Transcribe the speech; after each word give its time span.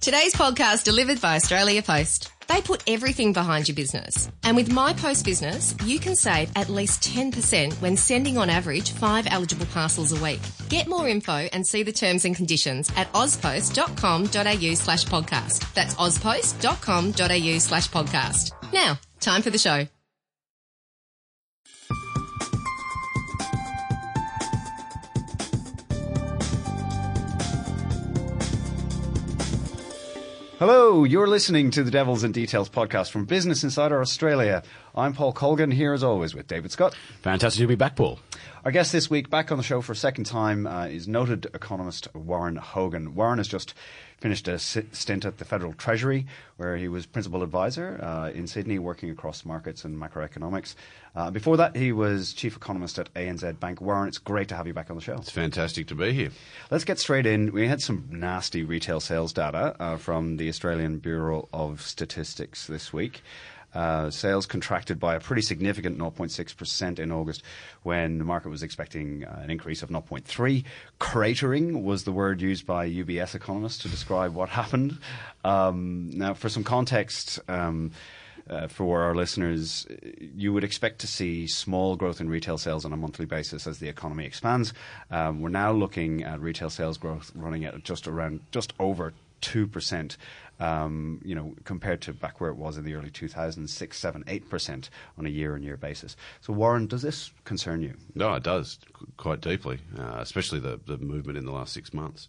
Today's 0.00 0.32
podcast 0.32 0.84
delivered 0.84 1.20
by 1.20 1.36
Australia 1.36 1.82
Post. 1.82 2.32
They 2.48 2.62
put 2.62 2.82
everything 2.86 3.34
behind 3.34 3.68
your 3.68 3.74
business. 3.74 4.30
And 4.42 4.56
with 4.56 4.72
My 4.72 4.94
Post 4.94 5.26
Business, 5.26 5.74
you 5.84 5.98
can 6.00 6.16
save 6.16 6.50
at 6.56 6.70
least 6.70 7.02
10% 7.02 7.74
when 7.82 7.98
sending 7.98 8.38
on 8.38 8.48
average 8.48 8.92
five 8.92 9.26
eligible 9.30 9.66
parcels 9.66 10.12
a 10.18 10.24
week. 10.24 10.40
Get 10.70 10.88
more 10.88 11.06
info 11.06 11.48
and 11.52 11.66
see 11.66 11.82
the 11.82 11.92
terms 11.92 12.24
and 12.24 12.34
conditions 12.34 12.90
at 12.96 13.12
auspost.com.au 13.12 14.74
slash 14.74 15.04
podcast. 15.04 15.74
That's 15.74 15.94
auspost.com.au 15.96 17.58
slash 17.58 17.88
podcast. 17.90 18.72
Now, 18.72 18.98
time 19.20 19.42
for 19.42 19.50
the 19.50 19.58
show. 19.58 19.86
Hello, 30.60 31.04
you're 31.04 31.26
listening 31.26 31.70
to 31.70 31.82
the 31.82 31.90
Devils 31.90 32.22
and 32.22 32.34
Details 32.34 32.68
podcast 32.68 33.10
from 33.10 33.24
Business 33.24 33.64
Insider 33.64 33.98
Australia. 34.02 34.62
I'm 34.94 35.14
Paul 35.14 35.32
Colgan, 35.32 35.70
here 35.70 35.94
as 35.94 36.04
always 36.04 36.34
with 36.34 36.48
David 36.48 36.70
Scott. 36.70 36.94
Fantastic 37.22 37.62
to 37.62 37.66
be 37.66 37.76
back, 37.76 37.96
Paul. 37.96 38.18
Our 38.64 38.70
guest 38.70 38.92
this 38.92 39.08
week, 39.08 39.30
back 39.30 39.50
on 39.50 39.58
the 39.58 39.64
show 39.64 39.80
for 39.80 39.92
a 39.92 39.96
second 39.96 40.24
time, 40.24 40.66
uh, 40.66 40.86
is 40.86 41.08
noted 41.08 41.46
economist 41.54 42.08
Warren 42.14 42.56
Hogan. 42.56 43.14
Warren 43.14 43.38
has 43.38 43.48
just 43.48 43.74
finished 44.18 44.46
a 44.48 44.58
stint 44.58 45.24
at 45.24 45.38
the 45.38 45.44
Federal 45.46 45.72
Treasury, 45.72 46.26
where 46.58 46.76
he 46.76 46.88
was 46.88 47.06
principal 47.06 47.42
advisor 47.42 47.98
uh, 48.02 48.30
in 48.30 48.46
Sydney, 48.46 48.78
working 48.78 49.10
across 49.10 49.46
markets 49.46 49.84
and 49.84 49.96
macroeconomics. 49.96 50.74
Uh, 51.16 51.30
before 51.30 51.56
that, 51.56 51.74
he 51.74 51.90
was 51.90 52.34
chief 52.34 52.54
economist 52.54 52.98
at 52.98 53.12
ANZ 53.14 53.58
Bank. 53.58 53.80
Warren, 53.80 54.08
it's 54.08 54.18
great 54.18 54.48
to 54.48 54.54
have 54.54 54.66
you 54.66 54.74
back 54.74 54.90
on 54.90 54.96
the 54.96 55.02
show. 55.02 55.16
It's 55.16 55.30
fantastic 55.30 55.86
to 55.86 55.94
be 55.94 56.12
here. 56.12 56.30
Let's 56.70 56.84
get 56.84 56.98
straight 56.98 57.26
in. 57.26 57.52
We 57.52 57.66
had 57.66 57.80
some 57.80 58.08
nasty 58.10 58.62
retail 58.62 59.00
sales 59.00 59.32
data 59.32 59.74
uh, 59.80 59.96
from 59.96 60.36
the 60.36 60.50
Australian 60.50 60.98
Bureau 60.98 61.48
of 61.52 61.80
Statistics 61.80 62.66
this 62.66 62.92
week. 62.92 63.22
Uh, 63.72 64.10
sales 64.10 64.46
contracted 64.46 64.98
by 64.98 65.14
a 65.14 65.20
pretty 65.20 65.42
significant 65.42 65.96
0.6% 65.98 66.98
in 66.98 67.12
August 67.12 67.42
when 67.82 68.18
the 68.18 68.24
market 68.24 68.48
was 68.48 68.62
expecting 68.62 69.24
uh, 69.24 69.40
an 69.42 69.50
increase 69.50 69.82
of 69.82 69.90
0.3. 69.90 70.64
Cratering 70.98 71.82
was 71.82 72.04
the 72.04 72.12
word 72.12 72.40
used 72.40 72.66
by 72.66 72.88
UBS 72.88 73.34
economists 73.34 73.78
to 73.78 73.88
describe 73.88 74.34
what 74.34 74.48
happened. 74.48 74.98
Um, 75.44 76.10
now, 76.10 76.34
for 76.34 76.48
some 76.48 76.64
context, 76.64 77.38
um, 77.48 77.92
uh, 78.48 78.66
for 78.66 79.02
our 79.02 79.14
listeners, 79.14 79.86
you 80.18 80.52
would 80.52 80.64
expect 80.64 80.98
to 81.00 81.06
see 81.06 81.46
small 81.46 81.94
growth 81.94 82.20
in 82.20 82.28
retail 82.28 82.58
sales 82.58 82.84
on 82.84 82.92
a 82.92 82.96
monthly 82.96 83.26
basis 83.26 83.66
as 83.66 83.78
the 83.78 83.88
economy 83.88 84.26
expands. 84.26 84.72
Um, 85.10 85.40
we're 85.40 85.50
now 85.50 85.72
looking 85.72 86.24
at 86.24 86.40
retail 86.40 86.70
sales 86.70 86.98
growth 86.98 87.30
running 87.36 87.64
at 87.64 87.84
just 87.84 88.08
around 88.08 88.40
just 88.50 88.72
over 88.80 89.12
2% 89.40 90.16
um, 90.60 91.20
you 91.24 91.34
know, 91.34 91.54
compared 91.64 92.02
to 92.02 92.12
back 92.12 92.40
where 92.40 92.50
it 92.50 92.56
was 92.56 92.76
in 92.76 92.84
the 92.84 92.94
early 92.94 93.10
2000s, 93.10 93.68
6, 93.68 93.98
7, 93.98 94.24
8% 94.24 94.88
on 95.18 95.26
a 95.26 95.30
year 95.30 95.54
on 95.54 95.62
year 95.62 95.78
basis. 95.78 96.16
So, 96.42 96.52
Warren, 96.52 96.86
does 96.86 97.02
this 97.02 97.32
concern 97.44 97.80
you? 97.80 97.94
No, 98.14 98.34
it 98.34 98.42
does 98.42 98.78
quite 99.16 99.40
deeply, 99.40 99.78
uh, 99.98 100.18
especially 100.18 100.60
the, 100.60 100.78
the 100.86 100.98
movement 100.98 101.38
in 101.38 101.46
the 101.46 101.52
last 101.52 101.72
six 101.72 101.94
months. 101.94 102.28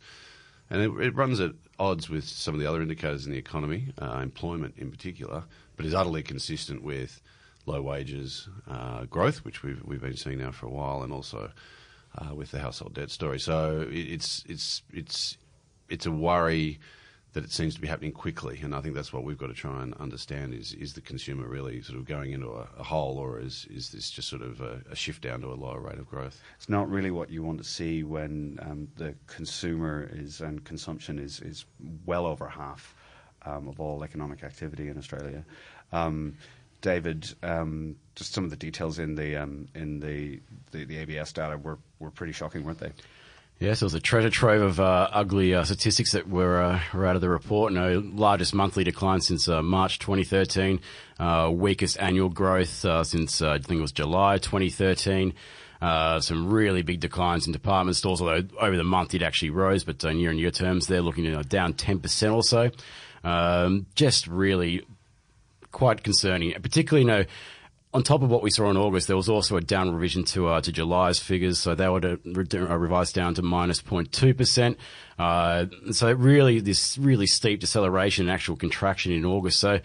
And 0.70 0.82
it, 0.82 1.06
it, 1.06 1.16
runs 1.16 1.42
at 1.42 1.52
odds 1.78 2.10
with 2.10 2.24
some 2.24 2.54
of 2.54 2.62
the 2.62 2.68
other 2.68 2.82
indicators 2.82 3.26
in 3.26 3.34
the 3.34 3.38
economy, 3.38 3.92
uh, 4.02 4.20
employment 4.24 4.76
in 4.78 4.90
particular, 4.90 5.44
but 5.76 5.86
is 5.86 5.94
utterly 5.94 6.24
consistent 6.24 6.82
with 6.84 7.22
low 7.66 7.82
wages 7.82 8.48
uh, 8.70 9.04
growth, 9.06 9.44
which 9.44 9.62
we've, 9.62 9.84
we've 9.84 10.02
been 10.02 10.16
seeing 10.16 10.38
now 10.38 10.52
for 10.52 10.68
a 10.68 10.70
while, 10.70 11.04
and 11.04 11.12
also 11.12 11.52
uh, 12.18 12.34
with 12.34 12.52
the 12.52 12.60
household 12.60 12.94
debt 12.94 13.12
story. 13.12 13.40
So 13.40 13.82
it, 13.92 13.98
it's, 13.98 14.46
it's, 14.48 14.84
it's, 14.94 15.38
it's 15.90 16.06
a 16.06 16.12
worry 16.12 16.80
that 17.34 17.44
it 17.46 17.52
seems 17.52 17.76
to 17.76 17.82
be 17.82 17.88
happening 17.88 18.12
quickly, 18.12 18.60
and 18.62 18.76
I 18.76 18.82
think 18.82 18.94
that's 18.94 19.14
what 19.14 19.24
we've 19.24 19.38
got 19.38 19.48
to 19.48 19.54
try 19.54 19.82
and 19.82 19.94
understand: 19.96 20.54
is 20.54 20.74
is 20.74 20.94
the 20.94 21.02
consumer 21.02 21.48
really 21.48 21.82
sort 21.82 21.98
of 21.98 22.06
going 22.06 22.32
into 22.32 22.50
a, 22.50 22.68
a 22.78 22.84
hole, 22.84 23.18
or 23.18 23.40
is 23.40 23.66
is 23.70 23.92
this 23.92 24.10
just 24.12 24.28
sort 24.28 24.42
of 24.42 24.60
a, 24.62 24.82
a, 24.92 24.96
shift 24.96 25.22
down 25.22 25.42
to 25.42 25.48
a 25.48 25.56
lower 25.56 25.80
rate 25.80 26.00
of 26.00 26.10
growth? 26.10 26.42
It's 26.58 26.70
not 26.70 26.90
really 26.90 27.12
what 27.12 27.30
you 27.30 27.44
want 27.44 27.60
to 27.60 27.64
see 27.64 28.04
when 28.04 28.60
um, 28.62 28.88
the 28.98 29.16
consumer 29.28 30.10
is 30.12 30.42
and 30.42 30.64
consumption 30.64 31.20
is 31.20 31.40
is 31.40 31.66
well 32.06 32.26
over 32.26 32.48
half 32.48 32.96
um, 33.46 33.68
of 33.68 33.80
all 33.80 34.04
economic 34.04 34.44
activity 34.44 34.90
in 34.90 34.98
Australia. 34.98 35.46
Um, 35.92 36.36
David, 36.82 37.34
um, 37.44 37.96
just 38.16 38.34
some 38.34 38.44
of 38.44 38.50
the 38.50 38.56
details 38.56 39.00
in 39.00 39.16
the 39.16 39.38
um, 39.38 39.68
in 39.76 40.00
the, 40.00 40.42
the, 40.72 40.84
the 40.84 40.98
ABS 40.98 41.32
data 41.32 41.58
were 41.58 41.78
were 42.00 42.12
pretty 42.12 42.34
shocking, 42.34 42.64
weren't 42.64 42.80
they? 42.80 42.92
Yes, 43.62 43.80
it 43.80 43.86
was 43.86 43.94
a 43.94 44.00
treasure 44.00 44.32
trove 44.32 44.64
of 44.64 44.80
uh, 44.80 45.08
ugly 45.12 45.54
uh, 45.54 45.64
statistics 45.64 46.14
that 46.14 46.28
were, 46.28 46.60
uh, 46.60 46.80
were 46.96 47.06
out 47.06 47.14
of 47.14 47.22
the 47.22 47.30
report. 47.30 47.72
No 47.72 48.00
largest 48.04 48.56
monthly 48.56 48.84
decline 48.84 49.22
since 49.22 49.48
uh, 49.48 49.62
March 49.62 50.00
2013, 50.00 50.80
uh, 51.20 51.48
weakest 51.54 52.00
annual 52.00 52.30
growth 52.30 52.84
uh, 52.84 53.04
since 53.04 53.40
I 53.40 53.60
think 53.60 53.78
it 53.78 53.82
was 53.84 53.92
July 53.92 54.40
2013. 54.40 55.36
some 55.80 56.50
really 56.50 56.82
big 56.82 57.02
declines 57.02 57.46
in 57.46 57.54
department 57.54 57.98
stores, 57.98 58.20
although 58.20 58.42
over 58.60 58.76
the 58.76 58.84
month 58.84 59.14
it 59.14 59.22
actually 59.22 59.52
rose, 59.52 59.84
but 59.84 60.04
in 60.06 60.18
year 60.18 60.32
on 60.32 60.40
year 60.40 60.50
terms, 60.50 60.88
they're 60.88 61.04
looking 61.04 61.28
at 61.28 61.48
down 61.48 61.76
10% 61.76 62.34
or 62.34 62.42
so. 62.42 62.72
Um, 63.24 63.86
just 63.94 64.26
really 64.26 64.88
quite 65.72 66.04
concerning, 66.04 66.52
particularly, 66.54 67.02
you 67.02 67.08
know, 67.08 67.26
on 67.94 68.04
top 68.04 68.24
of 68.24 68.30
what 68.30 68.42
we 68.42 68.50
saw 68.50 68.70
in 68.70 68.78
August, 68.78 69.08
there 69.08 69.18
was 69.18 69.28
also 69.28 69.58
a 69.58 69.62
down 69.62 69.94
revision 69.94 70.24
to 70.26 70.48
uh, 70.48 70.62
to 70.62 70.72
July's 70.72 71.20
figures, 71.20 71.60
so 71.60 71.76
they 71.76 71.90
were 71.90 72.18
re- 72.24 72.46
uh, 72.54 72.78
revised 72.78 73.16
down 73.16 73.34
to 73.36 73.42
minus 73.42 73.82
0.2 73.82 74.38
percent. 74.38 74.78
Uh, 75.22 75.68
so 75.92 76.12
really, 76.12 76.60
this 76.60 76.98
really 76.98 77.28
steep 77.28 77.60
deceleration, 77.60 78.26
and 78.26 78.34
actual 78.34 78.56
contraction 78.56 79.12
in 79.12 79.24
August. 79.24 79.60
So 79.60 79.80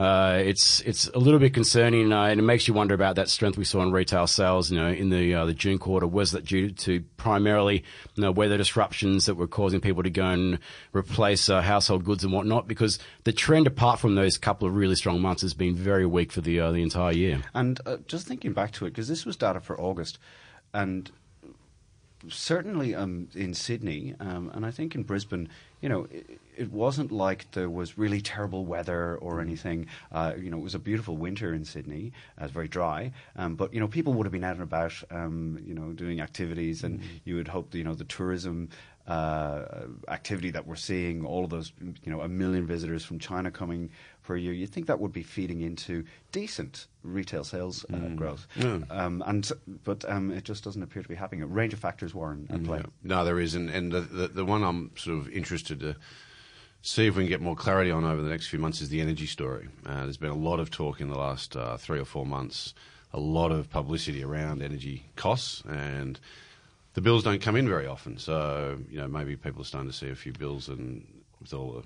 uh, 0.00 0.40
it's 0.44 0.80
it's 0.80 1.06
a 1.08 1.18
little 1.18 1.38
bit 1.38 1.54
concerning, 1.54 2.12
uh, 2.12 2.24
and 2.24 2.40
it 2.40 2.42
makes 2.42 2.66
you 2.66 2.74
wonder 2.74 2.92
about 2.92 3.14
that 3.14 3.28
strength 3.28 3.56
we 3.56 3.64
saw 3.64 3.82
in 3.82 3.92
retail 3.92 4.26
sales. 4.26 4.72
You 4.72 4.80
know, 4.80 4.88
in 4.88 5.10
the 5.10 5.34
uh, 5.34 5.44
the 5.46 5.54
June 5.54 5.78
quarter, 5.78 6.08
was 6.08 6.32
that 6.32 6.44
due 6.44 6.70
to 6.70 7.04
primarily 7.16 7.84
you 8.16 8.22
know, 8.22 8.32
weather 8.32 8.56
disruptions 8.56 9.26
that 9.26 9.36
were 9.36 9.46
causing 9.46 9.80
people 9.80 10.02
to 10.02 10.10
go 10.10 10.24
and 10.24 10.58
replace 10.92 11.48
uh, 11.48 11.62
household 11.62 12.02
goods 12.02 12.24
and 12.24 12.32
whatnot? 12.32 12.66
Because 12.66 12.98
the 13.22 13.32
trend, 13.32 13.68
apart 13.68 14.00
from 14.00 14.16
those 14.16 14.38
couple 14.38 14.66
of 14.66 14.74
really 14.74 14.96
strong 14.96 15.20
months, 15.20 15.42
has 15.42 15.54
been 15.54 15.76
very 15.76 16.06
weak 16.06 16.32
for 16.32 16.40
the 16.40 16.58
uh, 16.58 16.72
the 16.72 16.82
entire 16.82 17.12
year. 17.12 17.42
And 17.54 17.80
uh, 17.86 17.98
just 18.08 18.26
thinking 18.26 18.54
back 18.54 18.72
to 18.72 18.86
it, 18.86 18.90
because 18.90 19.06
this 19.06 19.24
was 19.24 19.36
data 19.36 19.60
for 19.60 19.80
August, 19.80 20.18
and 20.74 21.12
certainly 22.28 22.94
um, 22.94 23.28
in 23.34 23.54
Sydney, 23.54 24.14
um, 24.20 24.50
and 24.54 24.66
I 24.66 24.70
think 24.70 24.94
in 24.94 25.02
Brisbane, 25.02 25.48
you 25.80 25.88
know, 25.88 26.06
it, 26.10 26.40
it, 26.56 26.72
wasn't 26.72 27.10
like 27.10 27.50
there 27.52 27.70
was 27.70 27.96
really 27.96 28.20
terrible 28.20 28.66
weather 28.66 29.16
or 29.16 29.36
mm. 29.36 29.42
anything. 29.42 29.86
Uh, 30.12 30.34
you 30.38 30.50
know, 30.50 30.58
it 30.58 30.62
was 30.62 30.74
a 30.74 30.78
beautiful 30.78 31.16
winter 31.16 31.54
in 31.54 31.64
Sydney. 31.64 32.12
Uh, 32.38 32.42
it 32.42 32.44
was 32.44 32.52
very 32.52 32.68
dry, 32.68 33.12
um, 33.36 33.56
but 33.56 33.72
you 33.72 33.80
know, 33.80 33.88
people 33.88 34.12
would 34.14 34.26
have 34.26 34.32
been 34.32 34.44
out 34.44 34.54
and 34.54 34.62
about, 34.62 34.92
um, 35.10 35.58
you 35.64 35.74
know, 35.74 35.92
doing 35.92 36.20
activities, 36.20 36.84
and 36.84 37.00
mm. 37.00 37.04
you 37.24 37.36
would 37.36 37.48
hope, 37.48 37.74
you 37.74 37.84
know, 37.84 37.94
the 37.94 38.04
tourism 38.04 38.68
uh, 39.06 39.64
activity 40.08 40.50
that 40.50 40.66
we're 40.66 40.76
seeing, 40.76 41.24
all 41.24 41.44
of 41.44 41.50
those, 41.50 41.72
you 41.80 42.12
know, 42.12 42.20
a 42.20 42.28
million 42.28 42.66
visitors 42.66 43.04
from 43.04 43.18
China 43.18 43.50
coming 43.50 43.90
per 44.30 44.36
year, 44.36 44.52
you'd 44.52 44.70
think 44.70 44.86
that 44.86 45.00
would 45.00 45.12
be 45.12 45.24
feeding 45.24 45.60
into 45.60 46.04
decent 46.30 46.86
retail 47.02 47.42
sales 47.42 47.84
uh, 47.92 47.96
mm. 47.96 48.14
growth. 48.14 48.46
Mm. 48.56 48.88
Um, 48.88 49.24
and 49.26 49.50
but 49.82 50.08
um, 50.08 50.30
it 50.30 50.44
just 50.44 50.62
doesn't 50.62 50.84
appear 50.84 51.02
to 51.02 51.08
be 51.08 51.16
happening. 51.16 51.42
A 51.42 51.48
range 51.48 51.72
of 51.72 51.80
factors, 51.80 52.14
Warren, 52.14 52.46
in 52.48 52.64
play. 52.64 52.80
No, 53.02 53.24
there 53.24 53.40
is, 53.40 53.56
and, 53.56 53.68
and 53.68 53.90
the, 53.90 54.02
the, 54.02 54.28
the 54.28 54.44
one 54.44 54.62
I'm 54.62 54.92
sort 54.94 55.18
of 55.18 55.28
interested 55.30 55.80
to 55.80 55.96
see 56.80 57.08
if 57.08 57.16
we 57.16 57.24
can 57.24 57.28
get 57.28 57.40
more 57.40 57.56
clarity 57.56 57.90
on 57.90 58.04
over 58.04 58.22
the 58.22 58.28
next 58.28 58.46
few 58.46 58.60
months 58.60 58.80
is 58.80 58.88
the 58.88 59.00
energy 59.00 59.26
story. 59.26 59.66
Uh, 59.84 60.04
there's 60.04 60.16
been 60.16 60.30
a 60.30 60.36
lot 60.36 60.60
of 60.60 60.70
talk 60.70 61.00
in 61.00 61.08
the 61.08 61.18
last 61.18 61.56
uh, 61.56 61.76
three 61.76 61.98
or 61.98 62.04
four 62.04 62.24
months, 62.24 62.72
a 63.12 63.18
lot 63.18 63.50
of 63.50 63.68
publicity 63.68 64.22
around 64.22 64.62
energy 64.62 65.06
costs 65.16 65.64
and 65.68 66.20
the 66.94 67.00
bills 67.00 67.24
don't 67.24 67.42
come 67.42 67.56
in 67.56 67.68
very 67.68 67.88
often. 67.88 68.16
So, 68.16 68.78
you 68.88 68.98
know, 68.98 69.08
maybe 69.08 69.34
people 69.34 69.62
are 69.62 69.64
starting 69.64 69.90
to 69.90 69.96
see 69.96 70.08
a 70.08 70.14
few 70.14 70.32
bills 70.32 70.68
and 70.68 71.04
with 71.40 71.52
all 71.52 71.72
the 71.72 71.82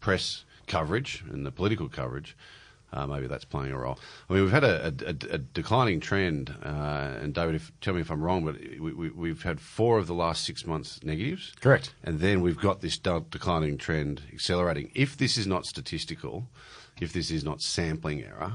press 0.00 0.44
coverage 0.70 1.24
and 1.30 1.44
the 1.44 1.50
political 1.50 1.88
coverage, 1.88 2.36
uh, 2.92 3.06
maybe 3.06 3.26
that's 3.26 3.44
playing 3.44 3.72
a 3.72 3.78
role. 3.78 3.98
I 4.28 4.32
mean, 4.32 4.42
we've 4.42 4.52
had 4.52 4.64
a, 4.64 4.86
a, 4.86 5.34
a 5.34 5.38
declining 5.38 6.00
trend, 6.00 6.54
uh, 6.64 7.18
and 7.20 7.34
David, 7.34 7.56
if, 7.56 7.72
tell 7.80 7.94
me 7.94 8.00
if 8.00 8.10
I'm 8.10 8.22
wrong, 8.22 8.44
but 8.44 8.56
we, 8.80 9.28
have 9.28 9.42
had 9.42 9.60
four 9.60 9.98
of 9.98 10.06
the 10.06 10.14
last 10.14 10.44
six 10.44 10.66
months 10.66 11.00
negatives. 11.02 11.52
Correct. 11.60 11.94
And 12.04 12.20
then 12.20 12.40
we've 12.40 12.58
got 12.58 12.80
this 12.80 12.98
declining 12.98 13.78
trend 13.78 14.22
accelerating. 14.32 14.90
If 14.94 15.16
this 15.16 15.36
is 15.36 15.46
not 15.46 15.66
statistical, 15.66 16.48
if 17.00 17.12
this 17.12 17.30
is 17.30 17.44
not 17.44 17.60
sampling 17.60 18.22
error, 18.22 18.54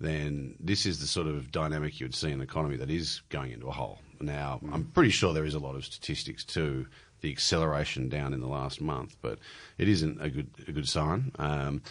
then 0.00 0.56
this 0.58 0.86
is 0.86 1.00
the 1.00 1.06
sort 1.06 1.26
of 1.26 1.52
dynamic 1.52 2.00
you 2.00 2.06
would 2.06 2.14
see 2.14 2.28
in 2.28 2.34
an 2.34 2.42
economy 2.42 2.76
that 2.76 2.90
is 2.90 3.22
going 3.28 3.52
into 3.52 3.66
a 3.68 3.72
hole. 3.72 4.00
Now. 4.20 4.60
I'm 4.72 4.84
pretty 4.84 5.10
sure 5.10 5.32
there 5.32 5.44
is 5.44 5.54
a 5.54 5.58
lot 5.58 5.74
of 5.74 5.84
statistics 5.84 6.44
too 6.44 6.86
the 7.22 7.30
acceleration 7.30 8.08
down 8.08 8.34
in 8.34 8.40
the 8.40 8.48
last 8.48 8.80
month, 8.80 9.16
but 9.22 9.38
it 9.78 9.88
isn't 9.88 10.20
a 10.20 10.28
good 10.28 10.50
a 10.68 10.72
good 10.72 10.88
sign. 10.88 11.32
Um, 11.38 11.82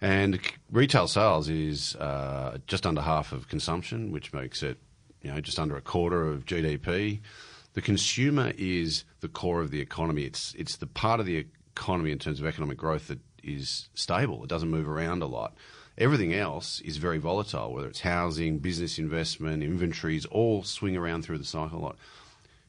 and 0.00 0.40
retail 0.70 1.06
sales 1.06 1.48
is 1.48 1.94
uh, 1.96 2.58
just 2.66 2.86
under 2.86 3.00
half 3.00 3.32
of 3.32 3.48
consumption, 3.48 4.10
which 4.10 4.32
makes 4.32 4.62
it 4.62 4.78
you 5.22 5.30
know 5.32 5.40
just 5.40 5.58
under 5.58 5.76
a 5.76 5.80
quarter 5.80 6.26
of 6.26 6.44
GDP. 6.46 7.20
The 7.74 7.82
consumer 7.82 8.52
is 8.58 9.04
the 9.20 9.28
core 9.28 9.60
of 9.60 9.70
the 9.70 9.80
economy. 9.80 10.24
It's 10.24 10.54
it's 10.58 10.76
the 10.76 10.86
part 10.86 11.20
of 11.20 11.26
the 11.26 11.46
economy 11.76 12.10
in 12.10 12.18
terms 12.18 12.40
of 12.40 12.46
economic 12.46 12.78
growth 12.78 13.08
that 13.08 13.20
is 13.44 13.88
stable. 13.94 14.42
It 14.42 14.48
doesn't 14.48 14.70
move 14.70 14.88
around 14.88 15.22
a 15.22 15.26
lot. 15.26 15.54
Everything 15.96 16.32
else 16.32 16.80
is 16.80 16.96
very 16.96 17.18
volatile, 17.18 17.72
whether 17.72 17.88
it's 17.88 18.00
housing, 18.00 18.58
business 18.58 18.98
investment, 18.98 19.64
inventories, 19.64 20.26
all 20.26 20.62
swing 20.62 20.96
around 20.96 21.22
through 21.22 21.38
the 21.38 21.44
cycle 21.44 21.78
a 21.78 21.80
lot. 21.80 21.96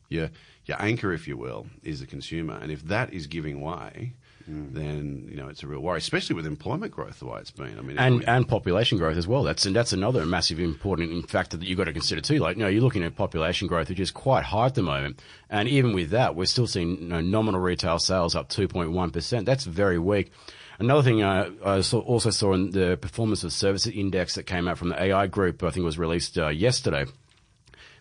Your, 0.10 0.32
your 0.70 0.82
anchor, 0.82 1.12
if 1.12 1.28
you 1.28 1.36
will, 1.36 1.68
is 1.84 2.00
the 2.00 2.06
consumer. 2.08 2.58
And 2.62 2.72
if 2.72 2.82
that 2.86 3.14
is 3.14 3.28
giving 3.28 3.60
way, 3.62 4.14
then 4.48 5.28
you 5.30 5.38
know 5.38 5.48
it's 5.48 5.62
a 5.62 5.68
real 5.68 5.80
worry, 5.80 6.00
especially 6.00 6.36
with 6.36 6.48
employment 6.48 6.92
growth 6.92 7.20
the 7.20 7.28
way 7.28 7.40
it's 7.40 7.52
been. 7.52 7.78
I 7.78 7.82
mean, 7.84 8.00
and 8.00 8.18
we- 8.20 8.26
and 8.26 8.48
population 8.48 8.98
growth 8.98 9.16
as 9.18 9.28
well. 9.28 9.44
That's 9.44 9.66
and 9.68 9.76
that's 9.76 9.94
another 9.94 10.26
massive 10.26 10.60
important 10.60 11.30
factor 11.30 11.56
that 11.58 11.68
you've 11.68 11.78
got 11.78 11.84
to 11.84 11.94
consider 11.94 12.20
too. 12.22 12.40
Like, 12.40 12.58
you 12.58 12.64
know, 12.64 12.68
you're 12.70 12.82
looking 12.82 13.04
at 13.04 13.16
population 13.16 13.68
growth, 13.68 13.90
which 13.90 14.00
is 14.00 14.10
quite 14.10 14.46
high 14.46 14.66
at 14.66 14.74
the 14.74 14.82
moment, 14.82 15.22
and 15.52 15.70
even 15.70 15.94
with 15.94 16.10
that, 16.12 16.36
we're 16.36 16.46
still 16.46 16.66
seeing 16.66 16.98
you 17.00 17.08
know, 17.10 17.22
nominal 17.22 17.62
retail 17.62 18.00
sales 18.00 18.36
up 18.36 18.50
2.1 18.50 19.14
percent. 19.14 19.46
That's 19.46 19.66
very 19.66 20.00
weak. 20.00 20.32
Another 20.80 21.04
thing 21.04 21.22
uh, 21.22 21.52
I 21.64 21.82
saw, 21.82 22.00
also 22.00 22.32
saw 22.32 22.54
in 22.54 22.72
the 22.72 22.98
performance 23.00 23.44
of 23.44 23.52
services 23.54 23.92
index 23.94 24.34
that 24.36 24.44
came 24.48 24.68
out 24.68 24.78
from 24.80 24.90
the 24.90 25.00
AI 25.00 25.28
group, 25.28 25.62
I 25.62 25.70
think 25.70 25.84
was 25.84 26.00
released 26.00 26.40
uh, 26.40 26.48
yesterday. 26.48 27.06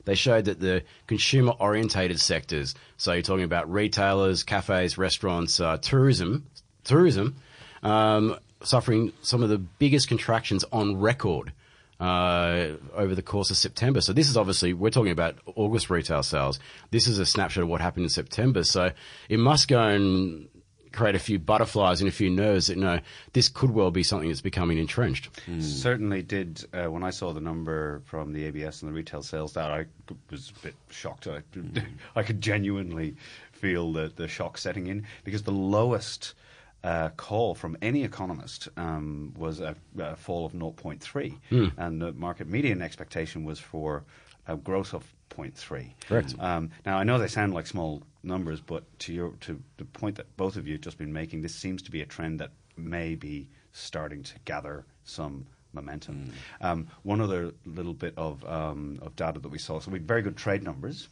They 0.08 0.14
showed 0.14 0.46
that 0.46 0.58
the 0.58 0.84
consumer 1.06 1.52
orientated 1.60 2.18
sectors, 2.18 2.74
so 2.96 3.12
you're 3.12 3.20
talking 3.20 3.44
about 3.44 3.70
retailers, 3.70 4.42
cafes, 4.42 4.96
restaurants, 4.96 5.60
uh, 5.60 5.76
tourism, 5.76 6.46
tourism, 6.82 7.36
um, 7.82 8.38
suffering 8.62 9.12
some 9.20 9.42
of 9.42 9.50
the 9.50 9.58
biggest 9.58 10.08
contractions 10.08 10.64
on 10.72 10.96
record 10.96 11.52
uh, 12.00 12.68
over 12.94 13.14
the 13.14 13.20
course 13.20 13.50
of 13.50 13.58
September. 13.58 14.00
So 14.00 14.14
this 14.14 14.30
is 14.30 14.38
obviously 14.38 14.72
we're 14.72 14.88
talking 14.88 15.12
about 15.12 15.36
August 15.56 15.90
retail 15.90 16.22
sales. 16.22 16.58
This 16.90 17.06
is 17.06 17.18
a 17.18 17.26
snapshot 17.26 17.64
of 17.64 17.68
what 17.68 17.82
happened 17.82 18.04
in 18.04 18.08
September. 18.08 18.64
So 18.64 18.92
it 19.28 19.38
must 19.38 19.68
go 19.68 19.82
and 19.82 20.48
create 20.98 21.14
a 21.14 21.18
few 21.20 21.38
butterflies 21.38 22.00
and 22.00 22.08
a 22.08 22.12
few 22.12 22.28
nerves 22.28 22.66
that 22.66 22.76
you 22.76 22.82
know 22.82 22.98
this 23.32 23.48
could 23.48 23.70
well 23.70 23.90
be 23.90 24.02
something 24.02 24.28
that's 24.28 24.40
becoming 24.40 24.78
entrenched. 24.78 25.28
Certainly 25.60 26.22
did. 26.22 26.64
Uh, 26.72 26.90
when 26.90 27.04
I 27.04 27.10
saw 27.10 27.32
the 27.32 27.40
number 27.40 28.00
from 28.04 28.32
the 28.32 28.44
ABS 28.46 28.82
and 28.82 28.90
the 28.90 28.94
retail 28.94 29.22
sales 29.22 29.52
data, 29.52 29.72
I 29.72 30.14
was 30.30 30.52
a 30.58 30.62
bit 30.62 30.74
shocked. 30.90 31.28
I, 31.28 31.42
I 32.16 32.22
could 32.24 32.40
genuinely 32.40 33.14
feel 33.52 33.92
the, 33.92 34.12
the 34.14 34.26
shock 34.28 34.58
setting 34.58 34.88
in 34.88 35.06
because 35.24 35.42
the 35.42 35.52
lowest 35.52 36.34
uh, 36.82 37.10
call 37.10 37.54
from 37.54 37.76
any 37.82 38.02
economist 38.04 38.68
um, 38.76 39.32
was 39.36 39.60
a, 39.60 39.76
a 39.98 40.16
fall 40.16 40.46
of 40.46 40.52
0.3, 40.52 41.38
and 41.76 42.02
the 42.02 42.12
market 42.12 42.48
median 42.48 42.82
expectation 42.82 43.44
was 43.44 43.58
for 43.58 44.04
a 44.46 44.56
growth 44.56 44.94
of 44.94 45.04
0.3. 45.30 45.92
Correct. 46.08 46.34
Um, 46.40 46.70
now 46.86 46.98
I 46.98 47.04
know 47.04 47.18
they 47.18 47.28
sound 47.28 47.54
like 47.54 47.66
small 47.66 48.02
numbers, 48.28 48.60
but 48.60 48.84
to 49.00 49.12
your 49.12 49.32
to 49.40 49.60
the 49.78 49.84
point 49.84 50.16
that 50.16 50.36
both 50.36 50.56
of 50.56 50.66
you 50.66 50.74
have 50.74 50.82
just 50.82 50.98
been 50.98 51.12
making, 51.12 51.42
this 51.42 51.54
seems 51.54 51.82
to 51.82 51.90
be 51.90 52.02
a 52.02 52.06
trend 52.06 52.38
that 52.40 52.52
may 52.76 53.16
be 53.16 53.48
starting 53.72 54.22
to 54.22 54.34
gather 54.44 54.84
some 55.04 55.46
momentum. 55.72 56.32
Um, 56.60 56.88
one 57.02 57.20
other 57.20 57.52
little 57.64 57.94
bit 57.94 58.14
of 58.16 58.44
um, 58.44 58.98
of 59.02 59.16
data 59.16 59.40
that 59.40 59.48
we 59.48 59.58
saw. 59.58 59.80
So 59.80 59.90
we 59.90 59.98
had 59.98 60.06
very 60.06 60.22
good 60.22 60.36
trade 60.36 60.62
numbers, 60.62 61.08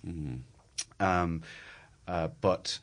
um, 1.00 1.42
uh, 2.06 2.28
but 2.40 2.78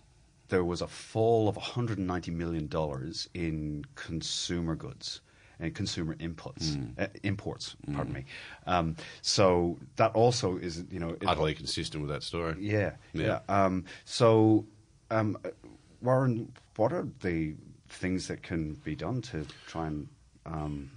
there 0.50 0.64
was 0.64 0.82
a 0.82 0.88
fall 0.88 1.48
of 1.48 1.56
190 1.56 2.32
million 2.32 2.68
dollars 2.68 3.30
in 3.34 3.86
consumer 3.96 4.76
goods 4.76 5.22
and 5.60 5.74
consumer 5.74 6.16
inputs 6.16 6.78
uh, 7.00 7.08
imports. 7.24 7.76
Pardon 7.94 8.14
me. 8.14 8.26
Um, 8.66 8.96
so 9.22 9.78
that 9.98 10.12
also 10.14 10.58
is 10.58 10.84
you 10.92 11.00
know 11.00 11.16
utterly 11.26 11.54
consistent 11.54 12.02
with 12.02 12.12
that 12.12 12.24
story. 12.24 12.56
yeah, 12.60 12.92
Yeah. 13.14 13.40
yeah. 13.50 13.66
Um, 13.66 13.86
so, 14.06 14.66
um, 15.12 15.38
Warren, 16.02 16.52
what 16.76 16.92
are 16.92 17.08
the 17.22 17.56
things 17.90 18.28
that 18.28 18.42
can 18.42 18.74
be 18.84 18.96
done 18.96 19.22
to 19.22 19.46
try 19.68 19.88
and 19.88 20.08
um, 20.46 20.90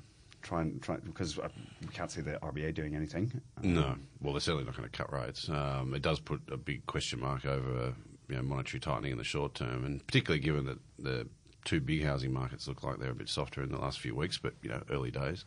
try 0.43 0.63
and 0.63 0.81
try 0.83 0.97
because 0.97 1.39
uh, 1.39 1.49
we 1.83 1.89
can't 1.89 2.11
see 2.11 2.21
the 2.21 2.39
RBA 2.43 2.75
doing 2.75 2.95
anything. 2.95 3.41
No, 3.63 3.97
well, 4.21 4.33
they're 4.33 4.41
certainly 4.41 4.65
not 4.65 4.77
going 4.77 4.89
to 4.89 4.97
cut 4.97 5.13
rates. 5.13 5.49
Um, 5.49 5.93
it 5.95 6.03
does 6.03 6.21
put 6.21 6.41
a 6.51 6.57
big 6.57 6.87
question 6.87 7.21
mark 7.21 7.45
over 7.45 7.95
you 8.29 8.37
know, 8.37 8.43
monetary 8.43 8.81
tightening 8.81 9.13
in 9.13 9.19
the 9.19 9.25
short 9.25 9.55
term, 9.55 9.85
and 9.85 10.05
particularly 10.07 10.41
given 10.41 10.65
that 10.67 10.79
the 10.99 11.27
two 11.67 11.81
big 11.81 12.05
housing 12.05 12.33
markets 12.33 12.67
look 12.67 12.83
like 12.83 12.99
they're 12.99 13.11
a 13.11 13.15
bit 13.15 13.29
softer 13.29 13.63
in 13.63 13.71
the 13.71 13.79
last 13.79 14.01
few 14.01 14.15
weeks, 14.15 14.39
but 14.39 14.55
you 14.63 14.71
know, 14.71 14.83
early 14.91 15.11
days. 15.11 15.45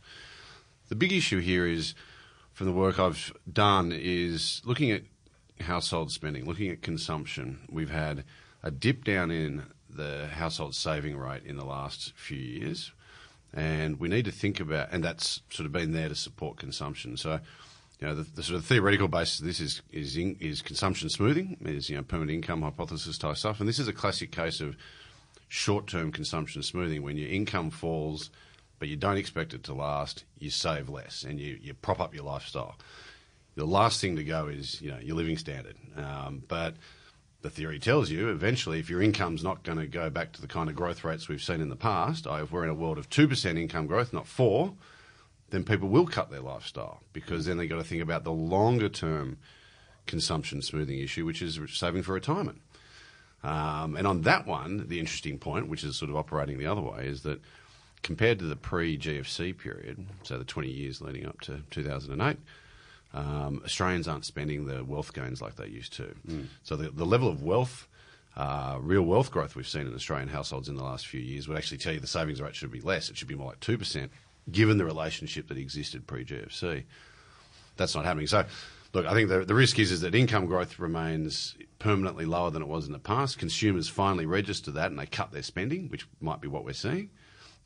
The 0.89 0.95
big 0.95 1.11
issue 1.11 1.39
here 1.39 1.65
is, 1.65 1.95
from 2.53 2.67
the 2.67 2.73
work 2.73 2.99
I've 2.99 3.33
done, 3.51 3.91
is 3.91 4.61
looking 4.65 4.91
at 4.91 5.03
household 5.61 6.11
spending, 6.11 6.45
looking 6.45 6.69
at 6.69 6.81
consumption. 6.81 7.59
We've 7.69 7.89
had 7.89 8.23
a 8.61 8.69
dip 8.69 9.03
down 9.03 9.31
in 9.31 9.63
the 9.89 10.27
household 10.27 10.75
saving 10.75 11.17
rate 11.17 11.43
in 11.45 11.55
the 11.55 11.65
last 11.65 12.13
few 12.15 12.37
years, 12.37 12.91
and 13.53 13.99
we 13.99 14.09
need 14.09 14.25
to 14.25 14.31
think 14.31 14.59
about, 14.59 14.89
and 14.91 15.03
that's 15.03 15.41
sort 15.49 15.65
of 15.65 15.71
been 15.71 15.93
there 15.93 16.09
to 16.09 16.15
support 16.15 16.57
consumption. 16.57 17.17
So, 17.17 17.39
you 17.99 18.07
know, 18.07 18.15
the, 18.15 18.23
the 18.23 18.43
sort 18.43 18.57
of 18.57 18.65
theoretical 18.65 19.07
basis 19.07 19.39
of 19.39 19.45
this 19.45 19.59
is 19.59 19.81
is, 19.91 20.17
in, 20.17 20.35
is 20.39 20.61
consumption 20.61 21.09
smoothing, 21.09 21.57
is 21.61 21.89
you 21.89 21.95
know 21.95 22.03
permanent 22.03 22.31
income 22.31 22.61
hypothesis 22.61 23.17
type 23.17 23.37
stuff, 23.37 23.59
and 23.59 23.69
this 23.69 23.79
is 23.79 23.87
a 23.87 23.93
classic 23.93 24.31
case 24.31 24.59
of 24.59 24.75
short-term 25.49 26.11
consumption 26.11 26.63
smoothing 26.63 27.01
when 27.01 27.17
your 27.17 27.29
income 27.29 27.71
falls, 27.71 28.29
but 28.77 28.87
you 28.87 28.95
don't 28.95 29.17
expect 29.17 29.53
it 29.53 29.63
to 29.63 29.73
last, 29.73 30.23
you 30.37 30.49
save 30.49 30.87
less 30.87 31.23
and 31.23 31.39
you, 31.39 31.57
you 31.61 31.73
prop 31.73 31.99
up 31.99 32.13
your 32.13 32.23
lifestyle. 32.23 32.77
The 33.55 33.65
last 33.65 33.99
thing 33.99 34.15
to 34.15 34.23
go 34.23 34.47
is 34.47 34.81
you 34.81 34.89
know 34.89 34.99
your 34.99 35.17
living 35.17 35.37
standard, 35.37 35.75
um, 35.97 36.43
but 36.47 36.75
the 37.41 37.49
theory 37.49 37.79
tells 37.79 38.09
you 38.09 38.29
eventually 38.29 38.79
if 38.79 38.89
your 38.89 39.01
income's 39.01 39.43
not 39.43 39.63
going 39.63 39.79
to 39.79 39.87
go 39.87 40.09
back 40.09 40.31
to 40.33 40.41
the 40.41 40.47
kind 40.47 40.69
of 40.69 40.75
growth 40.75 41.03
rates 41.03 41.27
we've 41.27 41.41
seen 41.41 41.59
in 41.59 41.69
the 41.69 41.75
past, 41.75 42.25
if 42.29 42.51
we're 42.51 42.63
in 42.63 42.69
a 42.69 42.73
world 42.75 42.97
of 42.97 43.09
two 43.09 43.27
percent 43.27 43.57
income 43.57 43.87
growth, 43.87 44.13
not 44.13 44.27
four, 44.27 44.73
then 45.49 45.63
people 45.63 45.89
will 45.89 46.05
cut 46.05 46.29
their 46.29 46.41
lifestyle 46.41 47.01
because 47.11 47.45
then 47.45 47.57
they've 47.57 47.69
got 47.69 47.77
to 47.77 47.83
think 47.83 48.03
about 48.03 48.23
the 48.23 48.31
longer 48.31 48.87
term 48.87 49.37
consumption 50.05 50.61
smoothing 50.61 50.99
issue, 50.99 51.25
which 51.25 51.41
is 51.41 51.59
saving 51.69 52.03
for 52.03 52.13
retirement. 52.13 52.61
Um, 53.43 53.95
and 53.95 54.05
on 54.05 54.21
that 54.23 54.45
one, 54.45 54.87
the 54.87 54.99
interesting 54.99 55.37
point, 55.37 55.67
which 55.67 55.83
is 55.83 55.95
sort 55.95 56.09
of 56.09 56.17
operating 56.17 56.57
the 56.57 56.65
other 56.65 56.81
way, 56.81 57.05
is 57.05 57.23
that 57.23 57.39
compared 58.03 58.39
to 58.39 58.45
the 58.45 58.55
pre 58.55 58.97
GFC 58.97 59.57
period, 59.57 60.05
so 60.23 60.37
the 60.37 60.43
20 60.43 60.69
years 60.69 61.01
leading 61.01 61.25
up 61.25 61.39
to 61.41 61.61
2008, 61.71 62.37
um, 63.13 63.61
Australians 63.65 64.07
aren't 64.07 64.25
spending 64.25 64.65
the 64.65 64.83
wealth 64.83 65.13
gains 65.13 65.41
like 65.41 65.55
they 65.55 65.67
used 65.67 65.93
to. 65.93 66.15
So 66.63 66.75
the, 66.75 66.89
the 66.91 67.05
level 67.05 67.27
of 67.27 67.41
wealth, 67.41 67.87
uh, 68.35 68.77
real 68.81 69.01
wealth 69.01 69.31
growth 69.31 69.55
we've 69.55 69.67
seen 69.67 69.87
in 69.87 69.95
Australian 69.95 70.29
households 70.29 70.69
in 70.69 70.75
the 70.75 70.83
last 70.83 71.07
few 71.07 71.19
years 71.19 71.47
would 71.47 71.57
actually 71.57 71.79
tell 71.79 71.93
you 71.93 71.99
the 71.99 72.07
savings 72.07 72.41
rate 72.41 72.55
should 72.55 72.71
be 72.71 72.81
less. 72.81 73.09
It 73.09 73.17
should 73.17 73.27
be 73.27 73.35
more 73.35 73.47
like 73.47 73.59
2%, 73.61 74.09
given 74.51 74.77
the 74.77 74.85
relationship 74.85 75.47
that 75.47 75.57
existed 75.57 76.05
pre 76.05 76.23
GFC 76.23 76.83
that's 77.79 77.95
not 77.95 78.05
happening. 78.05 78.27
So, 78.27 78.45
look, 78.93 79.05
I 79.05 79.13
think 79.13 79.29
the, 79.29 79.45
the 79.45 79.55
risk 79.55 79.79
is, 79.79 79.91
is 79.91 80.01
that 80.01 80.15
income 80.15 80.45
growth 80.45 80.79
remains 80.79 81.55
permanently 81.79 82.25
lower 82.25 82.51
than 82.51 82.61
it 82.61 82.67
was 82.67 82.87
in 82.87 82.93
the 82.93 82.99
past. 82.99 83.37
Consumers 83.37 83.87
finally 83.87 84.25
register 84.25 84.71
that 84.71 84.91
and 84.91 84.99
they 84.99 85.05
cut 85.05 85.31
their 85.31 85.43
spending, 85.43 85.89
which 85.89 86.07
might 86.19 86.41
be 86.41 86.47
what 86.47 86.65
we're 86.65 86.73
seeing. 86.73 87.09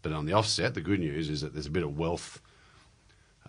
But 0.01 0.11
on 0.11 0.25
the 0.25 0.33
offset, 0.33 0.73
the 0.73 0.81
good 0.81 0.99
news 0.99 1.29
is 1.29 1.41
that 1.41 1.53
there's 1.53 1.65
a 1.65 1.71
bit 1.71 1.83
of 1.83 1.97
wealth 1.97 2.41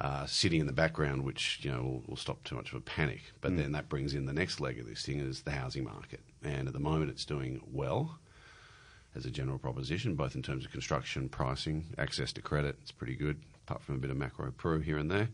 uh, 0.00 0.26
sitting 0.26 0.61
in 0.61 0.66
the 0.66 0.73
background, 0.73 1.25
which 1.25 1.61
you 1.62 1.71
know 1.71 1.83
will, 1.83 2.02
will 2.09 2.16
stop 2.16 2.43
too 2.45 2.57
much 2.57 2.71
of 2.71 2.78
a 2.78 2.81
panic. 2.81 3.23
But 3.40 3.57
then 3.57 3.73
that 3.73 3.88
brings 3.88 4.14
in 4.14 4.26
the 4.26 4.33
next 4.33 4.61
leg 4.61 4.78
of 4.78 4.88
this 4.88 5.04
thing 5.04 5.21
is 5.21 5.43
the 5.43 5.52
housing 5.52 5.85
market, 5.85 6.21
and 6.43 6.66
at 6.66 6.75
the 6.75 6.81
moment 6.81 7.11
it's 7.11 7.25
doing 7.25 7.61
well 7.73 8.19
as 9.14 9.26
a 9.26 9.31
general 9.31 9.59
proposition, 9.59 10.14
both 10.14 10.35
in 10.35 10.43
terms 10.43 10.64
of 10.64 10.73
construction, 10.73 11.28
pricing, 11.28 11.87
access 11.99 12.33
to 12.33 12.43
credit. 12.43 12.76
It's 12.83 12.90
pretty 12.90 13.14
good, 13.14 13.40
apart 13.66 13.83
from 13.83 13.95
a 13.95 13.99
bit 13.99 14.11
of 14.11 14.16
macro 14.16 14.50
pru 14.50 14.83
here 14.83 14.99
and 14.99 15.11
there. 15.11 15.28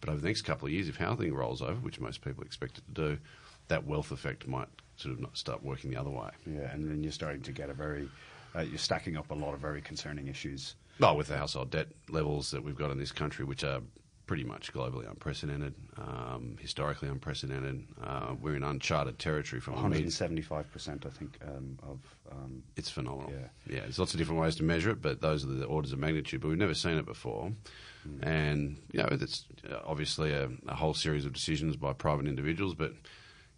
But 0.00 0.10
over 0.10 0.20
the 0.20 0.26
next 0.26 0.42
couple 0.42 0.66
of 0.66 0.72
years, 0.72 0.88
if 0.88 0.96
housing 0.96 1.32
rolls 1.34 1.62
over, 1.62 1.74
which 1.74 2.00
most 2.00 2.22
people 2.22 2.44
expect 2.44 2.78
it 2.78 2.84
to 2.94 3.08
do, 3.16 3.18
that 3.68 3.86
wealth 3.86 4.12
effect 4.12 4.46
might 4.46 4.68
sort 4.96 5.14
of 5.14 5.20
not 5.20 5.36
start 5.36 5.62
working 5.62 5.90
the 5.90 5.96
other 5.96 6.10
way. 6.10 6.30
Yeah, 6.46 6.70
and 6.72 6.88
then 6.88 7.02
you're 7.02 7.12
starting 7.12 7.42
to 7.42 7.52
get 7.52 7.70
a 7.70 7.74
very, 7.74 8.08
uh, 8.56 8.60
you're 8.60 8.78
stacking 8.78 9.16
up 9.16 9.30
a 9.30 9.34
lot 9.34 9.54
of 9.54 9.60
very 9.60 9.80
concerning 9.80 10.28
issues. 10.28 10.74
Well, 11.00 11.16
with 11.16 11.28
the 11.28 11.36
household 11.36 11.70
debt 11.70 11.88
levels 12.08 12.50
that 12.50 12.62
we've 12.64 12.76
got 12.76 12.90
in 12.90 12.98
this 12.98 13.12
country, 13.12 13.44
which 13.44 13.62
are 13.62 13.80
pretty 14.26 14.44
much 14.44 14.72
globally 14.74 15.08
unprecedented, 15.08 15.74
um, 15.96 16.56
historically 16.60 17.08
unprecedented, 17.08 17.86
uh, 18.02 18.34
we're 18.40 18.56
in 18.56 18.62
uncharted 18.64 19.18
territory 19.18 19.60
from 19.60 19.74
175 19.74 20.70
percent, 20.72 21.06
I 21.06 21.10
think, 21.10 21.38
um, 21.46 21.78
of. 21.82 21.98
Um, 22.30 22.62
It's 22.76 22.90
phenomenal. 22.90 23.32
Yeah. 23.32 23.74
yeah. 23.74 23.80
There's 23.82 23.98
lots 23.98 24.12
of 24.12 24.18
different 24.18 24.40
ways 24.40 24.56
to 24.56 24.64
measure 24.64 24.90
it, 24.90 25.00
but 25.00 25.20
those 25.20 25.44
are 25.44 25.48
the 25.48 25.64
orders 25.64 25.92
of 25.92 25.98
magnitude. 25.98 26.40
But 26.42 26.48
we've 26.48 26.58
never 26.58 26.74
seen 26.74 26.98
it 26.98 27.06
before, 27.06 27.52
and 28.22 28.78
you 28.92 29.00
know, 29.00 29.08
it's 29.10 29.44
uh, 29.70 29.78
obviously 29.84 30.32
a, 30.32 30.48
a 30.66 30.74
whole 30.74 30.94
series 30.94 31.24
of 31.24 31.32
decisions 31.32 31.76
by 31.76 31.92
private 31.92 32.26
individuals. 32.26 32.74
But 32.74 32.92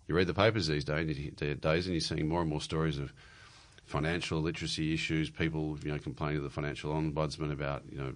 you 0.06 0.14
read 0.14 0.26
the 0.26 0.34
papers 0.34 0.66
these 0.66 0.84
days, 0.84 1.30
days, 1.36 1.86
and 1.86 1.94
you're 1.94 2.00
seeing 2.00 2.28
more 2.28 2.40
and 2.40 2.50
more 2.50 2.60
stories 2.60 2.98
of 2.98 3.12
financial 3.84 4.40
literacy 4.40 4.94
issues. 4.94 5.30
People, 5.30 5.78
you 5.84 5.92
know, 5.92 5.98
complaining 5.98 6.38
to 6.38 6.42
the 6.42 6.50
financial 6.50 6.92
ombudsman 6.92 7.52
about, 7.52 7.84
you 7.90 7.98
know. 7.98 8.14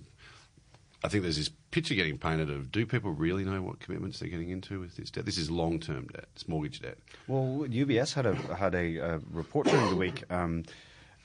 I 1.02 1.08
think 1.08 1.22
there's 1.22 1.36
this 1.36 1.50
picture 1.70 1.94
getting 1.94 2.16
painted 2.16 2.48
of 2.48 2.72
do 2.72 2.86
people 2.86 3.10
really 3.10 3.44
know 3.44 3.60
what 3.60 3.78
commitments 3.78 4.20
they're 4.20 4.30
getting 4.30 4.48
into 4.48 4.80
with 4.80 4.96
this 4.96 5.10
debt? 5.10 5.26
This 5.26 5.36
is 5.36 5.50
long 5.50 5.78
term 5.78 6.06
debt. 6.06 6.24
It's 6.34 6.48
mortgage 6.48 6.80
debt. 6.80 6.96
Well, 7.28 7.66
UBS 7.68 8.14
had 8.14 8.24
a 8.24 8.34
had 8.34 8.74
a, 8.74 9.20
report 9.30 9.66
during 9.66 9.90
the 9.90 9.96
week. 9.96 10.24
Um, 10.30 10.64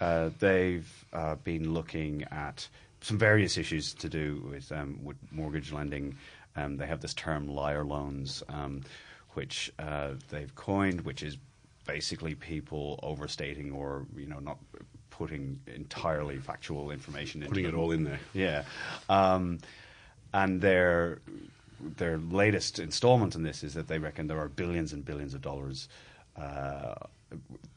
uh, 0.01 0.31
they've 0.39 1.05
uh, 1.13 1.35
been 1.35 1.73
looking 1.73 2.23
at 2.31 2.67
some 3.01 3.17
various 3.17 3.57
issues 3.57 3.93
to 3.95 4.09
do 4.09 4.43
with 4.51 4.71
um, 4.71 4.99
with 5.03 5.17
mortgage 5.31 5.71
lending. 5.71 6.17
Um, 6.55 6.77
they 6.77 6.87
have 6.87 7.01
this 7.01 7.13
term 7.13 7.47
liar 7.47 7.83
loans, 7.85 8.43
um, 8.49 8.81
which 9.33 9.71
uh, 9.79 10.11
they've 10.29 10.53
coined, 10.55 11.01
which 11.01 11.23
is 11.23 11.37
basically 11.85 12.35
people 12.35 12.99
overstating 13.03 13.71
or 13.71 14.05
you 14.15 14.25
know 14.27 14.39
not 14.39 14.57
putting 15.09 15.59
entirely 15.67 16.37
factual 16.37 16.91
information 16.91 17.41
into 17.41 17.49
Putting 17.49 17.65
it 17.65 17.71
them. 17.71 17.79
all 17.79 17.91
in 17.91 18.03
there. 18.03 18.19
Yeah. 18.33 18.63
Um, 19.09 19.59
and 20.33 20.61
their 20.61 21.19
their 21.79 22.17
latest 22.17 22.79
installment 22.79 23.35
in 23.35 23.43
this 23.43 23.63
is 23.63 23.73
that 23.73 23.87
they 23.87 23.99
reckon 23.99 24.27
there 24.27 24.39
are 24.39 24.49
billions 24.49 24.93
and 24.93 25.03
billions 25.05 25.33
of 25.33 25.41
dollars 25.41 25.87
uh, 26.37 26.95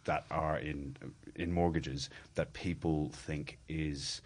that 0.04 0.24
are 0.30 0.58
in 0.58 0.96
in 1.36 1.52
mortgages 1.52 2.10
that 2.34 2.52
people 2.52 3.10
think 3.12 3.58
is 3.68 4.20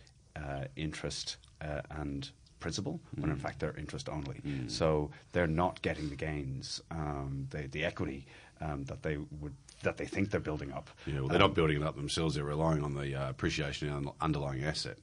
interest 0.76 1.36
uh, 1.62 1.80
and 1.90 2.30
principal, 2.60 3.00
when 3.16 3.30
in 3.30 3.36
fact 3.36 3.60
they're 3.60 3.76
interest 3.76 4.08
only. 4.08 4.40
So 4.68 5.10
they're 5.32 5.46
not 5.46 5.82
getting 5.82 6.08
the 6.08 6.16
gains, 6.16 6.82
um, 6.90 7.46
the 7.50 7.68
the 7.68 7.84
equity 7.84 8.26
um, 8.60 8.84
that 8.84 9.02
they 9.02 9.18
would 9.40 9.54
that 9.82 9.96
they 9.96 10.06
think 10.06 10.30
they're 10.30 10.40
building 10.40 10.72
up. 10.72 10.88
Yeah, 11.06 11.20
well, 11.20 11.28
they're 11.28 11.38
not 11.38 11.54
building 11.54 11.76
it 11.76 11.82
up 11.82 11.96
themselves. 11.96 12.34
They're 12.34 12.44
relying 12.44 12.82
on 12.82 12.94
the 12.94 13.14
uh, 13.14 13.30
appreciation 13.30 13.88
in 13.88 14.04
the 14.04 14.12
underlying 14.20 14.64
asset, 14.64 14.98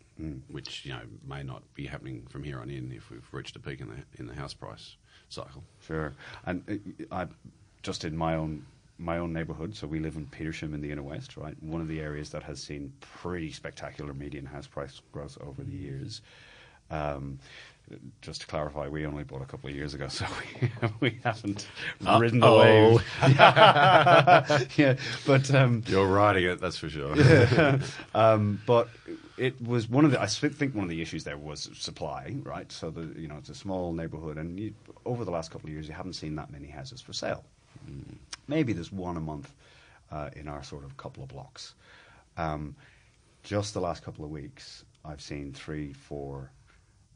which 0.50 0.86
you 0.86 0.92
know 0.92 1.02
may 1.26 1.44
not 1.44 1.62
be 1.74 1.86
happening 1.86 2.26
from 2.30 2.44
here 2.44 2.60
on 2.60 2.70
in 2.70 2.92
if 2.92 3.10
we've 3.10 3.28
reached 3.32 3.56
a 3.56 3.60
peak 3.60 3.82
in 3.82 3.88
the 3.90 4.04
in 4.20 4.28
the 4.28 4.36
house 4.36 4.54
price 4.54 4.96
cycle. 5.30 5.64
Sure, 5.86 6.14
and 6.46 6.64
uh, 7.12 7.16
I 7.16 7.28
just 7.84 8.04
in 8.06 8.18
my 8.18 8.36
own 8.36 8.66
my 8.98 9.18
own 9.18 9.34
neighbourhood. 9.34 9.76
So 9.76 9.88
we 9.88 10.00
live 10.00 10.16
in 10.16 10.26
Petersham 10.28 10.74
in 10.74 10.82
the 10.82 10.92
inner 10.92 11.04
west, 11.04 11.38
right? 11.38 11.56
One 11.62 11.82
of 11.82 11.88
the 11.88 12.00
areas 12.00 12.30
that 12.32 12.44
has 12.44 12.62
seen 12.62 12.94
pretty 13.02 13.52
spectacular 13.52 14.14
median 14.14 14.46
house 14.46 14.68
price 14.68 15.02
growth 15.12 15.38
over 15.42 15.64
the 15.64 15.76
years. 15.76 16.22
Um, 16.92 17.40
just 18.22 18.42
to 18.42 18.48
clarify, 18.48 18.88
we 18.88 19.06
only 19.06 19.24
bought 19.24 19.42
a 19.42 19.46
couple 19.46 19.70
of 19.70 19.76
years 19.76 19.94
ago, 19.94 20.08
so 20.10 20.26
we, 20.62 20.70
we 21.00 21.20
haven't 21.24 21.68
ridden 22.18 22.40
the 22.40 22.48
Uh-oh. 22.48 22.94
wave. 22.96 23.04
yeah, 24.78 24.96
but 25.26 25.54
um, 25.54 25.84
You're 25.88 26.08
riding 26.08 26.46
it, 26.46 26.62
that's 26.62 26.78
for 26.78 26.90
sure. 26.90 27.16
um, 28.16 28.62
but 28.66 28.90
it 29.38 29.62
was 29.62 29.90
one 29.90 30.06
of 30.06 30.12
the. 30.12 30.22
I 30.22 30.28
think 30.28 30.76
one 30.76 30.84
of 30.84 30.90
the 30.90 31.02
issues 31.02 31.24
there 31.24 31.38
was 31.38 31.70
supply, 31.74 32.36
right? 32.44 32.72
So 32.72 32.90
the 32.90 33.20
you 33.20 33.28
know 33.28 33.36
it's 33.38 33.50
a 33.50 33.56
small 33.56 33.92
neighbourhood, 33.92 34.38
and 34.38 34.60
you, 34.60 34.74
over 35.06 35.26
the 35.26 35.32
last 35.32 35.52
couple 35.52 35.68
of 35.68 35.74
years, 35.74 35.88
you 35.88 35.94
haven't 35.94 36.14
seen 36.14 36.36
that 36.36 36.52
many 36.52 36.68
houses 36.68 37.02
for 37.02 37.14
sale. 37.14 37.44
Maybe 38.48 38.74
there's 38.74 38.92
one 38.92 39.18
a 39.18 39.22
month 39.22 39.52
uh, 40.12 40.30
in 40.36 40.48
our 40.48 40.64
sort 40.64 40.84
of 40.84 40.96
couple 40.98 41.24
of 41.24 41.30
blocks. 41.30 41.74
Um, 42.38 42.76
just 43.44 43.74
the 43.74 43.82
last 43.82 44.04
couple 44.04 44.24
of 44.26 44.32
weeks, 44.32 44.86
I've 45.06 45.22
seen 45.22 45.54
three, 45.54 45.94
four 45.94 46.50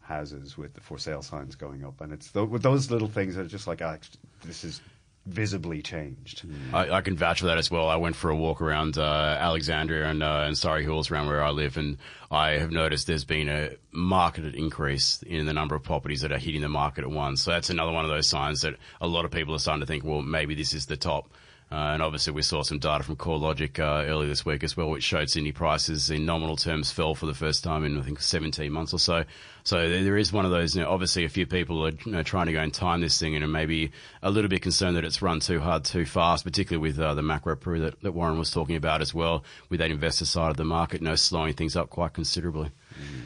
houses 0.02 0.58
with 0.58 0.74
the 0.74 0.82
for 0.82 0.98
sale 0.98 1.22
signs 1.22 1.56
going 1.56 1.84
up, 1.84 2.02
and 2.02 2.14
it's 2.14 2.32
th- 2.32 2.48
with 2.50 2.64
those 2.64 2.90
little 2.92 3.08
things 3.08 3.36
that 3.36 3.46
are 3.46 3.50
just 3.50 3.68
like, 3.68 3.82
ah, 3.82 3.98
this 4.46 4.64
is 4.64 4.82
visibly 5.28 5.82
changed. 5.82 6.46
I, 6.74 6.90
I 6.90 7.02
can 7.02 7.16
vouch 7.16 7.42
for 7.42 7.48
that 7.48 7.58
as 7.58 7.70
well. 7.70 7.90
I 7.90 7.98
went 7.98 8.16
for 8.16 8.30
a 8.30 8.36
walk 8.36 8.62
around 8.62 8.98
uh, 8.98 9.38
Alexandria 9.40 10.08
and, 10.08 10.24
uh, 10.24 10.46
and 10.48 10.58
Surry 10.58 10.84
Hills 10.84 11.12
around 11.12 11.28
where 11.28 11.44
I 11.44 11.50
live, 11.50 11.78
and 11.78 11.98
I 12.32 12.52
have 12.52 12.72
noticed 12.72 13.08
there's 13.08 13.26
been 13.26 13.50
a 13.50 13.72
marketed 13.92 14.56
increase 14.56 15.22
in 15.24 15.46
the 15.46 15.54
number 15.54 15.76
of 15.76 15.84
properties 15.84 16.22
that 16.22 16.32
are 16.32 16.38
hitting 16.38 16.62
the 16.62 16.70
market 16.70 17.04
at 17.04 17.12
once. 17.12 17.44
So 17.44 17.52
that's 17.52 17.70
another 17.70 17.92
one 17.92 18.06
of 18.06 18.10
those 18.10 18.28
signs 18.28 18.62
that 18.62 18.76
a 19.02 19.08
lot 19.08 19.26
of 19.26 19.32
people 19.32 19.54
are 19.54 19.60
starting 19.60 19.82
to 19.82 19.86
think, 19.86 20.04
well, 20.04 20.22
maybe 20.22 20.56
this 20.56 20.74
is 20.74 20.86
the 20.86 20.98
top. 20.98 21.30
Uh, 21.70 21.92
and 21.92 22.02
obviously, 22.02 22.32
we 22.32 22.42
saw 22.42 22.64
some 22.64 22.80
data 22.80 23.04
from 23.04 23.18
CoreLogic 23.18 23.78
uh, 23.78 24.08
earlier 24.08 24.30
this 24.30 24.46
week 24.46 24.64
as 24.64 24.78
well, 24.78 24.90
which 24.90 25.04
showed 25.04 25.30
Sydney 25.30 25.52
prices 25.52 26.10
in 26.10 26.26
nominal 26.26 26.56
terms 26.56 26.92
fell 26.92 27.14
for 27.14 27.26
the 27.26 27.34
first 27.34 27.62
time 27.62 27.84
in 27.84 27.98
I 28.00 28.04
think 28.04 28.22
17 28.22 28.72
months 28.72 28.94
or 28.94 29.00
so. 29.00 29.26
So 29.66 29.90
there 29.90 30.16
is 30.16 30.32
one 30.32 30.46
of 30.46 30.52
those. 30.52 30.78
You 30.78 30.84
know, 30.84 30.90
obviously, 30.90 31.26
a 31.26 31.30
few 31.30 31.46
people 31.46 31.86
are 31.86 31.90
you 31.90 32.12
know, 32.14 32.24
trying 32.24 32.46
to 32.46 32.54
go 32.54 32.62
and 32.62 32.74
time 32.74 33.02
this 33.02 33.20
thing, 33.20 33.36
and 33.36 33.44
are 33.44 33.50
maybe 33.50 33.92
a 34.24 34.32
little 34.32 34.50
bit 34.50 34.62
concerned 34.62 34.96
that 34.96 35.04
it's 35.04 35.22
run 35.22 35.42
too 35.42 35.60
hard, 35.60 35.84
too 35.84 36.06
fast, 36.06 36.46
particularly 36.46 36.82
with 36.82 36.98
uh, 37.00 37.14
the 37.16 37.22
macro 37.22 37.58
pru 37.58 37.82
that, 37.82 38.02
that 38.02 38.14
Warren 38.14 38.40
was 38.40 38.50
talking 38.50 38.78
about 38.78 39.02
as 39.02 39.14
well, 39.14 39.44
with 39.68 39.82
that 39.82 39.92
investor 39.92 40.26
side 40.26 40.52
of 40.52 40.56
the 40.56 40.64
market, 40.64 41.02
you 41.02 41.08
know, 41.08 41.16
slowing 41.16 41.54
things 41.54 41.76
up 41.76 41.90
quite 41.90 42.14
considerably. 42.14 42.72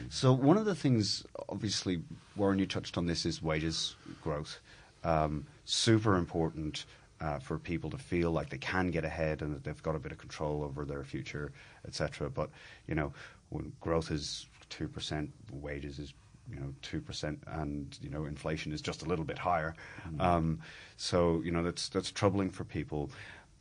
So 0.10 0.34
one 0.34 0.58
of 0.58 0.66
the 0.66 0.76
things, 0.76 1.24
obviously, 1.48 2.02
Warren, 2.36 2.58
you 2.58 2.66
touched 2.66 2.98
on 2.98 3.06
this, 3.06 3.24
is 3.24 3.42
wages 3.42 3.96
growth. 4.24 4.60
Um, 5.04 5.46
super 5.66 6.16
important 6.16 6.86
uh, 7.22 7.40
for 7.40 7.60
people 7.60 7.90
to 7.92 7.98
feel 7.98 8.32
like 8.32 8.50
they 8.50 8.58
can 8.58 8.90
get 8.90 9.06
ahead 9.06 9.42
and 9.42 9.56
that 9.56 9.64
they've 9.64 9.84
got 9.84 9.96
a 9.96 10.00
bit 10.00 10.12
of 10.12 10.18
control 10.18 10.64
over 10.64 10.84
their 10.86 11.04
future, 11.04 11.52
etc. 11.88 12.30
But 12.30 12.50
you 12.88 12.96
know, 12.96 13.14
when 13.50 13.72
growth 13.80 14.12
is 14.12 14.48
two 14.70 14.88
percent, 14.88 15.32
wages 15.52 16.00
is 16.00 16.14
you 16.50 16.60
know 16.60 16.74
two 16.82 17.00
percent, 17.00 17.40
and 17.48 17.98
you 18.02 18.10
know 18.10 18.26
inflation 18.26 18.72
is 18.72 18.82
just 18.82 19.04
a 19.04 19.06
little 19.06 19.26
bit 19.26 19.38
higher. 19.38 19.76
Um, 20.20 20.60
so 20.98 21.42
you 21.46 21.52
know 21.52 21.64
that's 21.64 21.90
that's 21.90 22.12
troubling 22.12 22.50
for 22.50 22.64
people. 22.64 23.12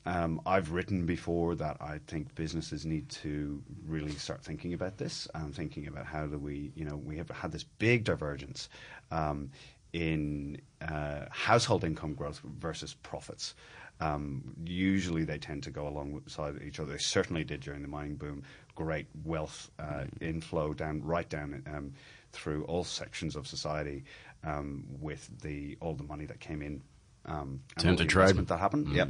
Um, 0.07 0.41
I've 0.47 0.73
written 0.73 1.05
before 1.05 1.55
that 1.57 1.77
I 1.79 2.01
think 2.07 2.35
businesses 2.35 2.87
need 2.87 3.11
to 3.11 3.63
really 3.87 4.13
start 4.13 4.43
thinking 4.43 4.73
about 4.73 4.97
this 4.97 5.29
and 5.35 5.55
thinking 5.55 5.89
about 5.89 6.07
how 6.07 6.27
do 6.27 6.39
we, 6.39 6.73
you 6.75 6.87
know, 6.87 6.97
we 6.97 7.19
have 7.19 7.29
had 7.29 7.53
this 7.53 7.65
big 7.65 8.05
divergence 8.05 8.71
um, 9.11 9.51
in 9.93 10.61
uh, 10.81 11.27
household 11.31 11.85
income 11.85 12.15
growth 12.15 12.41
versus 12.59 12.95
profits. 12.95 13.55
Um, 14.01 14.55
usually 14.65 15.25
they 15.25 15.39
tend 15.39 15.63
to 15.65 15.71
go 15.71 15.87
alongside 15.87 16.63
each 16.67 16.81
other. 16.81 16.93
They 16.93 16.99
certainly 16.99 17.45
did 17.45 17.61
during 17.61 17.83
the 17.83 17.89
mining 17.89 18.17
boom. 18.17 18.43
Great 18.75 19.07
wealth 19.25 19.71
uh, 19.79 20.05
inflow 20.21 20.73
down, 20.73 21.03
right 21.03 21.29
down 21.29 21.63
um, 21.67 21.93
through 22.33 22.65
all 22.65 22.83
sections 22.85 23.37
of 23.37 23.47
society 23.47 24.05
um, 24.45 24.85
with 25.01 25.29
the 25.43 25.77
all 25.81 25.95
the 25.95 26.05
money 26.05 26.25
that 26.27 26.41
came 26.41 26.63
in. 26.63 26.81
Um, 27.27 27.61
Terms 27.79 28.01
of 28.01 28.09
trade. 28.09 28.37
that 28.37 28.59
happened. 28.59 28.89
Yep. 28.95 29.09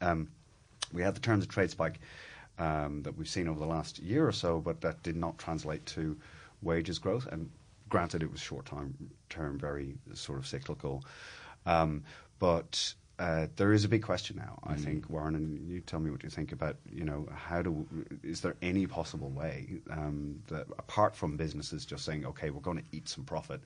Um, 0.00 0.28
we 0.92 1.02
had 1.02 1.14
the 1.14 1.20
terms 1.20 1.44
of 1.44 1.50
trade 1.50 1.70
spike 1.70 2.00
um, 2.58 3.02
that 3.02 3.16
we've 3.16 3.28
seen 3.28 3.46
over 3.46 3.58
the 3.58 3.66
last 3.66 3.98
year 3.98 4.26
or 4.26 4.32
so, 4.32 4.58
but 4.58 4.80
that 4.80 5.02
did 5.02 5.16
not 5.16 5.38
translate 5.38 5.84
to 5.86 6.16
wages 6.62 6.98
growth. 6.98 7.26
And 7.30 7.50
granted, 7.90 8.22
it 8.22 8.30
was 8.30 8.40
short 8.40 8.66
term, 8.66 8.94
term 9.28 9.58
very 9.58 9.96
sort 10.14 10.38
of 10.38 10.46
cyclical. 10.46 11.04
Um, 11.66 12.04
but 12.38 12.94
uh, 13.18 13.48
there 13.56 13.74
is 13.74 13.84
a 13.84 13.88
big 13.88 14.02
question 14.02 14.36
now. 14.36 14.58
I 14.64 14.76
think 14.76 15.10
Warren, 15.10 15.34
and 15.34 15.68
you 15.68 15.80
tell 15.82 16.00
me 16.00 16.10
what 16.10 16.22
you 16.22 16.30
think 16.30 16.52
about. 16.52 16.76
You 16.90 17.04
know, 17.04 17.28
how 17.34 17.60
do 17.60 17.86
is 18.22 18.40
there 18.40 18.56
any 18.62 18.86
possible 18.86 19.28
way 19.28 19.80
um, 19.90 20.42
that 20.48 20.66
apart 20.78 21.14
from 21.14 21.36
businesses 21.36 21.84
just 21.84 22.06
saying, 22.06 22.24
okay, 22.24 22.48
we're 22.48 22.62
going 22.62 22.78
to 22.78 22.84
eat 22.92 23.10
some 23.10 23.24
profit, 23.24 23.60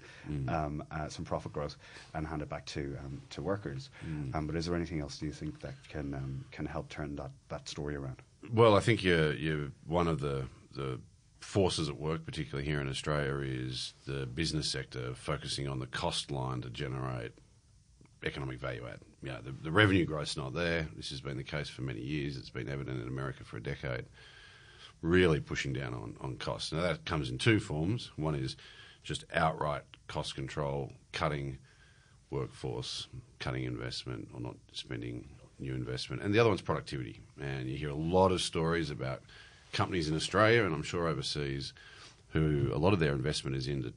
um, 0.49 0.83
uh, 0.91 1.09
some 1.09 1.25
profit 1.25 1.53
growth, 1.53 1.77
and 2.15 2.27
hand 2.27 2.43
it 2.43 2.49
back 2.49 2.67
to 2.67 2.97
um, 3.05 3.23
to 3.31 3.43
workers? 3.43 3.91
Um, 4.35 4.49
but 4.49 4.57
is 4.57 4.67
there 4.67 4.75
anything 4.75 5.01
else 5.01 5.19
do 5.19 5.27
you 5.27 5.33
think 5.33 5.61
that 5.61 5.75
can 5.89 6.15
um, 6.15 6.45
can 6.51 6.67
help 6.67 6.89
turn 6.89 7.15
that, 7.15 7.31
that 7.49 7.69
story 7.69 7.95
around? 7.95 8.23
Well, 8.53 8.77
I 8.77 8.81
think 8.81 9.05
you're, 9.05 9.35
you're 9.35 9.71
one 9.87 10.09
of 10.09 10.21
the, 10.21 10.47
the 10.75 11.01
forces 11.45 11.89
at 11.89 12.01
work, 12.01 12.25
particularly 12.25 12.69
here 12.69 12.81
in 12.81 12.89
Australia, 12.89 13.39
is 13.45 13.95
the 14.07 14.27
business 14.27 14.71
sector 14.71 15.15
focusing 15.15 15.69
on 15.69 15.79
the 15.79 15.87
cost 15.87 16.31
line 16.31 16.61
to 16.63 16.71
generate 16.71 17.33
economic 18.25 18.59
value 18.59 18.85
add. 18.91 19.01
Yeah, 19.23 19.39
the, 19.45 19.53
the 19.53 19.71
revenue 19.71 20.05
growth's 20.05 20.37
not 20.37 20.55
there. 20.55 20.89
This 20.97 21.11
has 21.11 21.21
been 21.21 21.37
the 21.37 21.45
case 21.45 21.69
for 21.69 21.83
many 21.83 22.01
years. 22.01 22.37
It's 22.37 22.51
been 22.51 22.69
evident 22.69 23.01
in 23.01 23.09
America 23.09 23.45
for 23.45 23.59
a 23.59 23.63
decade. 23.63 24.07
Really 25.03 25.39
pushing 25.39 25.73
down 25.73 25.95
on, 25.95 26.17
on 26.21 26.37
costs. 26.37 26.73
Now, 26.73 26.81
that 26.81 27.05
comes 27.05 27.31
in 27.31 27.39
two 27.39 27.61
forms. 27.61 28.11
One 28.17 28.35
is 28.35 28.57
just 29.03 29.25
outright 29.33 29.83
cost 30.09 30.35
control, 30.35 30.93
cutting 31.13 31.59
workforce, 32.31 33.07
cutting 33.39 33.65
investment, 33.65 34.29
or 34.35 34.41
not 34.41 34.57
spending 34.73 35.29
new 35.59 35.75
investment. 35.75 36.23
And 36.23 36.35
the 36.35 36.39
other 36.39 36.49
one's 36.49 36.63
productivity. 36.63 37.21
And 37.41 37.69
you 37.69 37.77
hear 37.77 37.91
a 37.91 37.95
lot 37.95 38.33
of 38.33 38.41
stories 38.41 38.91
about 38.91 39.23
companies 39.75 40.09
in 40.09 40.17
Australia, 40.17 40.65
and 40.65 40.75
I'm 40.75 40.83
sure 40.83 41.07
overseas, 41.07 41.75
who 42.29 42.71
a 42.73 42.79
lot 42.79 42.93
of 42.93 43.01
their 43.01 43.13
investment 43.13 43.57
is 43.57 43.69
into 43.69 43.93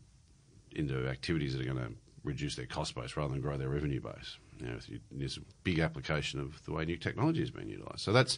into 0.75 1.07
activities 1.07 1.53
that 1.53 1.61
are 1.61 1.73
going 1.73 1.85
to 1.85 1.93
reduce 2.23 2.55
their 2.55 2.65
cost 2.65 2.93
base 2.93 3.15
rather 3.15 3.31
than 3.31 3.41
grow 3.41 3.57
their 3.57 3.69
revenue 3.69 4.01
base. 4.01 4.37
You 4.59 4.67
know, 4.67 4.77
there's 5.11 5.37
a 5.37 5.41
big 5.63 5.79
application 5.79 6.39
of 6.39 6.63
the 6.65 6.73
way 6.73 6.85
new 6.85 6.97
technology 6.97 7.41
is 7.41 7.51
being 7.51 7.69
utilised. 7.69 8.03
So 8.03 8.11
that's 8.11 8.37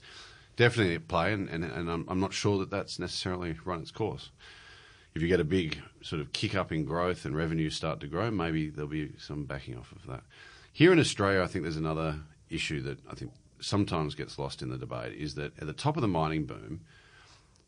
definitely 0.55 0.95
at 0.95 1.07
play, 1.07 1.33
and, 1.33 1.49
and, 1.49 1.63
and 1.63 1.89
I'm, 1.89 2.05
I'm 2.07 2.19
not 2.19 2.33
sure 2.33 2.59
that 2.59 2.69
that's 2.69 2.99
necessarily 2.99 3.57
run 3.65 3.81
its 3.81 3.91
course. 3.91 4.31
If 5.15 5.21
you 5.21 5.27
get 5.27 5.39
a 5.39 5.45
big 5.45 5.79
sort 6.01 6.21
of 6.21 6.31
kick 6.33 6.55
up 6.55 6.71
in 6.71 6.85
growth 6.85 7.25
and 7.25 7.35
revenues 7.35 7.75
start 7.75 7.99
to 8.01 8.07
grow, 8.07 8.29
maybe 8.29 8.69
there'll 8.69 8.89
be 8.89 9.11
some 9.17 9.45
backing 9.45 9.77
off 9.77 9.91
of 9.91 10.05
that. 10.07 10.21
Here 10.71 10.93
in 10.93 10.99
Australia, 10.99 11.41
I 11.41 11.47
think 11.47 11.63
there's 11.63 11.77
another 11.77 12.19
issue 12.49 12.81
that 12.83 12.99
I 13.09 13.15
think 13.15 13.31
sometimes 13.59 14.15
gets 14.15 14.37
lost 14.39 14.61
in 14.61 14.69
the 14.69 14.77
debate 14.77 15.13
is 15.19 15.35
that 15.35 15.57
at 15.59 15.67
the 15.67 15.73
top 15.73 15.97
of 15.97 16.01
the 16.01 16.07
mining 16.07 16.45
boom, 16.45 16.81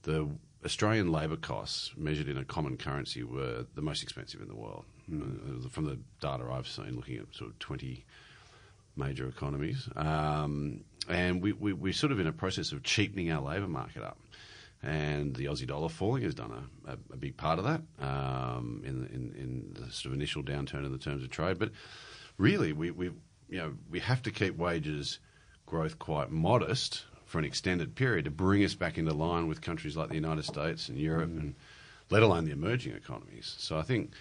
the 0.04 0.30
Australian 0.64 1.12
labour 1.12 1.38
costs 1.38 1.92
measured 1.98 2.28
in 2.28 2.38
a 2.38 2.46
common 2.46 2.78
currency 2.78 3.24
were 3.24 3.66
the 3.76 3.82
most 3.82 4.04
expensive 4.04 4.42
in 4.42 4.48
the 4.48 4.56
world. 4.56 4.86
Uh, 5.12 5.68
from 5.70 5.86
the 5.86 6.00
data 6.22 6.46
I've 6.52 6.68
seen, 6.68 6.96
looking 6.96 7.18
at 7.18 7.26
sort 7.34 7.50
of 7.50 7.60
20 7.60 8.06
major 8.96 9.28
economies. 9.28 9.90
Um, 9.96 10.84
and 11.10 11.42
we, 11.42 11.54
we, 11.54 11.74
we're 11.74 11.94
sort 11.94 12.12
of 12.12 12.20
in 12.20 12.28
a 12.28 12.32
process 12.32 12.72
of 12.72 12.84
cheapening 12.84 13.32
our 13.32 13.42
labour 13.42 13.68
market 13.68 14.04
up. 14.04 14.18
and 14.84 15.36
the 15.36 15.46
Aussie 15.46 15.68
dollar 15.68 15.90
falling 15.90 16.24
has 16.24 16.36
done 16.36 16.52
a, 16.52 16.92
a, 16.92 16.98
a 17.14 17.18
big 17.18 17.38
part 17.38 17.60
of 17.60 17.66
that 17.66 17.82
um, 18.00 18.82
in, 18.86 19.06
in, 19.14 19.36
in 19.38 19.74
the 19.74 19.92
sort 19.92 20.08
of 20.08 20.14
initial 20.14 20.44
downturn 20.44 20.86
in 20.86 20.92
the 20.92 20.98
terms 20.98 21.24
of 21.24 21.30
trade. 21.30 21.60
But 21.60 21.72
really, 22.38 22.74
we, 22.74 22.92
we 22.92 23.06
you 23.50 23.58
know 23.58 23.74
we 23.90 24.00
have 24.00 24.22
to 24.24 24.32
keep 24.32 24.58
wages 24.58 25.20
growth 25.66 26.00
quite 26.00 26.32
modest 26.32 27.06
for 27.32 27.40
an 27.40 27.46
extended 27.46 27.96
period 27.96 28.26
to 28.26 28.30
bring 28.30 28.62
us 28.62 28.76
back 28.76 28.98
into 28.98 29.14
line 29.14 29.48
with 29.48 29.62
countries 29.62 29.96
like 29.96 30.10
the 30.10 30.16
United 30.16 30.44
States 30.44 30.90
and 30.90 30.98
Europe, 30.98 31.30
and 31.30 31.56
let 32.10 32.24
alone 32.24 32.44
the 32.44 32.52
emerging 32.52 32.94
economies. 32.94 33.56
So 33.58 33.78
I 33.78 33.84
think 33.84 34.12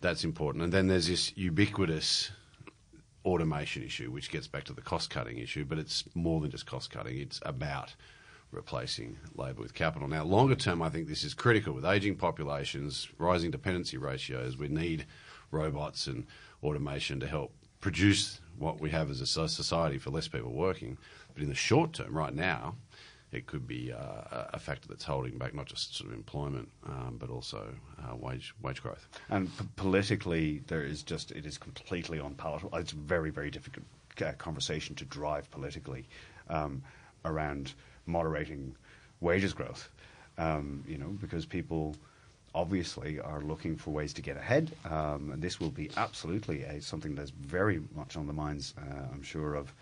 that's 0.00 0.24
important. 0.24 0.64
And 0.64 0.72
then 0.72 0.86
there's 0.86 1.06
this 1.06 1.36
ubiquitous 1.36 2.30
automation 3.22 3.82
issue, 3.82 4.10
which 4.10 4.30
gets 4.30 4.46
back 4.46 4.64
to 4.64 4.72
the 4.72 4.80
cost 4.80 5.10
cutting 5.10 5.36
issue, 5.36 5.66
but 5.66 5.78
it's 5.78 6.04
more 6.14 6.40
than 6.40 6.50
just 6.50 6.64
cost 6.64 6.90
cutting. 6.90 7.18
It's 7.18 7.38
about 7.44 7.94
replacing 8.50 9.18
labour 9.36 9.60
with 9.60 9.74
capital. 9.74 10.08
Now, 10.08 10.24
longer 10.24 10.54
term, 10.54 10.80
I 10.80 10.88
think 10.88 11.06
this 11.06 11.22
is 11.22 11.34
critical 11.34 11.74
with 11.74 11.84
ageing 11.84 12.16
populations, 12.16 13.08
rising 13.18 13.50
dependency 13.50 13.98
ratios. 13.98 14.56
We 14.56 14.68
need 14.68 15.04
robots 15.50 16.06
and 16.06 16.26
automation 16.62 17.20
to 17.20 17.26
help 17.26 17.52
produce 17.84 18.40
what 18.58 18.80
we 18.80 18.88
have 18.88 19.10
as 19.10 19.20
a 19.20 19.26
society 19.26 19.98
for 19.98 20.08
less 20.08 20.26
people 20.26 20.50
working. 20.50 20.96
But 21.34 21.42
in 21.42 21.50
the 21.50 21.54
short 21.54 21.92
term, 21.92 22.16
right 22.16 22.34
now, 22.34 22.76
it 23.30 23.44
could 23.44 23.66
be 23.66 23.92
uh, 23.92 24.46
a 24.54 24.58
factor 24.58 24.88
that's 24.88 25.04
holding 25.04 25.36
back 25.36 25.54
not 25.54 25.66
just 25.66 25.94
sort 25.94 26.08
of 26.08 26.16
employment, 26.16 26.70
um, 26.86 27.18
but 27.18 27.28
also 27.28 27.68
uh, 28.02 28.16
wage 28.16 28.54
wage 28.62 28.82
growth. 28.82 29.06
And 29.28 29.54
p- 29.58 29.66
politically, 29.76 30.62
there 30.66 30.82
is 30.82 31.02
just 31.02 31.30
it 31.32 31.44
is 31.44 31.58
completely 31.58 32.20
unpalatable. 32.20 32.74
It's 32.78 32.92
very 32.92 33.28
very 33.28 33.50
difficult 33.50 33.84
uh, 34.24 34.32
conversation 34.38 34.94
to 34.94 35.04
drive 35.04 35.50
politically 35.50 36.08
um, 36.48 36.82
around 37.26 37.74
moderating 38.06 38.74
wages 39.20 39.52
growth. 39.52 39.90
Um, 40.38 40.82
you 40.88 40.96
know, 40.96 41.10
because 41.20 41.44
people 41.44 41.96
obviously 42.54 43.20
are 43.20 43.40
looking 43.40 43.76
for 43.76 43.90
ways 43.90 44.12
to 44.14 44.22
get 44.22 44.36
ahead. 44.36 44.76
Um, 44.84 45.30
and 45.32 45.42
this 45.42 45.58
will 45.60 45.70
be 45.70 45.90
absolutely 45.96 46.62
a, 46.62 46.80
something 46.80 47.14
that's 47.14 47.30
very 47.30 47.80
much 47.94 48.16
on 48.16 48.26
the 48.26 48.32
minds, 48.32 48.74
uh, 48.78 49.06
I'm 49.12 49.22
sure, 49.22 49.54
of 49.54 49.72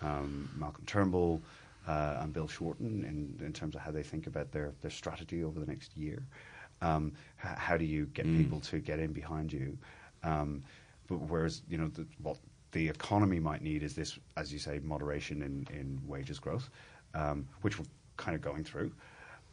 um, 0.00 0.48
Malcolm 0.56 0.84
Turnbull 0.86 1.42
uh, 1.86 2.18
and 2.20 2.32
Bill 2.32 2.48
Shorten 2.48 3.04
in, 3.04 3.44
in 3.44 3.52
terms 3.52 3.74
of 3.74 3.80
how 3.82 3.90
they 3.90 4.02
think 4.02 4.26
about 4.26 4.52
their, 4.52 4.72
their 4.80 4.90
strategy 4.90 5.44
over 5.44 5.58
the 5.60 5.66
next 5.66 5.96
year. 5.96 6.22
Um, 6.80 7.12
h- 7.44 7.56
how 7.56 7.76
do 7.76 7.84
you 7.84 8.06
get 8.06 8.26
Mm. 8.26 8.36
people 8.36 8.60
to 8.60 8.78
get 8.78 8.98
in 9.00 9.12
behind 9.12 9.52
you? 9.52 9.76
Um, 10.22 10.62
but 11.08 11.16
whereas, 11.16 11.62
you 11.68 11.78
know, 11.78 11.88
the, 11.88 12.06
what 12.22 12.36
the 12.72 12.88
economy 12.88 13.40
might 13.40 13.62
need 13.62 13.82
is 13.82 13.94
this, 13.94 14.18
as 14.36 14.52
you 14.52 14.58
say, 14.58 14.78
moderation 14.82 15.42
in, 15.42 15.66
in 15.74 16.00
wages 16.06 16.38
growth, 16.38 16.68
um, 17.14 17.46
which 17.62 17.78
we're 17.78 17.86
kind 18.16 18.34
of 18.34 18.42
going 18.42 18.62
through. 18.64 18.92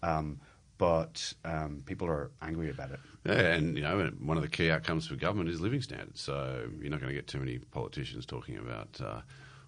Um, 0.03 0.39
but 0.77 1.33
um, 1.43 1.83
people 1.85 2.07
are 2.07 2.31
angry 2.41 2.69
about 2.69 2.91
it. 2.91 2.99
Yeah, 3.25 3.53
and 3.53 3.75
you 3.77 3.83
know, 3.83 4.11
one 4.19 4.37
of 4.37 4.43
the 4.43 4.49
key 4.49 4.69
outcomes 4.69 5.07
for 5.07 5.15
government 5.15 5.49
is 5.49 5.61
living 5.61 5.81
standards. 5.81 6.21
So 6.21 6.69
you're 6.79 6.91
not 6.91 6.99
going 6.99 7.09
to 7.09 7.15
get 7.15 7.27
too 7.27 7.39
many 7.39 7.57
politicians 7.57 8.25
talking 8.25 8.57
about 8.57 8.99
uh, 9.03 9.21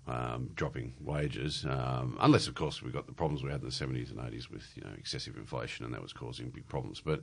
um, 0.07 0.49
dropping 0.55 0.93
wages, 1.01 1.65
um, 1.69 2.17
unless, 2.21 2.47
of 2.47 2.55
course, 2.55 2.81
we've 2.81 2.93
got 2.93 3.07
the 3.07 3.13
problems 3.13 3.43
we 3.43 3.51
had 3.51 3.61
in 3.61 3.67
the 3.67 3.73
70s 3.73 4.09
and 4.11 4.19
80s 4.19 4.49
with 4.49 4.65
you 4.75 4.83
know 4.83 4.91
excessive 4.97 5.35
inflation, 5.37 5.85
and 5.85 5.93
that 5.93 6.01
was 6.01 6.13
causing 6.13 6.49
big 6.49 6.67
problems. 6.67 7.01
But 7.01 7.21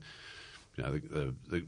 you 0.76 0.84
know, 0.84 0.92
the, 0.92 0.98
the, 0.98 1.34
the 1.48 1.66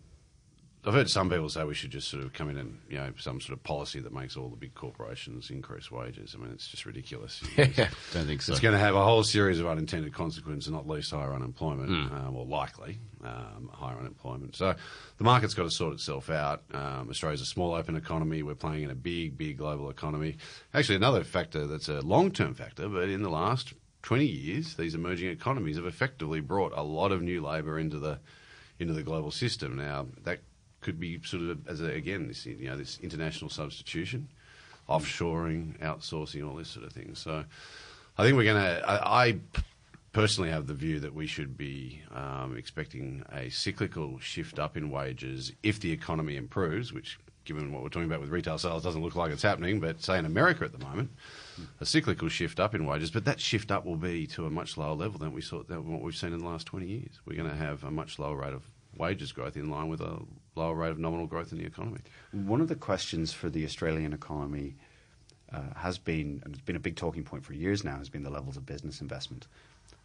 I've 0.86 0.94
heard 0.94 1.10
some 1.10 1.28
people 1.28 1.48
say 1.48 1.64
we 1.64 1.74
should 1.74 1.90
just 1.90 2.08
sort 2.08 2.22
of 2.22 2.32
come 2.32 2.48
in 2.48 2.56
and 2.56 2.78
you 2.88 2.96
know 2.96 3.10
some 3.18 3.40
sort 3.40 3.58
of 3.58 3.64
policy 3.64 3.98
that 3.98 4.12
makes 4.12 4.36
all 4.36 4.48
the 4.48 4.56
big 4.56 4.74
corporations 4.74 5.50
increase 5.50 5.90
wages. 5.90 6.36
I 6.36 6.40
mean, 6.40 6.52
it's 6.52 6.68
just 6.68 6.86
ridiculous. 6.86 7.42
Yeah, 7.56 7.88
don't 8.12 8.26
think 8.26 8.42
so. 8.42 8.52
It's 8.52 8.60
going 8.60 8.74
to 8.74 8.78
have 8.78 8.94
a 8.94 9.04
whole 9.04 9.24
series 9.24 9.58
of 9.58 9.66
unintended 9.66 10.12
consequences, 10.14 10.70
not 10.70 10.86
least 10.86 11.10
higher 11.10 11.34
unemployment, 11.34 11.90
um, 12.12 12.36
or 12.36 12.46
likely 12.46 12.98
um, 13.24 13.68
higher 13.72 13.98
unemployment. 13.98 14.54
So 14.54 14.74
the 15.18 15.24
market's 15.24 15.52
got 15.54 15.64
to 15.64 15.70
sort 15.70 15.94
itself 15.94 16.30
out. 16.30 16.62
Um, 16.72 17.08
Australia's 17.10 17.40
a 17.40 17.46
small 17.46 17.74
open 17.74 17.96
economy. 17.96 18.42
We're 18.42 18.54
playing 18.54 18.84
in 18.84 18.90
a 18.90 18.94
big, 18.94 19.36
big 19.36 19.58
global 19.58 19.90
economy. 19.90 20.36
Actually, 20.72 20.96
another 20.96 21.24
factor 21.24 21.66
that's 21.66 21.88
a 21.88 22.00
long-term 22.00 22.54
factor, 22.54 22.88
but 22.88 23.08
in 23.08 23.22
the 23.22 23.30
last 23.30 23.74
20 24.02 24.24
years, 24.24 24.76
these 24.76 24.94
emerging 24.94 25.30
economies 25.30 25.76
have 25.76 25.86
effectively 25.86 26.40
brought 26.40 26.72
a 26.76 26.82
lot 26.82 27.10
of 27.10 27.20
new 27.20 27.42
labour 27.42 27.78
into 27.78 27.98
the 27.98 28.20
into 28.78 28.92
the 28.92 29.02
global 29.02 29.32
system. 29.32 29.76
Now 29.76 30.06
that 30.22 30.40
could 30.86 31.00
be 31.00 31.20
sort 31.24 31.42
of 31.42 31.68
as 31.68 31.80
a, 31.80 31.86
again 31.86 32.28
this 32.28 32.46
you 32.46 32.68
know 32.68 32.76
this 32.76 32.98
international 33.02 33.50
substitution, 33.50 34.28
offshoring, 34.88 35.76
outsourcing, 35.80 36.48
all 36.48 36.54
this 36.54 36.70
sort 36.70 36.86
of 36.86 36.92
thing. 36.92 37.14
So 37.14 37.44
I 38.16 38.22
think 38.22 38.36
we're 38.36 38.44
going 38.44 38.62
to. 38.62 38.82
I, 38.88 39.38
personally 40.12 40.48
have 40.48 40.66
the 40.66 40.72
view 40.72 40.98
that 40.98 41.12
we 41.12 41.26
should 41.26 41.58
be 41.58 42.00
um, 42.14 42.56
expecting 42.56 43.22
a 43.34 43.50
cyclical 43.50 44.18
shift 44.18 44.58
up 44.58 44.74
in 44.74 44.88
wages 44.88 45.52
if 45.62 45.78
the 45.80 45.92
economy 45.92 46.36
improves, 46.36 46.92
which. 46.94 47.18
Given 47.44 47.72
what 47.72 47.84
we're 47.84 47.90
talking 47.90 48.08
about 48.08 48.20
with 48.20 48.30
retail 48.30 48.58
sales, 48.58 48.82
doesn't 48.82 49.04
look 49.04 49.14
like 49.14 49.30
it's 49.30 49.44
happening. 49.44 49.78
But 49.78 50.02
say 50.02 50.18
in 50.18 50.26
America 50.26 50.64
at 50.64 50.72
the 50.72 50.84
moment, 50.84 51.10
a 51.80 51.86
cyclical 51.86 52.28
shift 52.28 52.58
up 52.58 52.74
in 52.74 52.84
wages, 52.84 53.12
but 53.12 53.24
that 53.26 53.38
shift 53.38 53.70
up 53.70 53.86
will 53.86 53.94
be 53.94 54.26
to 54.34 54.46
a 54.46 54.50
much 54.50 54.76
lower 54.76 54.96
level 54.96 55.20
than 55.20 55.32
we 55.32 55.40
saw 55.40 55.62
than 55.62 55.92
what 55.92 56.02
we've 56.02 56.16
seen 56.16 56.32
in 56.32 56.40
the 56.40 56.44
last 56.44 56.66
20 56.66 56.86
years. 56.86 57.20
We're 57.24 57.36
going 57.36 57.48
to 57.48 57.54
have 57.54 57.84
a 57.84 57.90
much 57.92 58.18
lower 58.18 58.34
rate 58.34 58.52
of 58.52 58.64
wages 58.98 59.30
growth 59.30 59.56
in 59.56 59.70
line 59.70 59.86
with 59.88 60.00
a 60.00 60.18
lower 60.56 60.74
rate 60.74 60.90
of 60.90 60.98
nominal 60.98 61.26
growth 61.26 61.52
in 61.52 61.58
the 61.58 61.64
economy. 61.64 62.00
One 62.32 62.60
of 62.60 62.68
the 62.68 62.74
questions 62.74 63.32
for 63.32 63.48
the 63.50 63.64
Australian 63.64 64.12
economy 64.12 64.76
uh, 65.52 65.74
has 65.76 65.98
been, 65.98 66.42
and 66.44 66.54
it's 66.54 66.64
been 66.64 66.76
a 66.76 66.80
big 66.80 66.96
talking 66.96 67.24
point 67.24 67.44
for 67.44 67.52
years 67.52 67.84
now, 67.84 67.96
has 67.98 68.08
been 68.08 68.22
the 68.22 68.30
levels 68.30 68.56
of 68.56 68.66
business 68.66 69.00
investment, 69.00 69.46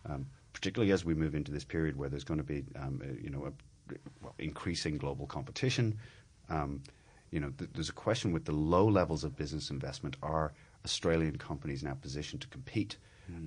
um, 0.07 0.27
particularly 0.53 0.91
as 0.91 1.03
we 1.03 1.13
move 1.13 1.33
into 1.33 1.51
this 1.51 1.63
period 1.63 1.97
where 1.97 2.09
there's 2.09 2.23
going 2.23 2.37
to 2.39 2.43
be, 2.43 2.63
um, 2.75 3.01
uh, 3.03 3.13
you 3.21 3.29
know, 3.29 3.45
a, 3.45 3.93
well, 4.21 4.35
increasing 4.37 4.97
global 4.97 5.25
competition. 5.25 5.97
Um, 6.49 6.83
you 7.31 7.39
know, 7.39 7.51
th- 7.57 7.71
there's 7.73 7.89
a 7.89 7.93
question 7.93 8.31
with 8.33 8.45
the 8.45 8.51
low 8.51 8.85
levels 8.87 9.23
of 9.23 9.35
business 9.35 9.69
investment: 9.69 10.17
Are 10.21 10.53
Australian 10.85 11.37
companies 11.37 11.83
now 11.83 11.93
positioned 11.93 12.41
to 12.41 12.47
compete? 12.47 12.97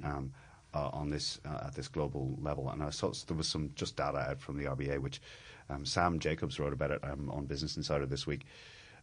Um, 0.03 0.33
uh, 0.75 0.91
on 0.93 1.11
this 1.11 1.41
uh, 1.47 1.67
at 1.67 1.75
this 1.75 1.89
global 1.89 2.37
level, 2.41 2.69
and 2.69 2.83
I 2.83 2.91
saw 2.91 3.13
there 3.27 3.37
was 3.37 3.49
some 3.49 3.71
just 3.75 3.97
data 3.97 4.19
out 4.19 4.41
from 4.41 4.59
the 4.59 4.65
RBA, 4.65 4.99
which 4.99 5.21
um, 5.71 5.85
Sam 5.85 6.19
Jacobs 6.19 6.59
wrote 6.59 6.73
about 6.73 6.91
it 6.91 7.01
um, 7.03 7.31
on 7.31 7.47
Business 7.47 7.77
Insider 7.77 8.07
this 8.07 8.27
week. 8.27 8.47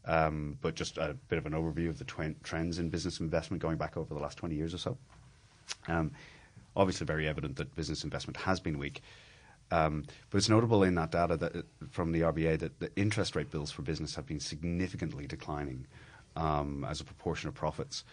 Um, 0.05 0.57
but 0.61 0.75
just 0.75 0.97
a 0.97 1.15
bit 1.27 1.37
of 1.37 1.45
an 1.45 1.53
overview 1.53 1.89
of 1.89 1.99
the 1.99 2.05
twen- 2.05 2.35
trends 2.43 2.79
in 2.79 2.89
business 2.89 3.19
investment 3.19 3.61
going 3.61 3.77
back 3.77 3.97
over 3.97 4.13
the 4.13 4.19
last 4.19 4.37
20 4.37 4.55
years 4.55 4.73
or 4.73 4.79
so. 4.79 4.97
Um, 5.87 6.11
obviously, 6.75 7.05
very 7.05 7.27
evident 7.27 7.57
that 7.57 7.75
business 7.75 8.03
investment 8.03 8.37
has 8.37 8.59
been 8.59 8.79
weak. 8.79 9.01
Um, 9.69 10.03
but 10.29 10.39
it's 10.39 10.49
notable 10.49 10.83
in 10.83 10.95
that 10.95 11.11
data 11.11 11.37
that, 11.37 11.65
from 11.91 12.11
the 12.11 12.21
RBA 12.21 12.59
that 12.59 12.79
the 12.79 12.91
interest 12.95 13.35
rate 13.35 13.49
bills 13.49 13.71
for 13.71 13.83
business 13.83 14.15
have 14.15 14.25
been 14.25 14.39
significantly 14.39 15.27
declining 15.27 15.87
um, 16.35 16.85
as 16.89 16.99
a 16.99 17.03
proportion 17.03 17.47
of 17.47 17.53
profits, 17.53 18.03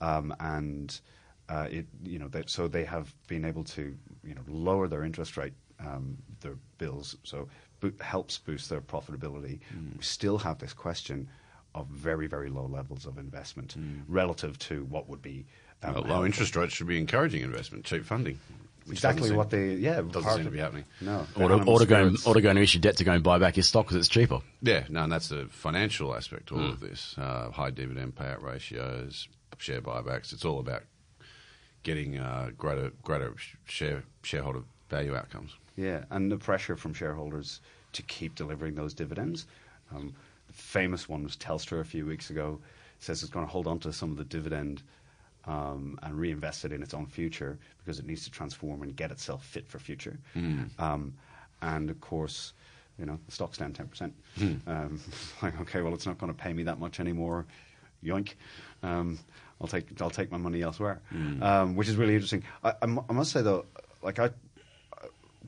um, 0.00 0.34
and 0.40 1.00
uh, 1.48 1.66
it, 1.70 1.86
you 2.04 2.18
know, 2.18 2.28
that, 2.28 2.48
so 2.48 2.68
they 2.68 2.84
have 2.84 3.12
been 3.26 3.44
able 3.44 3.64
to, 3.64 3.96
you 4.24 4.34
know, 4.34 4.42
lower 4.46 4.86
their 4.86 5.02
interest 5.02 5.36
rate, 5.36 5.52
um, 5.80 6.16
their 6.40 6.56
bills, 6.78 7.16
so 7.24 7.48
bo- 7.80 7.92
helps 8.00 8.38
boost 8.38 8.68
their 8.70 8.80
profitability. 8.80 9.58
We 9.96 10.02
still 10.02 10.38
have 10.38 10.58
this 10.58 10.72
question 10.72 11.28
of 11.74 11.86
very, 11.88 12.26
very 12.26 12.50
low 12.50 12.66
levels 12.66 13.06
of 13.06 13.18
investment 13.18 13.76
relative 14.08 14.58
to 14.60 14.84
what 14.84 15.08
would 15.08 15.22
be 15.22 15.46
um, 15.82 15.94
Well, 15.94 16.02
low 16.04 16.24
interest 16.26 16.56
rates 16.56 16.74
should 16.74 16.86
be 16.88 16.98
encouraging 16.98 17.42
investment, 17.42 17.84
cheap 17.84 18.04
funding. 18.04 18.38
Exactly 18.90 19.30
what 19.30 19.50
seem- 19.50 19.60
they, 19.60 19.74
yeah, 19.76 20.00
doesn't 20.00 20.32
seem 20.34 20.44
to 20.44 20.50
be 20.50 20.58
happening. 20.58 20.84
No, 21.00 21.26
Or 21.36 21.48
to, 21.48 21.54
animal 21.54 21.74
or, 21.74 21.78
to 21.78 21.86
go, 21.86 21.96
spirits. 22.06 22.26
or 22.26 22.34
to 22.34 22.40
go 22.40 22.50
and 22.50 22.58
issue 22.58 22.80
debt 22.80 22.96
to 22.96 23.04
go 23.04 23.12
and 23.12 23.22
buy 23.22 23.38
back 23.38 23.56
your 23.56 23.62
stock 23.62 23.86
because 23.86 23.96
it's 23.98 24.08
cheaper. 24.08 24.40
Yeah, 24.62 24.84
no, 24.88 25.04
and 25.04 25.12
that's 25.12 25.28
the 25.28 25.46
financial 25.50 26.14
aspect 26.14 26.48
to 26.48 26.56
all 26.56 26.68
of 26.70 26.80
this. 26.80 27.14
Uh, 27.16 27.50
high 27.50 27.70
dividend 27.70 28.16
payout 28.16 28.42
ratios, 28.42 29.28
share 29.58 29.80
buybacks. 29.80 30.32
It's 30.32 30.44
all 30.44 30.58
about 30.58 30.82
getting 31.82 32.18
uh, 32.18 32.50
greater 32.58 32.90
greater 33.04 33.34
share 33.64 34.02
shareholder 34.22 34.62
value 34.88 35.14
outcomes. 35.16 35.52
Yeah, 35.80 36.04
and 36.10 36.30
the 36.30 36.36
pressure 36.36 36.76
from 36.76 36.92
shareholders 36.92 37.60
to 37.92 38.02
keep 38.02 38.34
delivering 38.34 38.74
those 38.74 38.92
dividends. 38.94 39.46
Um, 39.94 40.14
the 40.46 40.52
famous 40.52 41.08
one 41.08 41.24
was 41.24 41.36
Telstra 41.36 41.80
a 41.80 41.84
few 41.84 42.04
weeks 42.04 42.28
ago. 42.30 42.58
Says 42.98 43.22
it's 43.22 43.32
going 43.32 43.46
to 43.46 43.50
hold 43.50 43.66
on 43.66 43.78
to 43.80 43.92
some 43.92 44.10
of 44.10 44.18
the 44.18 44.24
dividend 44.24 44.82
um, 45.46 45.98
and 46.02 46.14
reinvest 46.18 46.66
it 46.66 46.72
in 46.72 46.82
its 46.82 46.92
own 46.92 47.06
future 47.06 47.58
because 47.78 47.98
it 47.98 48.06
needs 48.06 48.24
to 48.24 48.30
transform 48.30 48.82
and 48.82 48.94
get 48.94 49.10
itself 49.10 49.42
fit 49.44 49.66
for 49.66 49.78
future. 49.78 50.18
Um, 50.78 51.14
and 51.62 51.88
of 51.88 51.98
course, 52.02 52.52
you 52.98 53.06
know, 53.06 53.18
the 53.26 53.32
stock's 53.32 53.56
down 53.56 53.72
ten 53.72 53.88
percent. 53.88 54.12
Um, 54.66 55.00
like, 55.42 55.58
okay, 55.62 55.80
well, 55.80 55.94
it's 55.94 56.06
not 56.06 56.18
going 56.18 56.32
to 56.32 56.38
pay 56.38 56.52
me 56.52 56.64
that 56.64 56.78
much 56.78 57.00
anymore. 57.00 57.46
Yoink. 58.04 58.34
Um, 58.82 59.18
I'll 59.60 59.66
take 59.68 59.86
I'll 60.00 60.10
take 60.10 60.30
my 60.30 60.38
money 60.38 60.60
elsewhere, 60.62 61.00
um, 61.42 61.76
which 61.76 61.88
is 61.88 61.96
really 61.96 62.14
interesting. 62.14 62.42
I, 62.62 62.70
I 62.82 62.84
I 63.08 63.12
must 63.12 63.32
say 63.32 63.40
though, 63.42 63.64
like 64.02 64.18
I 64.18 64.30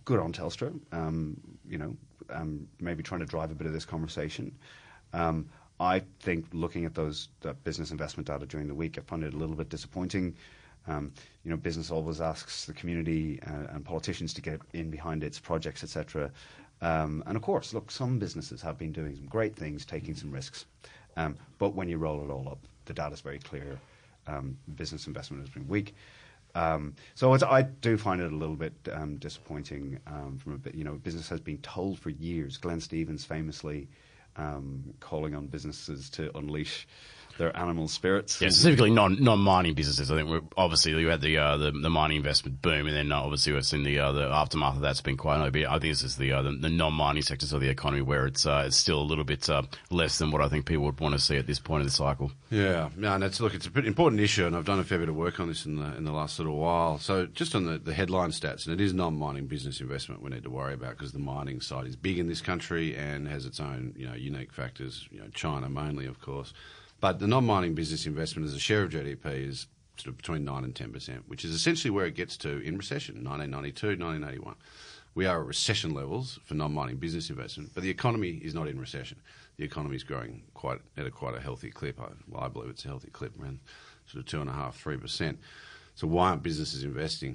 good 0.05 0.21
on 0.21 0.33
Telstra. 0.33 0.73
Um, 0.93 1.41
you 1.69 1.79
know, 1.79 1.97
um, 2.31 2.67
maybe 2.81 3.03
trying 3.03 3.21
to 3.21 3.27
drive 3.27 3.51
a 3.51 3.55
bit 3.55 3.67
of 3.67 3.73
this 3.73 3.85
conversation. 3.85 4.53
Um, 5.13 5.49
I 5.81 6.03
think 6.21 6.47
looking 6.53 6.85
at 6.85 6.95
those 6.95 7.29
that 7.41 7.63
business 7.65 7.91
investment 7.91 8.27
data 8.27 8.47
during 8.47 8.69
the 8.69 8.75
week, 8.75 8.99
I 8.99 9.01
found 9.03 9.25
it 9.25 9.35
a 9.35 9.37
little 9.37 9.57
bit 9.57 9.69
disappointing. 9.69 10.35
Um, 10.87 11.13
you 11.45 11.51
know, 11.51 11.57
business 11.57 11.91
always 11.91 12.21
asks 12.21 12.67
the 12.67 12.73
community 12.73 13.41
uh, 13.47 13.75
and 13.75 13.85
politicians 13.85 14.35
to 14.35 14.41
get 14.43 14.61
in 14.73 14.91
behind 14.91 15.23
its 15.23 15.39
projects, 15.39 15.83
etc. 15.85 16.31
Um, 16.81 17.23
and 17.27 17.37
of 17.37 17.43
course, 17.43 17.73
look, 17.73 17.91
some 17.91 18.19
businesses 18.19 18.61
have 18.63 18.79
been 18.79 18.93
doing 18.93 19.15
some 19.15 19.27
great 19.27 19.55
things, 19.55 19.85
taking 19.85 20.15
some 20.15 20.33
risks. 20.33 20.67
Um, 21.17 21.37
but 21.59 21.75
when 21.75 21.89
you 21.89 21.99
roll 21.99 22.23
it 22.25 22.31
all 22.31 22.49
up, 22.49 22.59
the 22.87 22.95
data 22.95 23.15
is 23.15 23.21
very 23.21 23.39
clear. 23.39 23.79
Um, 24.27 24.57
business 24.77 25.07
investment 25.07 25.43
has 25.43 25.51
been 25.51 25.69
weak. 25.69 25.95
Um, 26.55 26.95
so 27.15 27.33
I 27.33 27.63
do 27.63 27.97
find 27.97 28.21
it 28.21 28.33
a 28.33 28.37
little 28.37 28.57
bit 28.57 28.75
um, 28.93 29.17
disappointing. 29.17 29.99
Um, 30.07 30.39
from 30.39 30.55
a 30.55 30.59
bit, 30.59 30.75
you 30.75 30.85
know, 30.85 30.95
business 30.95 31.29
has 31.29 31.41
been 31.41 31.59
told 31.59 31.99
for 31.99 32.11
years. 32.11 32.57
Glenn 32.59 32.81
Stevens 32.81 33.25
famously 33.25 33.89
um, 34.37 34.95
calling 35.01 35.35
on 35.35 35.47
businesses 35.47 36.11
to 36.11 36.37
unleash 36.37 36.87
their 37.39 37.57
animal 37.57 37.89
spirits. 37.89 38.41
Yeah, 38.41 38.49
specifically 38.49 38.91
non 38.91 39.23
non 39.23 39.39
mining 39.39 39.75
businesses. 39.75 40.11
I 40.11 40.17
think 40.17 40.29
we're, 40.29 40.43
obviously 40.57 40.93
you 40.93 41.09
had 41.09 41.21
the, 41.21 41.39
uh, 41.39 41.57
the 41.57 41.71
the 41.71 41.91
mining 41.91 42.19
investment 42.19 42.63
boom, 42.63 42.87
and 42.87 42.97
then 42.97 43.13
uh, 43.13 43.21
obviously 43.21 43.53
we've 43.53 43.65
seen 43.65 43.83
the 43.83 43.99
uh, 43.99 44.13
the 44.13 44.29
aftermath 44.29 44.77
of 44.77 44.83
that's 44.83 45.01
been 45.01 45.17
quite 45.17 45.39
low. 45.39 45.51
But 45.51 45.67
I 45.67 45.79
think 45.79 45.93
this 45.93 46.03
is 46.03 46.17
the 46.17 46.33
uh, 46.33 46.43
the, 46.43 46.53
the 46.53 46.69
non 46.69 46.95
mining 46.95 47.23
sectors 47.23 47.53
of 47.53 47.61
the 47.61 47.69
economy 47.69 48.03
where 48.03 48.27
it's 48.27 48.47
uh, 48.47 48.65
it's 48.67 48.77
still 48.77 49.01
a 49.01 49.03
little 49.03 49.25
bit 49.25 49.49
uh, 49.49 49.63
less 49.91 50.19
than 50.19 50.31
what 50.31 50.43
I 50.43 50.49
think 50.49 50.67
people 50.67 50.85
would 50.85 51.01
want 51.01 51.15
to 51.15 51.21
see 51.21 51.37
at 51.37 51.47
this 51.47 51.59
point 51.59 51.83
of 51.83 51.87
the 51.87 51.93
cycle. 51.93 52.33
Yeah, 52.51 52.91
no, 52.97 53.15
and 53.15 53.25
it's 53.25 53.41
look, 53.41 53.55
it's 53.55 53.67
an 53.67 53.87
important 53.87 54.21
issue, 54.21 54.47
and 54.47 54.57
I've 54.57 54.65
done 54.65 54.79
a 54.79 54.85
fair 54.85 54.99
bit 54.99 55.09
of 55.09 55.17
work 55.17 55.41
on 55.41 55.49
this 55.49 55.67
in 55.67 55.77
the 55.77 55.97
in 55.97 56.05
the 56.05 56.13
last 56.13 56.39
little 56.39 56.57
while. 56.57 56.99
So 56.99 57.27
just 57.27 57.55
on 57.55 57.65
the, 57.65 57.79
the 57.79 57.95
headline 57.95 58.31
stats, 58.31 58.67
and 58.67 58.79
it 58.79 58.83
is 58.83 58.93
non 58.93 59.17
mining 59.17 59.47
business 59.47 59.81
investment 59.81 60.23
we 60.23 60.31
need 60.31 60.45
to 60.45 60.51
worry 60.51 60.75
about 60.75 60.91
because 60.91 61.13
the 61.13 61.19
mining 61.19 61.61
side 61.61 61.87
is 61.87 61.97
big 61.97 62.19
in 62.19 62.29
this 62.29 62.41
country 62.41 62.97
and 62.97 63.29
has 63.29 63.47
its 63.47 63.61
own 63.61 63.95
you 63.97 64.07
know 64.07 64.15
unique 64.15 64.53
factors. 64.53 65.09
You 65.11 65.21
know, 65.21 65.29
China 65.35 65.69
mainly, 65.69 66.07
of 66.07 66.21
course. 66.21 66.53
But 67.03 67.19
the 67.19 67.27
non-mining 67.27 67.75
business 67.75 68.07
investment 68.07 68.47
as 68.47 68.55
a 68.55 68.61
share 68.61 68.85
of 68.85 68.91
GDP 68.91 69.49
is 69.49 69.67
sort 69.97 70.13
of 70.13 70.19
between 70.19 70.45
9 70.45 70.63
and 70.63 70.73
10%, 70.73 71.23
which 71.27 71.45
is 71.45 71.51
essentially 71.53 71.91
where 71.91 72.07
it 72.07 72.15
gets 72.15 72.37
to 72.37 72.61
in 72.61 72.79
recession, 72.79 73.17
1992, 73.17 74.01
1981. 74.01 74.55
We 75.17 75.27
are 75.27 75.41
at 75.41 75.47
recession 75.49 75.95
levels 75.95 76.39
for 76.45 76.55
non-mining 76.55 76.99
business 76.99 77.29
investment, 77.29 77.73
but 77.75 77.83
the 77.83 77.91
economy 77.91 78.41
is 78.45 78.55
not 78.55 78.69
in 78.69 78.79
recession. 78.79 79.19
The 79.57 79.65
economy 79.65 79.97
is 79.97 80.05
growing 80.05 80.45
quite 80.55 80.79
at 80.97 81.05
a 81.05 81.11
quite 81.11 81.35
a 81.35 81.41
healthy 81.41 81.71
clip. 81.71 82.01
I, 82.01 82.07
well, 82.29 82.45
I 82.45 82.49
believe 82.49 82.71
it's 82.71 82.85
a 82.85 82.89
healthy 82.89 83.11
clip, 83.11 83.33
around 83.37 83.59
sort 84.07 84.21
of 84.21 84.27
two 84.27 84.41
and 84.41 84.49
a 84.49 84.53
half, 84.53 84.77
three 84.77 84.97
percent. 84.97 85.41
So 85.97 86.07
why 86.07 86.29
aren't 86.29 86.45
businesses 86.45 86.85
investing? 86.85 87.35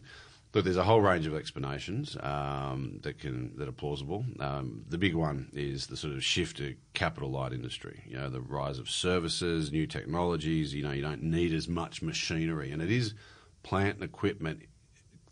Look, 0.58 0.64
there's 0.64 0.76
a 0.76 0.84
whole 0.84 1.02
range 1.02 1.28
of 1.28 1.36
explanations 1.36 2.18
um, 2.20 2.98
that 3.04 3.20
can 3.20 3.56
that 3.58 3.68
are 3.68 3.72
plausible. 3.72 4.26
Um, 4.40 4.86
the 4.90 4.98
big 4.98 5.14
one 5.14 5.52
is 5.54 5.86
the 5.86 5.96
sort 5.96 6.16
of 6.16 6.24
shift 6.24 6.58
to 6.58 6.74
capital 6.96 7.30
light 7.30 7.54
industry. 7.54 8.02
You 8.08 8.18
know, 8.18 8.32
the 8.32 8.42
rise 8.42 8.80
of 8.80 8.90
services, 8.90 9.72
new 9.72 9.86
technologies. 9.86 10.74
You 10.74 10.82
know, 10.82 10.94
you 10.94 11.04
don't 11.04 11.22
need 11.22 11.54
as 11.54 11.68
much 11.68 12.02
machinery, 12.02 12.72
and 12.72 12.82
it 12.82 12.90
is 12.90 13.14
plant 13.62 13.98
and 13.98 14.04
equipment. 14.04 14.64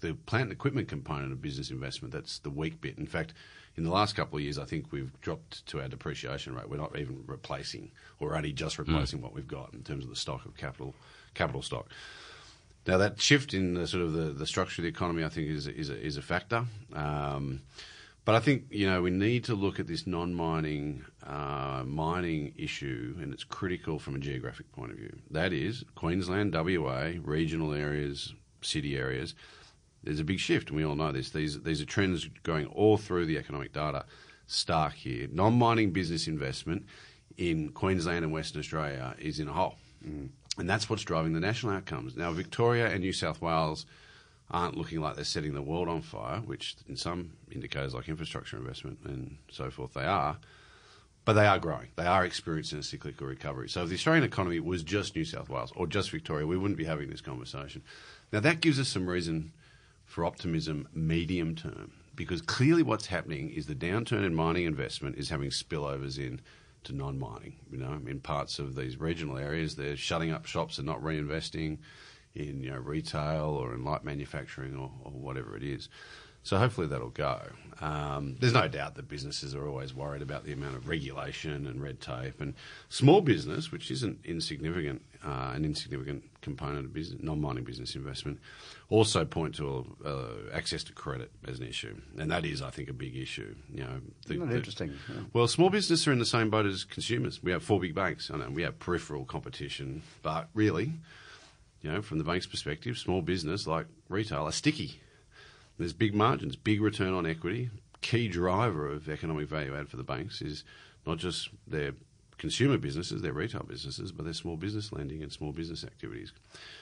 The 0.02 0.14
plant 0.14 0.44
and 0.44 0.52
equipment 0.52 0.90
component 0.90 1.32
of 1.32 1.42
business 1.42 1.72
investment 1.72 2.14
that's 2.14 2.38
the 2.38 2.52
weak 2.52 2.80
bit. 2.80 3.00
In 3.00 3.08
fact, 3.08 3.34
in 3.78 3.84
the 3.84 3.90
last 3.90 4.16
couple 4.16 4.38
of 4.38 4.44
years, 4.44 4.60
I 4.60 4.66
think 4.66 4.92
we've 4.92 5.20
dropped 5.22 5.66
to 5.66 5.82
our 5.82 5.88
depreciation 5.88 6.54
rate. 6.54 6.70
We're 6.70 6.78
not 6.78 7.00
even 7.00 7.24
replacing, 7.26 7.90
or 8.20 8.36
only 8.36 8.54
just 8.54 8.78
replacing 8.78 9.18
mm. 9.18 9.24
what 9.24 9.34
we've 9.34 9.48
got 9.48 9.74
in 9.74 9.82
terms 9.82 10.04
of 10.04 10.12
the 10.12 10.16
stock 10.16 10.46
of 10.46 10.56
capital 10.56 10.94
capital 11.34 11.64
stock. 11.64 11.90
Now 12.88 12.98
that 12.98 13.20
shift 13.20 13.54
in 13.54 13.74
the 13.74 13.88
sort 13.88 14.04
of 14.04 14.14
the, 14.14 14.26
the 14.26 14.46
structure 14.46 14.82
of 14.82 14.84
the 14.84 14.90
economy, 14.90 15.24
I 15.24 15.30
think, 15.30 15.50
is 15.50 15.68
is 15.68 15.90
a, 15.90 16.00
is 16.00 16.18
a 16.18 16.22
factor. 16.22 16.66
Um, 16.94 17.62
but 18.26 18.36
I 18.36 18.40
think 18.40 18.66
you 18.70 18.90
know 18.90 19.02
we 19.02 19.12
need 19.12 19.44
to 19.46 19.56
look 19.56 19.80
at 19.80 19.88
this 19.88 20.06
non-mining 20.06 21.06
uh, 21.26 21.84
mining 21.86 22.54
issue, 22.58 23.16
and 23.22 23.34
it's 23.34 23.44
critical 23.44 24.00
from 24.00 24.16
a 24.16 24.20
geographic 24.20 24.72
point 24.72 24.92
of 24.92 24.98
view. 24.98 25.16
That 25.32 25.54
is 25.54 25.84
Queensland, 25.96 26.54
WA, 26.54 27.14
regional 27.24 27.74
areas, 27.74 28.34
city 28.62 28.98
areas. 28.98 29.36
There's 30.04 30.20
a 30.20 30.24
big 30.24 30.40
shift, 30.40 30.70
and 30.70 30.78
we 30.78 30.86
all 30.86 30.96
know 30.96 31.12
this. 31.12 31.32
These 31.32 31.62
these 31.62 31.82
are 31.82 31.86
trends 31.86 32.30
going 32.44 32.68
all 32.68 32.98
through 32.98 33.26
the 33.26 33.38
economic 33.38 33.74
data. 33.74 34.06
Stark 34.48 34.94
here. 34.94 35.28
Non-mining 35.32 35.92
business 35.92 36.28
investment 36.28 36.86
in 37.38 37.70
Queensland 37.70 38.24
and 38.24 38.32
Western 38.32 38.60
Australia 38.60 39.16
is 39.18 39.40
in 39.40 39.48
a 39.48 39.54
hole. 39.54 39.76
Mm. 40.08 40.30
And 40.58 40.70
that's 40.70 40.90
what's 40.90 41.04
driving 41.04 41.34
the 41.34 41.40
national 41.40 41.74
outcomes. 41.74 42.16
Now, 42.16 42.32
Victoria 42.32 42.88
and 42.88 43.02
New 43.02 43.14
South 43.14 43.42
Wales 43.42 43.86
aren't 44.50 44.78
looking 44.78 45.02
like 45.02 45.16
they're 45.16 45.26
setting 45.26 45.54
the 45.54 45.62
world 45.62 45.90
on 45.90 46.02
fire, 46.02 46.40
which 46.40 46.76
in 46.88 46.96
some 46.96 47.32
indicators 47.52 47.94
like 47.94 48.08
infrastructure 48.08 48.58
investment 48.58 49.00
and 49.06 49.38
so 49.52 49.70
forth 49.70 49.94
they 49.94 50.06
are. 50.06 50.38
But 51.26 51.34
they 51.34 51.48
are 51.48 51.58
growing. 51.58 51.88
They 51.96 52.06
are 52.06 52.24
experiencing 52.24 52.80
a 52.80 52.84
cyclical 52.84 53.26
recovery. 53.26 53.68
So 53.68 53.82
if 53.82 53.90
the 53.90 53.96
Australian 53.96 54.24
economy 54.24 54.60
was 54.60 54.84
just 54.84 55.16
New 55.16 55.26
South 55.26 55.50
Wales 55.50 55.74
or 55.76 55.88
just 55.88 56.12
Victoria, 56.12 56.46
we 56.46 56.58
wouldn't 56.58 56.78
be 56.78 56.86
having 56.86 57.10
this 57.10 57.22
conversation. 57.22 57.82
Now 58.32 58.40
that 58.42 58.62
gives 58.62 58.80
us 58.80 58.88
some 58.88 59.08
reason 59.08 59.52
for 60.06 60.24
optimism 60.24 60.88
medium 60.94 61.56
term 61.56 61.94
because 62.16 62.42
clearly 62.42 62.84
what's 62.84 63.08
happening 63.08 63.50
is 63.50 63.66
the 63.66 63.76
downturn 63.76 64.24
in 64.24 64.36
mining 64.36 64.66
investment 64.66 65.18
is 65.18 65.30
having 65.30 65.50
spillovers 65.50 66.20
in 66.20 66.40
to 66.86 66.96
non-mining. 66.96 67.56
You 67.72 67.78
know, 67.78 68.00
in 68.08 68.20
parts 68.20 68.60
of 68.60 68.76
these 68.76 69.00
regional 69.00 69.38
areas, 69.38 69.76
they're 69.76 69.98
shutting 69.98 70.32
up 70.32 70.46
shops 70.46 70.78
and 70.78 70.88
not 70.88 71.02
reinvesting 71.02 71.80
in 72.34 72.62
you 72.62 72.72
know 72.72 72.78
retail 72.78 73.58
or 73.60 73.74
in 73.74 73.84
light 73.84 74.04
manufacturing 74.04 74.76
or, 74.76 74.92
or 75.04 75.12
whatever 75.12 75.56
it 75.56 75.64
is. 75.64 75.90
So 76.46 76.58
hopefully 76.58 76.86
that'll 76.86 77.10
go. 77.10 77.42
Um, 77.82 78.38
there's 78.40 78.54
no 78.54 78.68
doubt 78.68 78.96
that 78.96 79.10
businesses 79.10 79.56
are 79.56 79.68
always 79.68 79.96
worried 79.96 80.22
about 80.22 80.46
the 80.46 80.54
amount 80.54 80.76
of 80.76 80.88
regulation 80.88 81.66
and 81.66 81.82
red 81.82 82.00
tape, 82.00 82.40
and 82.40 82.54
small 82.88 83.20
business, 83.22 83.72
which 83.72 83.90
isn't 83.90 84.20
insignificant, 84.24 85.02
uh, 85.26 85.52
an 85.56 85.66
insignificant 85.66 86.24
component 86.42 86.86
of 86.86 86.94
business, 86.94 87.20
non-mining 87.24 87.64
business 87.64 87.96
investment, 87.96 88.40
also 88.90 89.26
point 89.26 89.56
to 89.56 89.98
uh, 90.06 90.54
access 90.54 90.84
to 90.84 90.94
credit 90.94 91.32
as 91.48 91.60
an 91.60 91.68
issue, 91.68 92.00
and 92.20 92.30
that 92.30 92.46
is, 92.46 92.62
I 92.62 92.70
think, 92.70 92.90
a 92.90 92.94
big 92.94 93.18
issue. 93.18 93.56
You 93.74 93.84
know, 93.84 94.02
the, 94.28 94.38
the, 94.38 94.56
interesting. 94.56 94.94
Yeah. 95.10 95.22
Well, 95.34 95.48
small 95.48 95.72
business 95.72 96.08
are 96.08 96.12
in 96.12 96.20
the 96.20 96.26
same 96.26 96.52
boat 96.52 96.68
as 96.68 96.84
consumers. 96.84 97.42
We 97.42 97.52
have 97.52 97.64
four 97.64 97.80
big 97.80 97.96
banks. 97.96 98.30
I 98.32 98.38
know 98.38 98.50
we 98.52 98.62
have 98.62 98.78
peripheral 98.78 99.26
competition, 99.26 100.04
but 100.22 100.48
really, 100.54 100.94
you 101.82 101.92
know, 101.92 102.04
from 102.04 102.20
the 102.20 102.24
bank's 102.24 102.46
perspective, 102.46 103.00
small 103.00 103.24
business 103.24 103.66
like 103.66 103.88
retail 104.10 104.44
are 104.44 104.52
sticky. 104.52 105.02
There's 105.78 105.94
big 105.94 106.14
margins, 106.14 106.56
big 106.56 106.82
return 106.82 107.14
on 107.14 107.26
equity. 107.26 107.70
Key 108.02 108.28
driver 108.28 108.88
of 108.88 109.10
economic 109.10 109.48
value 109.48 109.76
add 109.76 109.90
for 109.90 109.98
the 109.98 110.04
banks 110.04 110.42
is 110.42 110.64
not 111.06 111.18
just 111.18 111.50
their 111.68 111.94
consumer 112.38 112.78
businesses, 112.78 113.22
their 113.22 113.34
retail 113.34 113.64
businesses, 113.68 114.12
but 114.12 114.26
their 114.26 114.34
small 114.34 114.58
business 114.58 114.92
lending 114.92 115.24
and 115.24 115.32
small 115.32 115.52
business 115.52 115.84
activities. 115.84 116.32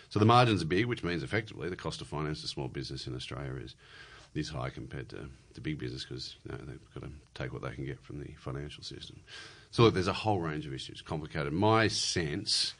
So 0.10 0.19
the 0.19 0.25
margins 0.25 0.62
are 0.62 0.65
big, 0.65 0.86
which 0.86 1.03
means 1.03 1.23
effectively 1.23 1.69
the 1.69 1.75
cost 1.75 2.01
of 2.01 2.08
finance 2.08 2.41
to 2.41 2.47
small 2.47 2.67
business 2.67 3.08
in 3.08 3.15
Australia 3.15 3.56
is 3.56 3.75
is 4.36 4.49
high 4.49 4.69
compared 4.69 5.10
to, 5.10 5.29
to 5.53 5.62
big 5.62 5.77
business 5.77 6.03
because 6.03 6.38
you 6.45 6.51
know, 6.51 6.58
they've 6.65 6.93
got 6.95 7.03
to 7.03 7.12
take 7.36 7.53
what 7.53 7.62
they 7.62 7.69
can 7.69 7.86
get 7.86 8.01
from 8.01 8.19
the 8.19 8.34
financial 8.39 8.84
system. 8.84 9.19
So 9.69 9.84
look, 9.84 9.93
there's 9.93 10.08
a 10.08 10.13
whole 10.13 10.39
range 10.39 10.65
of 10.65 10.73
issues, 10.73 11.01
complicated. 11.01 11.53
My 11.53 11.88
sense 11.88 12.73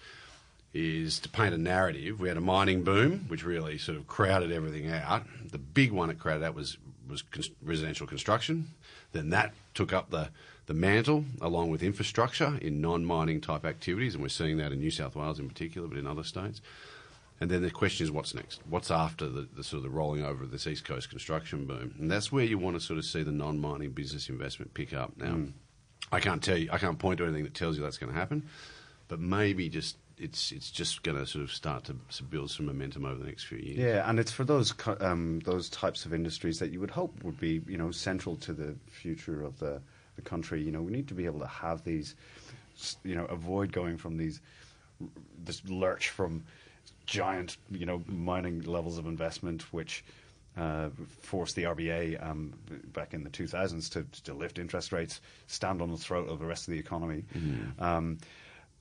is 0.74 1.20
to 1.20 1.30
paint 1.30 1.54
a 1.54 1.58
narrative. 1.58 2.20
We 2.20 2.28
had 2.28 2.38
a 2.38 2.42
mining 2.42 2.84
boom, 2.84 3.26
which 3.28 3.44
really 3.44 3.78
sort 3.78 3.98
of 3.98 4.08
crowded 4.08 4.52
everything 4.52 4.90
out. 4.90 5.24
The 5.52 5.60
big 5.60 5.92
one 5.92 6.10
it 6.10 6.20
crowded 6.20 6.44
out 6.44 6.56
was 6.56 6.78
was 7.08 7.22
con- 7.22 7.44
residential 7.62 8.08
construction. 8.08 8.70
Then 9.12 9.30
that 9.30 9.54
took 9.74 9.94
up 9.94 10.10
the 10.10 10.30
the 10.66 10.74
mantle 10.74 11.26
along 11.42 11.70
with 11.70 11.84
infrastructure 11.84 12.58
in 12.62 12.82
non-mining 12.82 13.42
type 13.42 13.66
activities, 13.66 14.14
and 14.14 14.24
we're 14.24 14.30
seeing 14.30 14.58
that 14.58 14.72
in 14.72 14.80
New 14.80 14.92
South 14.92 15.16
Wales 15.16 15.40
in 15.40 15.48
particular, 15.48 15.88
but 15.88 15.98
in 15.98 16.08
other 16.08 16.24
states. 16.24 16.62
And 17.42 17.52
then 17.52 17.62
the 17.62 17.72
question 17.72 18.06
is, 18.06 18.12
what's 18.12 18.34
next? 18.34 18.62
What's 18.70 18.90
after 18.90 19.28
the, 19.28 19.42
the, 19.54 19.64
sort 19.64 19.80
of 19.80 19.84
the 19.84 19.90
rolling 19.90 20.24
over 20.24 20.44
of 20.44 20.52
this 20.52 20.66
East 20.66 20.86
Coast 20.86 21.10
construction 21.10 21.66
boom? 21.66 21.94
And 22.00 22.10
that's 22.10 22.32
where 22.32 22.46
you 22.46 22.58
want 22.58 22.78
to 22.78 22.80
sort 22.80 22.98
of 22.98 23.04
see 23.04 23.24
the 23.24 23.34
non-mining 23.34 23.92
business 23.92 24.30
investment 24.30 24.74
pick 24.74 24.94
up. 24.94 25.18
Now, 25.18 25.34
mm. 25.34 25.52
I 26.12 26.22
can't 26.22 26.42
tell 26.42 26.58
you, 26.58 26.70
I 26.72 26.78
can't 26.78 26.98
point 26.98 27.18
to 27.18 27.26
anything 27.26 27.44
that 27.44 27.54
tells 27.54 27.76
you 27.76 27.84
that's 27.84 27.98
going 27.98 28.14
to 28.14 28.18
happen, 28.18 28.48
but 29.10 29.20
maybe 29.20 29.68
just 29.68 29.98
it's 30.18 30.52
it's 30.52 30.70
just 30.70 31.04
going 31.04 31.18
to 31.18 31.26
sort 31.26 31.44
of 31.44 31.52
start 31.52 31.86
to, 31.86 31.96
to, 32.16 32.24
build 32.24 32.52
some 32.52 32.66
momentum 32.66 33.06
over 33.06 33.16
the 33.16 33.26
next 33.26 33.46
few 33.46 33.58
years. 33.58 33.78
Yeah, 33.78 34.08
and 34.10 34.20
it's 34.20 34.32
for 34.32 34.44
those 34.44 34.74
um, 35.00 35.40
those 35.46 35.70
types 35.70 36.06
of 36.06 36.14
industries 36.14 36.60
that 36.60 36.72
you 36.72 36.80
would 36.80 36.92
hope 36.92 37.24
would 37.24 37.40
be 37.40 37.62
you 37.68 37.78
know 37.78 37.92
central 37.92 38.36
to 38.38 38.54
the 38.54 38.76
future 38.90 39.42
of 39.42 39.60
the, 39.60 39.82
the 40.16 40.22
country. 40.22 40.62
You 40.62 40.72
know, 40.72 40.82
we 40.82 40.92
need 40.92 41.08
to 41.08 41.14
be 41.14 41.26
able 41.26 41.40
to 41.40 41.48
have 41.48 41.84
these, 41.84 42.16
you 43.04 43.16
know, 43.16 43.26
avoid 43.26 43.72
going 43.72 43.98
from 43.98 44.18
these 44.18 44.40
this 45.44 45.62
lurch 45.68 46.10
from 46.10 46.44
giant 47.06 47.58
you 47.72 47.86
know 47.86 48.04
mining 48.08 48.62
levels 48.64 48.98
of 48.98 49.06
investment 49.06 49.74
which. 49.74 50.04
Uh, 50.56 50.90
forced 51.22 51.56
the 51.56 51.64
RBA 51.64 52.24
um, 52.24 52.54
back 52.94 53.16
in 53.16 53.24
the 53.24 53.30
2000s 53.32 53.90
to, 53.90 54.06
to 54.22 54.36
lift 54.36 54.60
interest 54.60 54.92
rates, 54.92 55.20
stand 55.48 55.82
on 55.82 55.90
the 55.90 55.98
throat 55.98 56.30
of 56.30 56.38
the 56.38 56.46
rest 56.46 56.68
of 56.68 56.74
the 56.74 56.80
economy. 56.80 57.24
Mm-hmm. 57.36 57.84
Um, 57.84 58.20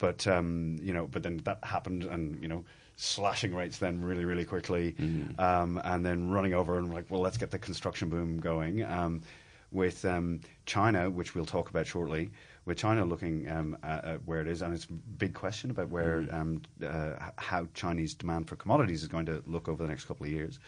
but 0.02 0.26
um, 0.26 0.78
you 0.82 0.92
know, 0.92 1.06
but 1.06 1.22
then 1.22 1.40
that 1.44 1.60
happened, 1.62 2.02
and 2.02 2.42
you 2.42 2.48
know, 2.48 2.64
slashing 2.96 3.54
rates 3.54 3.78
then 3.78 4.02
really, 4.02 4.24
really 4.24 4.44
quickly, 4.44 4.96
mm. 4.98 5.38
um, 5.38 5.80
and 5.84 6.04
then 6.04 6.28
running 6.28 6.54
over 6.54 6.76
and 6.76 6.92
like, 6.92 7.04
well, 7.08 7.20
let's 7.20 7.38
get 7.38 7.52
the 7.52 7.58
construction 7.58 8.08
boom 8.08 8.40
going. 8.40 8.82
Um, 8.82 9.22
with 9.70 10.04
um, 10.04 10.40
China, 10.66 11.08
which 11.08 11.36
we'll 11.36 11.46
talk 11.46 11.70
about 11.70 11.86
shortly, 11.86 12.32
with 12.64 12.78
China 12.78 13.04
looking 13.04 13.48
um, 13.48 13.78
at, 13.84 14.04
at 14.04 14.26
where 14.26 14.40
it 14.40 14.48
is, 14.48 14.60
and 14.60 14.74
it's 14.74 14.86
a 14.86 14.92
big 14.92 15.34
question 15.34 15.70
about 15.70 15.88
where 15.88 16.22
Mm. 16.22 16.34
um, 16.34 16.62
uh, 16.84 17.30
how 17.36 17.68
Chinese 17.72 18.14
demand 18.14 18.48
for 18.48 18.56
commodities 18.56 19.02
is 19.02 19.08
going 19.08 19.26
to 19.26 19.40
look 19.46 19.68
over 19.68 19.84
the 19.84 19.88
next 19.88 20.06
couple 20.06 20.26
of 20.26 20.32
years. 20.32 20.58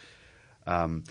Um, 0.65 1.03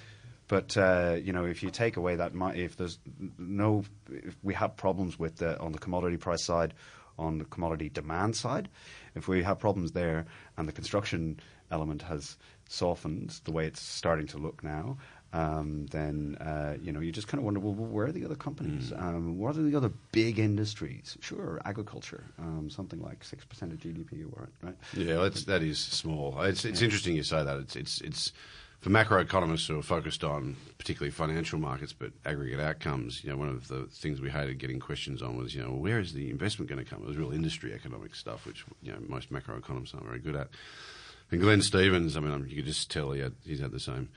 but 0.48 0.76
uh, 0.78 1.18
you 1.22 1.34
know, 1.34 1.44
if 1.44 1.62
you 1.62 1.70
take 1.70 1.98
away 1.98 2.16
that, 2.16 2.32
if 2.54 2.76
there's 2.76 2.98
no, 3.38 3.84
if 4.10 4.34
we 4.42 4.54
have 4.54 4.76
problems 4.76 5.18
with 5.18 5.36
the, 5.36 5.60
on 5.60 5.72
the 5.72 5.78
commodity 5.78 6.16
price 6.16 6.42
side, 6.42 6.72
on 7.18 7.38
the 7.38 7.44
commodity 7.44 7.88
demand 7.88 8.36
side, 8.36 8.68
if 9.14 9.28
we 9.28 9.42
have 9.42 9.58
problems 9.58 9.92
there, 9.92 10.26
and 10.56 10.68
the 10.68 10.72
construction 10.72 11.38
element 11.70 12.02
has 12.02 12.36
softened 12.68 13.40
the 13.44 13.52
way 13.52 13.66
it's 13.66 13.80
starting 13.80 14.26
to 14.26 14.38
look 14.38 14.62
now, 14.62 14.96
um, 15.32 15.86
then 15.86 16.36
uh, 16.40 16.76
you 16.80 16.92
know 16.92 17.00
you 17.00 17.10
just 17.10 17.26
kind 17.26 17.40
of 17.40 17.44
wonder, 17.44 17.58
well, 17.58 17.74
where 17.74 18.06
are 18.06 18.12
the 18.12 18.24
other 18.24 18.36
companies? 18.36 18.92
Um, 18.96 19.36
what 19.36 19.56
are 19.56 19.62
the 19.62 19.76
other 19.76 19.90
big 20.12 20.38
industries? 20.38 21.18
Sure, 21.20 21.60
agriculture, 21.64 22.24
um, 22.38 22.70
something 22.70 23.00
like 23.00 23.24
six 23.24 23.44
percent 23.44 23.72
of 23.72 23.78
GDP, 23.78 24.24
right? 24.32 24.48
Right. 24.62 24.76
Yeah, 24.94 25.16
that's, 25.16 25.44
that 25.44 25.62
is 25.62 25.78
small. 25.80 26.40
It's, 26.42 26.64
it's 26.64 26.82
interesting 26.82 27.16
you 27.16 27.24
say 27.24 27.42
that. 27.42 27.58
It's, 27.58 27.74
it's, 27.74 28.00
it's 28.02 28.32
for 28.84 28.90
macroeconomists 28.90 29.66
who 29.66 29.78
are 29.78 29.82
focused 29.82 30.22
on 30.22 30.56
particularly 30.76 31.10
financial 31.10 31.58
markets, 31.58 31.94
but 31.94 32.12
aggregate 32.26 32.60
outcomes. 32.60 33.24
You 33.24 33.30
know, 33.30 33.38
one 33.38 33.48
of 33.48 33.66
the 33.68 33.86
things 33.86 34.20
we 34.20 34.28
hated 34.28 34.58
getting 34.58 34.78
questions 34.78 35.22
on 35.22 35.38
was, 35.38 35.54
you 35.54 35.62
know, 35.62 35.70
where 35.70 35.98
is 35.98 36.12
the 36.12 36.28
investment 36.28 36.68
going 36.68 36.84
to 36.84 36.90
come? 36.90 37.02
It 37.02 37.08
was 37.08 37.16
real 37.16 37.32
industry 37.32 37.72
economic 37.72 38.14
stuff, 38.14 38.44
which 38.44 38.62
you 38.82 38.92
know 38.92 38.98
most 39.08 39.32
macroeconomists 39.32 39.94
aren't 39.94 40.04
very 40.04 40.18
good 40.18 40.36
at. 40.36 40.48
And 41.30 41.40
Glenn 41.40 41.62
Stevens, 41.62 42.14
I 42.14 42.20
mean, 42.20 42.46
you 42.46 42.56
could 42.56 42.66
just 42.66 42.90
tell 42.90 43.12
he 43.12 43.22
had, 43.22 43.32
he's 43.42 43.60
had 43.60 43.72
the 43.72 43.80
same 43.80 44.10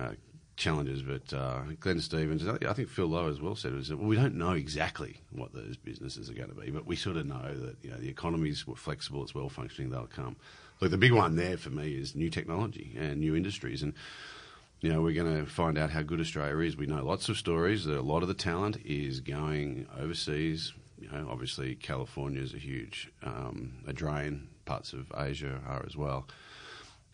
uh, 0.00 0.12
challenges, 0.56 1.02
but 1.02 1.30
uh, 1.36 1.64
Glenn 1.78 2.00
Stevens, 2.00 2.48
I 2.48 2.72
think 2.72 2.88
Phil 2.88 3.08
Lowe 3.08 3.28
as 3.28 3.42
well 3.42 3.56
said, 3.56 3.74
was 3.74 3.92
well, 3.94 4.08
we 4.08 4.16
don't 4.16 4.36
know 4.36 4.52
exactly 4.52 5.20
what 5.32 5.52
those 5.52 5.76
businesses 5.76 6.30
are 6.30 6.34
going 6.34 6.48
to 6.48 6.54
be, 6.54 6.70
but 6.70 6.86
we 6.86 6.96
sort 6.96 7.18
of 7.18 7.26
know 7.26 7.54
that 7.54 7.76
you 7.82 7.90
know 7.90 7.98
the 7.98 8.08
economy's 8.08 8.64
flexible, 8.74 9.22
it's 9.22 9.34
well 9.34 9.50
functioning, 9.50 9.90
they'll 9.90 10.06
come. 10.06 10.36
Look, 10.80 10.90
the 10.90 10.98
big 10.98 11.12
one 11.12 11.36
there 11.36 11.56
for 11.56 11.70
me 11.70 11.92
is 11.92 12.14
new 12.14 12.30
technology 12.30 12.94
and 12.98 13.20
new 13.20 13.34
industries, 13.34 13.82
and 13.82 13.94
you 14.80 14.92
know, 14.92 15.02
we're 15.02 15.14
going 15.14 15.44
to 15.44 15.50
find 15.50 15.76
out 15.76 15.90
how 15.90 16.02
good 16.02 16.20
Australia 16.20 16.58
is. 16.58 16.76
We 16.76 16.86
know 16.86 17.04
lots 17.04 17.28
of 17.28 17.36
stories 17.36 17.84
that 17.86 17.98
a 17.98 18.02
lot 18.02 18.22
of 18.22 18.28
the 18.28 18.34
talent 18.34 18.78
is 18.84 19.20
going 19.20 19.88
overseas. 19.98 20.72
You 21.00 21.10
know, 21.10 21.28
obviously 21.30 21.74
California 21.74 22.40
is 22.40 22.54
a 22.54 22.58
huge 22.58 23.10
um, 23.24 23.78
a 23.86 23.92
drain. 23.92 24.48
Parts 24.66 24.92
of 24.92 25.10
Asia 25.16 25.60
are 25.66 25.84
as 25.86 25.96
well. 25.96 26.28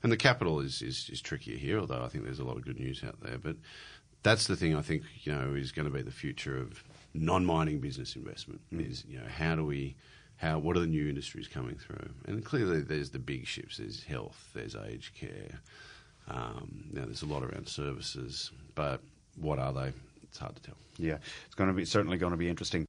And 0.03 0.13
the 0.13 0.17
capital 0.19 0.61
is, 0.61 0.83
is, 0.83 1.09
is 1.11 1.23
trickier 1.23 1.57
here, 1.57 1.79
although 1.79 2.03
I 2.03 2.09
think 2.09 2.25
there's 2.25 2.39
a 2.39 2.45
lot 2.45 2.57
of 2.57 2.65
good 2.65 2.79
news 2.79 3.03
out 3.03 3.21
there. 3.23 3.39
But 3.39 3.57
that's 4.23 4.47
the 4.47 4.57
thing 4.57 4.75
I 4.75 4.83
think 4.83 5.05
you 5.23 5.33
know 5.33 5.55
is 5.55 5.73
going 5.73 5.89
to 5.89 5.95
be 5.95 6.03
the 6.03 6.11
future 6.11 6.59
of 6.59 6.85
non-mining 7.15 7.79
business 7.79 8.17
investment. 8.17 8.61
Is 8.73 9.05
you 9.09 9.19
know 9.19 9.29
how 9.29 9.55
do 9.55 9.65
we 9.65 9.97
how 10.45 10.59
what 10.59 10.77
are 10.77 10.81
the 10.81 10.87
new 10.87 11.09
industries 11.09 11.49
coming 11.49 11.77
through? 11.77 12.11
And 12.27 12.45
clearly 12.45 12.81
there's 12.83 13.11
the 13.11 13.19
big 13.19 13.47
shifts. 13.47 13.79
There's 13.79 14.05
health. 14.05 14.51
There's 14.55 14.77
aged 14.77 15.15
care. 15.15 15.61
Um, 16.29 16.85
know, 16.93 17.05
there's 17.07 17.23
a 17.23 17.27
lot 17.27 17.43
around 17.43 17.67
services, 17.67 18.51
but 18.75 19.01
what 19.37 19.59
are 19.59 19.73
they? 19.73 19.93
It's 20.23 20.39
hard 20.39 20.57
to 20.57 20.63
tell. 20.63 20.77
Yeah, 20.99 21.17
it's 21.47 21.55
going 21.55 21.69
to 21.69 21.75
be 21.75 21.85
certainly 21.85 22.19
going 22.19 22.33
to 22.33 22.37
be 22.37 22.49
interesting. 22.49 22.87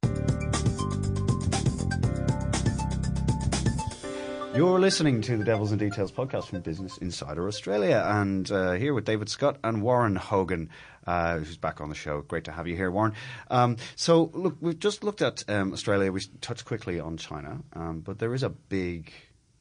You're 4.56 4.80
listening 4.80 5.20
to 5.20 5.36
the 5.36 5.44
Devils 5.44 5.70
and 5.70 5.78
Details 5.78 6.10
podcast 6.10 6.46
from 6.46 6.60
Business 6.60 6.96
Insider 6.96 7.46
Australia, 7.46 8.02
and 8.06 8.50
uh, 8.50 8.72
here 8.72 8.94
with 8.94 9.04
David 9.04 9.28
Scott 9.28 9.58
and 9.62 9.82
Warren 9.82 10.16
Hogan, 10.16 10.70
uh, 11.06 11.36
who's 11.36 11.58
back 11.58 11.82
on 11.82 11.90
the 11.90 11.94
show. 11.94 12.22
Great 12.22 12.44
to 12.44 12.52
have 12.52 12.66
you 12.66 12.74
here, 12.74 12.90
Warren. 12.90 13.12
Um, 13.50 13.76
so, 13.96 14.30
look, 14.32 14.56
we've 14.62 14.78
just 14.78 15.04
looked 15.04 15.20
at 15.20 15.44
um, 15.48 15.74
Australia. 15.74 16.10
We 16.10 16.22
touched 16.40 16.64
quickly 16.64 16.98
on 16.98 17.18
China, 17.18 17.58
um, 17.74 18.00
but 18.00 18.18
there 18.18 18.32
is 18.32 18.42
a 18.42 18.48
big 18.48 19.12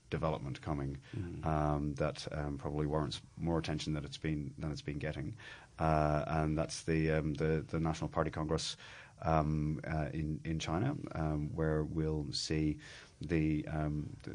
development 0.09 0.61
coming 0.61 0.97
um, 1.43 1.93
that 1.95 2.25
um, 2.31 2.57
probably 2.57 2.85
warrants 2.85 3.21
more 3.37 3.59
attention 3.59 3.93
than 3.93 4.05
it's 4.05 4.17
been 4.17 4.53
than 4.57 4.71
it's 4.71 4.81
been 4.81 4.99
getting, 4.99 5.35
uh, 5.77 6.23
and 6.25 6.57
that's 6.57 6.83
the, 6.83 7.11
um, 7.11 7.33
the 7.33 7.65
the 7.67 7.81
National 7.81 8.07
Party 8.07 8.31
Congress 8.31 8.77
um, 9.23 9.81
uh, 9.85 10.07
in 10.13 10.39
in 10.45 10.57
China, 10.57 10.95
um, 11.15 11.49
where 11.53 11.83
we'll 11.83 12.27
see 12.31 12.77
the 13.19 13.65
um, 13.69 14.09
the, 14.23 14.31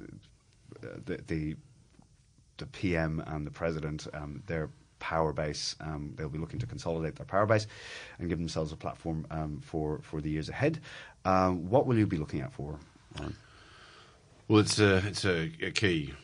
the, 0.80 1.18
the 1.26 1.56
the 2.58 2.66
PM 2.66 3.22
and 3.26 3.46
the 3.46 3.50
president, 3.50 4.06
um, 4.12 4.42
their 4.46 4.68
power 4.98 5.32
base, 5.32 5.74
um, 5.80 6.12
they'll 6.16 6.28
be 6.28 6.38
looking 6.38 6.60
to 6.60 6.66
consolidate 6.66 7.16
their 7.16 7.26
power 7.26 7.46
base 7.46 7.66
and 8.18 8.28
give 8.28 8.38
themselves 8.38 8.70
a 8.70 8.76
platform 8.76 9.26
um, 9.30 9.60
for 9.64 10.00
for 10.02 10.20
the 10.20 10.30
years 10.30 10.48
ahead. 10.48 10.78
Um, 11.24 11.68
what 11.68 11.86
will 11.86 11.98
you 11.98 12.06
be 12.06 12.18
looking 12.18 12.42
out 12.42 12.52
for? 12.52 12.78
Warren? 13.18 13.36
Well, 14.48 14.60
it's 14.60 14.78
a 14.78 14.96
it's 15.06 15.24
a, 15.24 15.50
a 15.62 15.70
key 15.70 16.14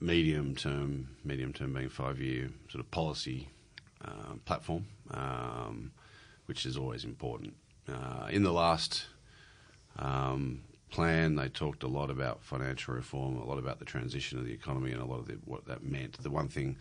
medium 0.00 0.54
term, 0.54 1.08
medium 1.24 1.52
term 1.52 1.72
being 1.72 1.88
five 1.88 2.20
year 2.20 2.50
sort 2.68 2.84
of 2.84 2.90
policy 2.90 3.48
uh, 4.04 4.34
platform, 4.44 4.86
um, 5.10 5.92
which 6.46 6.66
is 6.66 6.76
always 6.76 7.04
important. 7.04 7.54
Uh, 7.88 8.28
in 8.30 8.42
the 8.42 8.52
last 8.52 9.06
um, 9.98 10.62
plan, 10.94 11.36
they 11.36 11.48
talked 11.48 11.82
a 11.82 11.88
lot 11.88 12.10
about 12.10 12.42
financial 12.42 12.94
reform, 12.94 13.36
a 13.36 13.44
lot 13.44 13.58
about 13.58 13.78
the 13.78 13.84
transition 13.84 14.38
of 14.38 14.44
the 14.44 14.52
economy, 14.52 14.92
and 14.92 15.00
a 15.00 15.04
lot 15.04 15.18
of 15.18 15.26
the, 15.26 15.38
what 15.44 15.66
that 15.66 15.82
meant. 15.82 16.22
The 16.22 16.30
one 16.30 16.48
thing 16.48 16.76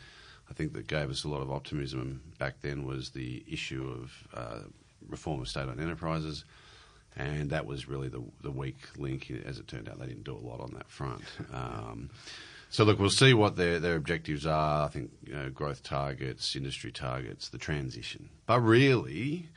I 0.50 0.54
think 0.54 0.74
that 0.74 0.88
gave 0.88 1.10
us 1.10 1.24
a 1.24 1.30
lot 1.30 1.42
of 1.42 1.52
optimism 1.52 2.22
back 2.38 2.62
then 2.62 2.86
was 2.86 3.10
the 3.10 3.44
issue 3.48 3.90
of 3.90 4.28
uh, 4.34 4.60
reform 5.10 5.42
of 5.42 5.48
state-owned 5.48 5.82
enterprises 5.82 6.46
and 7.16 7.50
that 7.52 7.66
was 7.66 7.88
really 7.88 8.08
the 8.08 8.24
the 8.42 8.52
weak 8.52 8.78
link. 8.98 9.32
As 9.46 9.60
it 9.60 9.68
turned 9.68 9.88
out, 9.88 10.00
they 10.00 10.08
didn't 10.08 10.24
do 10.24 10.36
a 10.36 10.46
lot 10.46 10.60
on 10.60 10.74
that 10.74 10.90
front. 10.90 11.22
Um, 11.54 12.10
so 12.70 12.84
look, 12.84 12.98
we'll 12.98 13.12
see 13.12 13.36
what 13.36 13.56
their 13.56 13.80
their 13.80 13.96
objectives 13.96 14.48
are. 14.48 14.86
I 14.86 14.88
think 14.88 15.12
you 15.24 15.34
know, 15.34 15.50
growth 15.52 15.84
targets, 15.84 16.56
industry 16.56 16.92
targets, 16.92 17.50
the 17.50 17.60
transition. 17.60 18.30
But 18.48 18.62
really, 18.62 19.50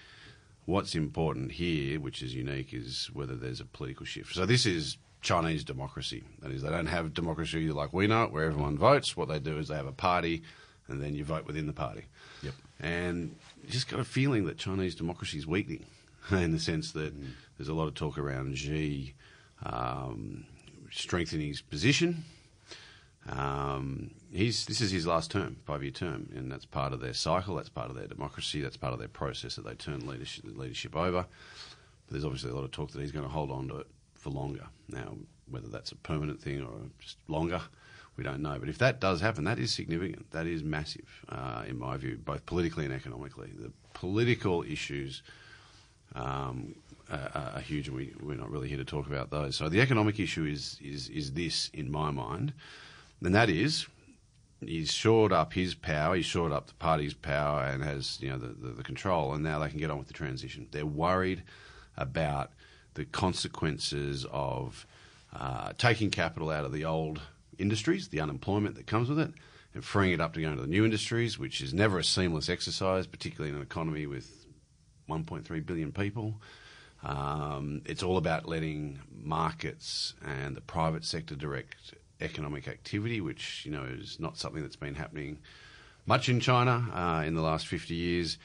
what's 0.67 0.95
important 0.95 1.53
here, 1.53 1.99
which 1.99 2.23
is 2.23 2.35
unique, 2.35 2.75
is 2.75 3.09
whether 3.13 3.35
there's 3.35 3.61
a 3.61 3.65
political 3.65 4.05
shift. 4.05 4.35
So 4.35 4.45
this 4.45 4.67
is 4.67 4.99
Chinese 5.23 5.65
democracy. 5.65 6.25
That 6.43 6.53
is, 6.53 6.63
they 6.63 6.69
don't 6.69 6.87
have 6.87 7.15
democracy 7.15 7.71
like 7.71 7.93
we 7.93 8.07
know 8.07 8.25
it, 8.25 8.33
where 8.33 8.45
everyone 8.45 8.77
votes. 8.77 9.17
What 9.17 9.29
they 9.29 9.39
do 9.39 9.59
is 9.59 9.69
they 9.69 9.77
have 9.77 9.87
a 9.87 9.93
party, 9.93 10.43
and 10.89 11.01
then 11.01 11.15
you 11.15 11.25
vote 11.25 11.47
within 11.47 11.67
the 11.67 11.73
party. 11.73 12.05
Yep. 12.43 12.55
And 12.81 13.37
you 13.65 13.71
just 13.71 13.89
got 13.89 14.01
a 14.01 14.05
feeling 14.05 14.45
that 14.47 14.59
Chinese 14.59 14.95
democracy 14.95 15.39
is 15.39 15.47
weakening 15.47 15.87
in 16.31 16.53
the 16.53 16.61
sense 16.61 16.93
that 16.93 17.15
there's 17.57 17.69
a 17.69 17.75
lot 17.75 17.89
of 17.89 17.95
talk 17.95 18.19
around 18.19 18.57
Xi 18.59 19.15
um, 19.65 20.45
strengthening 20.91 21.49
his 21.49 21.63
position. 21.63 22.25
Um, 23.29 24.12
he's 24.33 24.67
this 24.67 24.81
is 24.81 24.91
his 24.91 25.07
last 25.07 25.31
term, 25.31 25.57
five-year 25.65 25.91
term, 25.91 26.29
and 26.35 26.51
that's 26.51 26.65
part 26.65 26.93
of 26.93 27.01
their 27.01 27.15
cycle. 27.15 27.57
That's 27.57 27.69
part 27.69 27.91
of 27.91 27.97
their 27.97 28.07
democracy. 28.07 28.61
That's 28.61 28.77
part 28.77 28.93
of 28.93 28.99
their 28.99 29.09
process 29.09 29.57
that 29.57 29.65
they 29.65 29.75
turn 29.75 30.07
leadership, 30.07 30.45
leadership 30.47 30.95
over. 30.95 31.27
But 32.07 32.12
there's 32.12 32.25
obviously 32.25 32.51
a 32.51 32.55
lot 32.55 32.65
of 32.65 32.71
talk 32.71 32.91
that 32.93 33.01
he's 33.01 33.12
going 33.12 33.25
to 33.25 33.31
hold 33.31 33.51
on 33.51 33.69
to 33.69 33.79
it 33.79 33.87
for 34.15 34.31
longer. 34.31 34.67
Now, 34.89 35.17
whether 35.51 35.69
that's 35.69 35.93
a 35.93 35.97
permanent 35.97 36.41
thing 36.41 36.61
or 36.62 36.73
just 37.01 37.17
longer, 37.27 37.61
we 38.17 38.25
don't 38.25 38.43
know. 38.43 38.59
But 38.59 38.69
if 38.69 38.79
that 38.79 39.01
does 39.01 39.21
happen, 39.21 39.45
that 39.45 39.59
is 39.59 39.73
significant. 39.73 40.31
That 40.31 40.47
is 40.47 40.62
massive, 40.62 41.25
uh, 41.29 41.65
in 41.67 41.79
my 41.79 41.97
view, 41.97 42.19
both 42.25 42.47
politically 42.47 42.85
and 42.85 42.95
economically. 42.95 43.51
The 43.59 43.73
political 43.95 44.62
issues 44.62 45.23
um, 46.15 46.77
are, 47.11 47.53
are 47.55 47.61
huge, 47.61 47.89
and 47.89 47.97
we, 47.97 48.12
we're 48.21 48.37
not 48.37 48.51
really 48.51 48.69
here 48.69 48.79
to 48.79 48.85
talk 48.85 49.07
about 49.07 49.31
those. 49.31 49.57
So 49.57 49.69
the 49.69 49.81
economic 49.81 50.21
issue 50.21 50.45
is 50.45 50.79
is 50.83 51.09
is 51.09 51.33
this, 51.33 51.71
in 51.75 51.91
my 51.91 52.11
mind, 52.11 52.53
and 53.23 53.35
that 53.35 53.51
is 53.51 53.87
he's 54.61 54.93
shored 54.93 55.33
up 55.33 55.53
his 55.53 55.75
power, 55.75 56.17
he's 56.17 56.27
shored 56.27 56.53
up 56.53 56.67
the 56.67 56.75
party's 56.75 57.15
power, 57.15 57.63
and 57.63 57.83
has 57.83 58.19
you 58.21 58.31
know 58.31 58.39
the, 58.39 58.49
the, 58.49 58.69
the 58.75 58.83
control, 58.83 59.33
and 59.35 59.43
now 59.43 59.59
they 59.59 59.69
can 59.69 59.79
get 59.79 59.91
on 59.91 59.99
with 59.99 60.09
the 60.09 60.15
transition. 60.15 60.67
They're 60.71 60.87
worried 60.87 61.43
about 61.97 62.53
the 62.95 63.05
consequences 63.05 64.27
of 64.31 64.87
uh, 65.35 65.73
taking 65.79 66.11
capital 66.11 66.51
out 66.51 66.65
of 66.65 66.73
the 66.73 66.85
old 66.85 67.21
industries, 67.59 68.09
the 68.09 68.21
unemployment 68.21 68.75
that 68.77 68.87
comes 68.87 69.09
with 69.09 69.19
it, 69.19 69.33
and 69.75 69.85
freeing 69.85 70.13
it 70.13 70.21
up 70.21 70.35
to 70.35 70.41
go 70.41 70.49
into 70.49 70.63
the 70.63 70.69
new 70.69 70.85
industries, 70.85 71.39
which 71.39 71.61
is 71.61 71.75
never 71.75 71.99
a 71.99 72.05
seamless 72.05 72.49
exercise, 72.49 73.07
particularly 73.07 73.51
in 73.51 73.57
an 73.57 73.63
economy 73.63 74.07
with 74.07 74.47
1.3 75.09 75.67
billion 75.67 75.93
people. 75.93 76.41
Um, 77.03 77.83
it's 77.85 78.03
all 78.03 78.17
about 78.17 78.49
letting 78.49 78.99
markets 79.13 80.15
and 80.25 80.57
the 80.57 80.63
private 80.63 81.05
sector 81.05 81.37
direct 81.37 81.95
economic 82.21 82.69
activity, 82.69 83.21
which 83.21 83.65
you 83.65 83.73
know 83.73 83.85
is 83.85 84.19
not 84.19 84.39
something 84.39 84.63
that's 84.63 84.77
been 84.77 84.95
happening 84.95 85.39
much 86.07 86.29
in 86.29 86.41
China 86.41 86.87
uh, 86.95 87.25
in 87.27 87.35
the 87.35 87.43
last 87.43 87.67
50 87.67 87.95
years. 87.95 88.39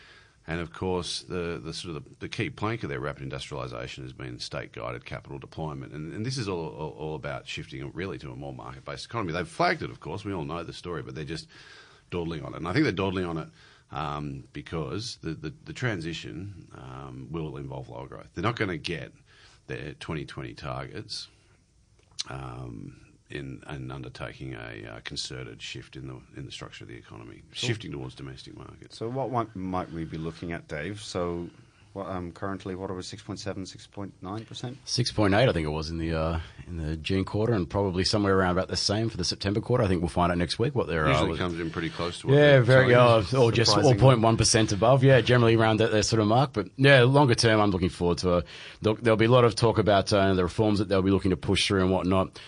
And 0.48 0.60
of 0.60 0.74
course, 0.74 1.22
the, 1.22 1.62
the 1.64 1.72
sort 1.72 1.96
of 1.96 2.04
the, 2.04 2.10
the 2.22 2.28
key 2.28 2.50
plank 2.50 2.82
of 2.82 2.90
their 2.90 3.00
rapid 3.00 3.30
industrialisation 3.30 4.02
has 4.02 4.12
been 4.12 4.40
state-guided 4.40 5.06
capital 5.06 5.38
deployment, 5.38 5.94
and, 5.94 6.12
and 6.12 6.26
this 6.26 6.38
is 6.38 6.50
all, 6.50 6.68
all, 6.68 6.96
all 6.98 7.16
about 7.16 7.48
shifting 7.48 7.90
really 7.94 8.18
to 8.18 8.32
a 8.32 8.36
more 8.36 8.52
market-based 8.52 9.06
economy. 9.06 9.34
They've 9.34 9.48
flagged 9.48 9.84
it, 9.84 9.92
of 9.92 10.00
course. 10.00 10.26
We 10.26 10.34
all 10.34 10.44
know 10.44 10.64
the 10.64 10.74
story, 10.74 11.04
but 11.04 11.14
they're 11.14 11.24
just 11.24 11.48
dawdling 12.10 12.44
on 12.44 12.54
it, 12.54 12.58
and 12.58 12.68
I 12.68 12.74
think 12.74 12.84
they're 12.84 12.92
dawdling 12.92 13.26
on 13.26 13.38
it 13.38 13.48
um, 13.92 14.46
because 14.52 15.20
the, 15.22 15.36
the, 15.36 15.54
the 15.66 15.74
transition 15.74 16.68
um, 16.76 17.28
will 17.30 17.58
involve 17.58 17.88
lower 17.88 18.08
growth. 18.08 18.30
They're 18.34 18.44
not 18.44 18.56
going 18.56 18.70
to 18.70 18.78
get 18.78 19.14
their 19.68 19.94
2020 19.94 20.56
targets 20.56 21.28
um, 22.30 23.00
in, 23.32 23.63
in 23.70 23.91
undertaking 23.91 24.54
a 24.54 24.89
uh, 24.89 25.00
concerted 25.04 25.62
shift 25.62 25.96
in 25.96 26.08
the 26.08 26.17
in 26.38 26.46
the 26.46 26.52
structure 26.52 26.84
of 26.84 26.89
the 26.89 26.96
economy, 26.96 27.41
shifting 27.52 27.91
towards 27.91 28.15
domestic 28.15 28.58
markets. 28.58 28.98
So 28.98 29.10
what 29.10 29.32
might, 29.32 29.56
might 29.56 29.91
we 29.91 30.06
be 30.06 30.17
looking 30.17 30.52
at, 30.52 30.67
Dave? 30.67 31.02
So 31.02 31.50
what, 31.94 32.08
um, 32.08 32.32
currently, 32.32 32.74
what 32.74 32.89
are 32.89 32.94
we, 32.94 33.02
6.7, 33.02 33.44
6.9%? 33.44 34.76
Six 34.86 35.12
point 35.12 35.34
eight, 35.34 35.50
I 35.50 35.52
think 35.52 35.65
it 35.65 35.72
was 35.72 35.89
in 35.89 35.98
the 35.98 36.13
uh, 36.13 36.39
in 36.65 36.78
the 36.78 36.96
June 36.96 37.26
quarter, 37.26 37.52
and 37.52 37.70
probably 37.70 38.06
somewhere 38.06 38.38
around 38.38 38.52
about 38.52 38.70
the 38.70 38.78
same 38.78 39.10
for 39.10 39.17
the 39.17 39.26
September 39.26 39.60
quarter. 39.60 39.84
I 39.84 39.88
think 39.88 40.02
we'll 40.02 40.08
find 40.08 40.32
out 40.32 40.38
next 40.38 40.58
week 40.58 40.74
what 40.74 40.88
they're. 40.88 41.10
Usually 41.10 41.34
uh, 41.34 41.38
comes 41.38 41.60
in 41.60 41.70
pretty 41.70 41.89
close 41.89 42.20
to 42.22 42.28
what 42.28 42.38
Yeah, 42.38 42.62
very, 42.62 42.94
telling 42.94 43.26
uh, 43.34 43.38
or 43.38 43.52
just 43.52 43.74
Surprisingly. 43.74 44.15
0.1% 44.15 44.72
above. 44.72 45.04
Yeah, 45.04 45.20
generally 45.20 45.56
around 45.56 45.82
that, 45.82 45.91
that 45.91 46.04
sort 46.04 46.22
of 46.22 46.28
mark. 46.28 46.54
But 46.54 46.70
yeah, 46.78 47.04
longer 47.04 47.36
term, 47.36 47.60
I'm 47.60 47.72
looking 47.72 47.89
forward 47.89 48.20
to 48.20 48.38
it. 48.38 48.46
There'll, 48.82 48.98
there'll 49.02 49.17
be 49.17 49.26
a 49.26 49.32
lot 49.32 49.44
of 49.44 49.56
talk 49.56 49.78
about 49.78 50.13
uh, 50.13 50.34
the 50.34 50.44
reforms 50.44 50.80
that 50.80 50.88
they'll 50.88 51.02
be 51.02 51.12
looking 51.12 51.32
to 51.32 51.38
push 51.38 51.67
through 51.67 51.82
and 51.82 51.91
whatnot. 51.91 52.39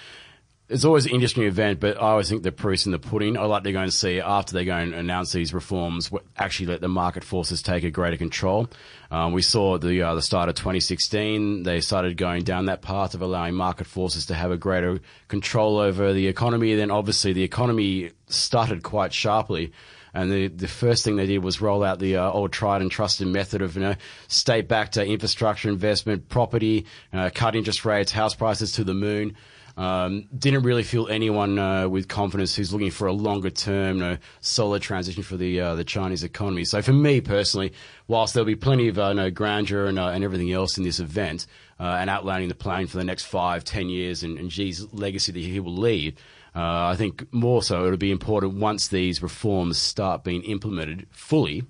It's 0.74 0.86
always 0.86 1.06
an 1.06 1.12
industry 1.12 1.46
event, 1.46 1.80
but 1.80 1.98
I 1.98 2.08
always 2.08 2.30
think 2.30 2.42
the 2.42 2.52
proof's 2.52 2.88
in 2.88 2.94
the 2.94 2.98
pudding. 2.98 3.38
I 3.38 3.44
like 3.44 3.62
to 3.66 3.72
go 3.72 3.82
and 3.82 3.94
see 3.94 4.20
after 4.20 4.54
they 4.54 4.66
go 4.66 4.76
and 4.76 4.96
announce 4.96 5.32
these 5.32 5.54
reforms, 5.54 6.12
what 6.12 6.24
actually 6.36 6.66
let 6.66 6.82
the 6.82 6.88
market 6.88 7.24
forces 7.24 7.62
take 7.62 7.84
a 7.84 7.92
greater 7.92 8.18
control. 8.18 8.68
Um, 9.12 9.34
we 9.34 9.44
saw 9.44 9.78
the 9.78 10.02
uh, 10.02 10.16
the 10.16 10.22
start 10.24 10.50
of 10.50 10.56
2016, 10.56 11.62
they 11.62 11.80
started 11.80 12.18
going 12.18 12.44
down 12.44 12.66
that 12.66 12.82
path 12.82 13.14
of 13.14 13.22
allowing 13.22 13.54
market 13.54 13.86
forces 13.86 14.26
to 14.26 14.34
have 14.34 14.50
a 14.50 14.58
greater 14.58 15.00
control 15.28 15.78
over 15.78 16.12
the 16.12 16.28
economy. 16.28 16.74
Then 16.74 16.90
obviously 16.90 17.34
the 17.34 17.44
economy 17.44 18.10
started 18.26 18.82
quite 18.82 19.14
sharply. 19.14 19.74
And 20.16 20.32
the, 20.32 20.48
the 20.48 20.68
first 20.68 21.04
thing 21.04 21.18
they 21.18 21.28
did 21.28 21.44
was 21.44 21.62
roll 21.62 21.84
out 21.84 22.00
the 22.00 22.18
uh, 22.18 22.32
old 22.32 22.52
tried 22.52 22.82
and 22.82 22.90
trusted 22.90 23.28
method 23.28 23.62
of 23.62 23.76
you 23.76 23.84
know 23.84 23.96
state 24.28 24.68
backed 24.68 24.98
uh, 24.98 25.04
infrastructure 25.04 25.70
investment, 25.70 26.30
property, 26.30 26.88
uh, 27.14 27.30
cut 27.32 27.56
interest 27.56 27.86
rates, 27.86 28.12
house 28.12 28.34
prices 28.34 28.72
to 28.72 28.84
the 28.84 28.96
moon. 28.96 29.36
Um, 29.76 30.28
didn't 30.38 30.64
really 30.64 30.84
feel 30.84 31.08
anyone 31.08 31.58
uh, 31.58 31.90
with 31.90 32.08
confidence 32.08 32.56
who's 32.56 32.72
looking 32.72 32.92
for 32.92 33.08
a 33.08 33.14
longer 33.14 33.50
term, 33.50 33.98
you 33.98 34.04
know, 34.04 34.18
solid 34.40 34.84
transition 34.84 35.24
for 35.24 35.36
the 35.36 35.60
uh, 35.60 35.76
the 35.76 35.84
Chinese 35.84 36.24
economy. 36.24 36.64
So 36.64 36.82
for 36.84 36.94
me 36.94 37.22
personally, 37.22 37.74
whilst 38.08 38.36
there'll 38.36 38.46
be 38.46 38.56
plenty 38.56 38.88
of 38.88 39.00
uh, 39.00 39.10
you 39.10 39.14
know, 39.16 39.32
grandeur 39.32 39.88
and, 39.88 39.98
uh, 39.98 40.10
and 40.10 40.24
everything 40.24 40.52
else 40.52 40.78
in 40.78 40.84
this 40.84 41.00
event, 41.00 41.48
uh, 41.80 41.98
and 42.00 42.10
outlining 42.10 42.50
the 42.50 42.56
plan 42.56 42.86
for 42.86 42.98
the 42.98 43.04
next 43.04 43.26
five, 43.26 43.64
ten 43.64 43.90
years, 43.90 44.22
and, 44.22 44.38
and 44.38 44.52
Xi's 44.52 44.94
legacy 44.94 45.32
that 45.32 45.40
he 45.40 45.60
will 45.60 45.76
leave. 45.76 46.18
Uh, 46.56 46.90
I 46.92 46.96
think 46.96 47.34
more 47.34 47.64
so 47.64 47.86
it'll 47.86 47.98
be 47.98 48.12
important 48.12 48.54
once 48.54 48.88
these 48.88 49.24
reforms 49.24 49.80
start 49.80 50.24
being 50.24 50.44
implemented 50.44 51.08
fully 51.10 51.64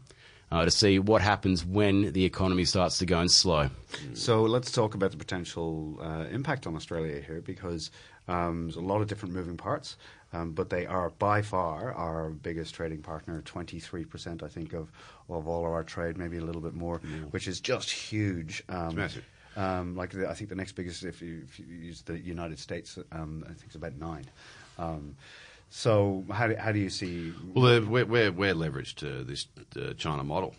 uh, 0.54 0.63
to 0.63 0.72
see 0.72 1.00
what 1.00 1.22
happens 1.22 1.66
when 1.66 2.13
the 2.13 2.24
economy 2.24 2.63
starts 2.63 3.00
to 3.00 3.08
go 3.08 3.20
and 3.20 3.32
slow. 3.32 3.70
So 4.13 4.44
let's 4.44 4.72
talk 4.72 4.94
about 4.94 5.10
the 5.10 5.18
potential 5.18 5.98
uh, 6.00 6.26
impact 6.32 6.68
on 6.68 6.76
Australia 6.76 7.20
here 7.22 7.42
because 7.42 7.89
um, 8.28 8.66
there's 8.66 8.76
a 8.76 8.82
lot 8.82 9.02
of 9.02 9.08
different 9.08 9.34
moving 9.34 9.58
parts, 9.58 9.98
um, 10.32 10.52
but 10.52 10.70
they 10.70 10.86
are 10.86 11.10
by 11.10 11.42
far 11.42 11.92
our 11.94 12.30
biggest 12.30 12.76
trading 12.76 13.02
partner, 13.02 13.42
23%, 13.42 14.44
I 14.44 14.48
think, 14.48 14.74
of, 14.74 14.92
of 15.28 15.48
all 15.48 15.66
of 15.66 15.72
our 15.72 15.84
trade, 15.84 16.18
maybe 16.18 16.38
a 16.38 16.44
little 16.44 16.62
bit 16.62 16.76
more, 16.76 17.00
which 17.32 17.48
is 17.48 17.60
just 17.60 17.89
huge. 17.89 18.63
Um, 18.70 18.86
It's 18.88 18.96
massive. 18.96 19.26
Um, 19.56 19.96
like 19.96 20.12
the, 20.12 20.30
I 20.30 20.34
think 20.36 20.50
the 20.50 20.56
next 20.56 20.74
biggest, 20.74 21.04
if 21.04 21.22
you, 21.22 21.42
if 21.44 21.60
you 21.60 21.66
use 21.66 22.02
the 22.04 22.20
United 22.20 22.60
States, 22.60 22.98
um, 23.12 23.44
I 23.46 23.50
think 23.54 23.66
it's 23.66 23.76
about 23.76 23.96
nine. 23.96 24.26
Um, 24.78 25.16
so 25.75 26.23
how 26.31 26.45
do, 26.45 26.55
how 26.55 26.71
do 26.71 26.77
you 26.77 26.91
see? 26.91 27.33
Well, 27.55 27.81
we're, 27.81 28.05
we're, 28.05 28.31
we're 28.31 28.53
leveraged 28.53 28.97
to 28.97 29.23
this 29.23 29.47
uh, 29.75 29.93
China 29.93 30.23
model. 30.23 30.53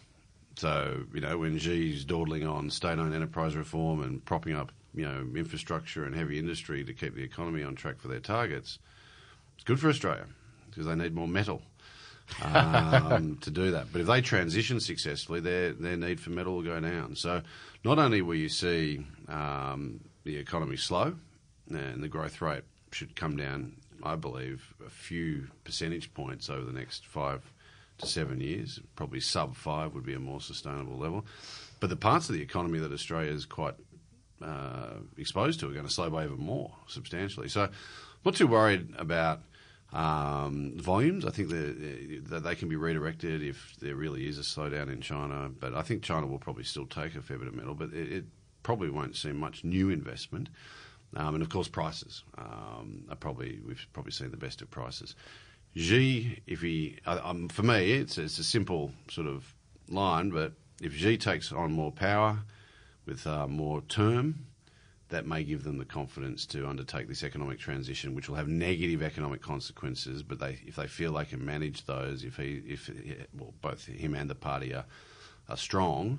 So, 0.57 1.05
you 1.14 1.20
know, 1.20 1.38
when 1.38 1.57
Xi's 1.57 2.05
dawdling 2.05 2.44
on 2.44 2.68
state-owned 2.68 3.14
enterprise 3.14 3.55
reform 3.55 4.03
and 4.03 4.24
propping 4.24 4.57
up, 4.57 4.72
you 4.92 5.05
know, 5.05 5.24
infrastructure 5.37 6.05
and 6.05 6.16
heavy 6.16 6.37
industry 6.37 6.83
to 6.83 6.92
keep 6.92 7.14
the 7.14 7.22
economy 7.22 7.62
on 7.62 7.77
track 7.77 8.00
for 8.00 8.09
their 8.09 8.18
targets, 8.18 8.81
it's 9.55 9.62
good 9.62 9.79
for 9.79 9.88
Australia 9.88 10.27
because 10.68 10.85
they 10.85 10.96
need 10.96 11.14
more 11.14 11.29
metal 11.29 11.62
um, 12.42 13.37
to 13.40 13.53
do 13.53 13.70
that. 13.70 13.92
But 13.92 14.00
if 14.00 14.09
they 14.09 14.20
transition 14.20 14.81
successfully, 14.81 15.38
their 15.38 15.74
their 15.74 15.96
need 15.96 16.18
for 16.18 16.31
metal 16.31 16.57
will 16.57 16.62
go 16.62 16.81
down. 16.81 17.14
So, 17.14 17.40
not 17.85 18.00
only 18.00 18.20
will 18.20 18.35
you 18.35 18.48
see 18.48 19.07
um, 19.29 20.00
the 20.24 20.37
economy 20.38 20.77
slow, 20.77 21.14
and 21.70 22.03
the 22.03 22.09
growth 22.09 22.40
rate 22.40 22.64
should 22.90 23.14
come 23.14 23.37
down, 23.37 23.77
I 24.05 24.17
believe, 24.17 24.75
a 24.85 24.90
few 24.90 25.49
percentage 25.64 26.12
points 26.14 26.51
over 26.51 26.64
the 26.64 26.73
next 26.73 27.07
five 27.07 27.43
to 27.99 28.07
seven 28.07 28.40
years. 28.40 28.81
Probably 28.97 29.21
sub 29.21 29.57
five 29.57 29.95
would 29.95 30.05
be 30.05 30.14
a 30.14 30.21
more 30.21 30.40
sustainable 30.40 30.99
level. 30.99 31.25
But 31.81 31.90
the 31.90 31.97
parts 31.97 32.29
of 32.29 32.35
the 32.35 32.43
economy 32.43 32.79
that 32.81 32.93
Australia 32.93 33.33
is 33.33 33.47
quite 33.47 33.75
uh, 34.43 34.95
exposed 35.17 35.61
to 35.61 35.69
are 35.69 35.73
going 35.73 35.87
to 35.87 35.93
slow 35.93 36.11
by 36.11 36.25
even 36.25 36.38
more 36.38 36.73
substantially. 36.87 37.49
So, 37.49 37.62
I'm 37.62 37.71
not 38.25 38.35
too 38.37 38.47
worried 38.47 38.95
about 38.99 39.40
um, 39.93 40.75
volumes. 40.77 41.25
I 41.25 41.31
think 41.31 41.51
that 41.51 42.43
they 42.45 42.55
can 42.55 42.69
be 42.69 42.77
redirected 42.77 43.43
if 43.43 43.77
there 43.81 43.95
really 43.95 44.27
is 44.27 44.38
a 44.38 44.43
slowdown 44.43 44.93
in 44.93 45.01
China. 45.01 45.51
But 45.59 45.75
I 45.75 45.83
think 45.83 46.03
China 46.03 46.27
will 46.27 46.38
probably 46.38 46.64
still 46.64 46.87
take 46.87 47.14
a 47.14 47.23
fair 47.23 47.38
bit 47.38 47.49
of 47.49 47.55
metal, 47.55 47.75
but 47.75 47.93
it, 47.93 48.12
it 48.12 48.25
probably 48.62 48.90
won't 48.90 49.17
see 49.17 49.33
much 49.33 49.62
new 49.62 49.90
investment. 49.90 50.49
Um, 51.16 51.35
and 51.35 51.42
of 51.42 51.48
course, 51.48 51.68
prices 51.68 52.24
um, 52.38 53.05
are 53.09 53.16
probably 53.16 53.61
we've 53.66 53.87
probably 53.92 54.12
seen 54.12 54.31
the 54.31 54.37
best 54.37 54.62
of 54.62 54.70
prices. 54.70 55.14
Xi, 55.77 56.40
if 56.46 56.61
he, 56.61 56.98
um, 57.07 57.48
for 57.48 57.62
me, 57.62 57.92
it's 57.92 58.18
it's 58.18 58.38
a 58.38 58.44
simple 58.44 58.92
sort 59.09 59.27
of 59.27 59.55
line, 59.88 60.31
but 60.31 60.53
if 60.81 60.92
Xi 60.92 61.16
takes 61.16 61.53
on 61.53 61.72
more 61.72 61.92
power 61.92 62.38
with 63.07 63.27
uh, 63.27 63.46
more 63.46 63.83
term, 63.83 64.46
that 65.09 65.27
may 65.27 65.44
give 65.44 65.64
them 65.64 65.79
the 65.79 65.85
confidence 65.85 66.46
to 66.46 66.66
undertake 66.66 67.09
this 67.09 67.22
economic 67.22 67.59
transition, 67.59 68.14
which 68.14 68.29
will 68.29 68.37
have 68.37 68.48
negative 68.48 69.03
economic 69.03 69.42
consequences. 69.42 70.22
But 70.22 70.38
they, 70.38 70.59
if 70.66 70.77
they 70.77 70.87
feel 70.87 71.12
they 71.12 71.24
can 71.24 71.44
manage 71.44 71.85
those, 71.87 72.24
if 72.24 72.37
he, 72.37 72.62
if 72.66 72.90
well, 73.38 73.55
both 73.61 73.87
him 73.87 74.14
and 74.14 74.31
the 74.31 74.35
party 74.35 74.74
are, 74.74 74.85
are 75.48 75.57
strong, 75.57 76.18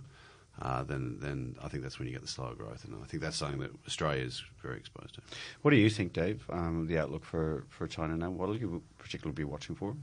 uh, 0.62 0.84
then 0.84 1.18
then 1.20 1.56
I 1.62 1.68
think 1.68 1.84
that's 1.84 2.00
when 2.00 2.08
you 2.08 2.13
get 2.13 2.22
the 2.22 2.28
slower 2.28 2.56
growth, 2.56 2.86
and 2.86 2.96
I 3.04 3.06
think 3.06 3.22
that's 3.22 3.36
something 3.36 3.60
that 3.60 3.72
Australia 3.86 4.24
is 4.24 4.44
very 4.62 4.78
exposed 4.78 5.15
to. 5.15 5.22
What 5.62 5.72
do 5.72 5.78
you 5.78 5.89
think, 5.89 6.13
Dave? 6.13 6.46
Um, 6.50 6.88
the 6.88 6.98
outlook 6.98 7.26
for, 7.26 7.65
for 7.70 7.88
China 7.88 8.15
now. 8.15 8.30
What 8.30 8.48
will 8.48 8.58
you 8.58 8.82
particularly 8.98 9.36
be 9.36 9.44
watching 9.44 9.76
for? 9.76 9.96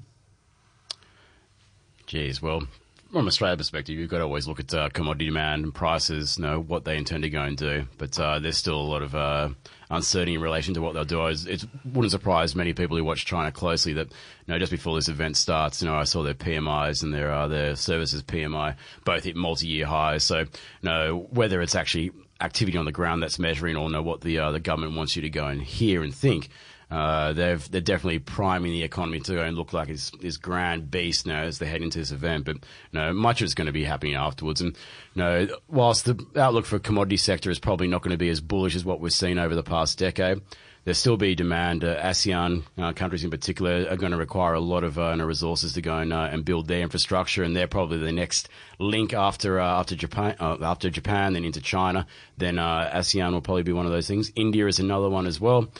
Geez, 2.07 2.43
well, 2.43 2.65
from 3.13 3.21
an 3.21 3.27
Australia 3.29 3.59
perspective, 3.59 3.99
you've 3.99 4.09
got 4.09 4.19
to 4.19 4.25
always 4.25 4.49
look 4.49 4.59
at 4.59 4.73
uh, 4.73 4.89
commodity 4.89 5.27
demand 5.27 5.65
and 5.65 5.75
prices, 5.75 6.39
know 6.39 6.59
what 6.59 6.87
they 6.87 6.97
intend 6.97 7.23
to 7.25 7.31
go 7.31 7.43
and 7.43 7.59
do. 7.59 7.87
But 7.99 8.19
uh, 8.19 8.39
there's 8.39 8.57
still 8.57 8.81
a 8.81 8.81
lot 8.81 9.03
of 9.03 9.15
uh, 9.15 9.51
uncertainty 9.91 10.35
in 10.35 10.41
relation 10.41 10.73
to 10.75 10.81
what 10.81 10.95
they'll 10.95 11.05
do. 11.05 11.27
It 11.27 11.65
wouldn't 11.85 12.11
surprise 12.11 12.57
many 12.57 12.73
people 12.73 12.97
who 12.97 13.05
watch 13.05 13.27
China 13.27 13.53
closely 13.53 13.93
that, 13.93 14.09
you 14.09 14.55
know, 14.55 14.59
just 14.59 14.73
before 14.73 14.97
this 14.97 15.09
event 15.09 15.37
starts, 15.37 15.83
you 15.83 15.89
know, 15.89 15.95
I 15.95 16.05
saw 16.05 16.23
their 16.23 16.33
PMIs 16.33 17.03
and 17.03 17.13
their 17.13 17.31
uh, 17.31 17.49
their 17.49 17.77
services 17.77 18.23
PMI 18.23 18.77
both 19.05 19.25
hit 19.25 19.37
multi-year 19.37 19.85
highs. 19.85 20.25
So, 20.25 20.39
you 20.39 20.49
know, 20.83 21.27
whether 21.31 21.61
it's 21.61 21.75
actually 21.75 22.13
activity 22.41 22.79
on 22.79 22.87
the 22.87 22.93
ground 22.93 23.23
that's 23.23 23.39
measuring 23.39 23.77
or 23.77 23.91
know 23.91 24.03
what 24.03 24.23
the 24.23 24.39
uh, 24.39 24.53
the 24.53 24.61
government 24.61 24.97
wants 24.97 25.17
you 25.17 25.23
to 25.23 25.31
go 25.31 25.47
and 25.47 25.63
hear 25.63 26.03
and 26.03 26.15
think. 26.15 26.49
Uh, 26.93 27.33
they've, 27.33 27.71
they're 27.71 27.81
definitely 27.81 28.19
priming 28.19 28.71
the 28.71 28.83
economy 28.83 29.19
to 29.19 29.33
go 29.33 29.43
and 29.43 29.57
look 29.57 29.73
like 29.73 29.89
this, 29.89 30.11
this 30.21 30.37
grand 30.37 30.91
beast 30.91 31.27
now 31.27 31.43
as 31.43 31.59
they 31.59 31.65
head 31.65 31.81
into 31.81 31.99
this 31.99 32.11
event. 32.11 32.45
But 32.45 32.57
you 32.57 33.01
know, 33.01 33.15
much 33.15 33.41
is 33.41 33.55
going 33.55 33.67
to 33.67 33.73
be 33.73 33.85
happening 33.85 34.15
afterwards. 34.15 34.61
And 34.61 34.77
you 35.15 35.23
know, 35.23 35.49
whilst 35.69 36.05
the 36.05 36.23
outlook 36.37 36.67
for 36.67 36.79
commodity 36.79 37.17
sector 37.17 37.51
is 37.51 37.59
probably 37.59 37.89
not 37.89 38.03
going 38.03 38.11
to 38.11 38.19
be 38.19 38.29
as 38.29 38.43
bullish 38.43 38.77
as 38.77 38.85
what 38.85 39.01
we've 39.01 39.11
seen 39.11 39.39
over 39.39 39.55
the 39.55 39.63
past 39.63 39.99
decade, 39.99 40.43
there'll 40.85 40.95
still 40.95 41.17
be 41.17 41.35
demand. 41.35 41.83
Uh, 41.83 41.99
ASEAN 41.99 42.63
uh, 42.77 42.93
countries 42.93 43.25
in 43.25 43.31
particular 43.31 43.87
are 43.89 43.97
going 43.97 44.13
to 44.13 44.19
require 44.19 44.53
a 44.53 44.61
lot 44.61 44.85
of 44.85 44.99
uh, 44.99 45.17
resources 45.25 45.73
to 45.73 45.81
go 45.81 45.97
and, 45.97 46.13
uh, 46.13 46.29
and 46.31 46.45
build 46.45 46.69
their 46.69 46.83
infrastructure, 46.83 47.43
and 47.43 47.57
they're 47.57 47.67
probably 47.67 47.97
the 47.97 48.13
next 48.13 48.51
link 48.79 49.15
after 49.15 49.59
uh, 49.59 49.81
after 49.81 49.97
Japan, 49.97 50.37
uh, 50.41 50.59
after 50.61 50.91
Japan, 50.91 51.33
then 51.33 51.47
into 51.47 51.63
China. 51.63 52.07
Then 52.37 52.59
uh, 52.59 52.91
ASEAN 52.93 53.33
will 53.33 53.41
probably 53.41 53.63
be 53.63 53.73
one 53.73 53.87
of 53.87 53.93
those 53.93 54.09
things. 54.09 54.31
India 54.37 54.67
is 54.67 54.79
another 54.79 55.09
one 55.09 55.27
as 55.27 55.41
well. 55.41 55.71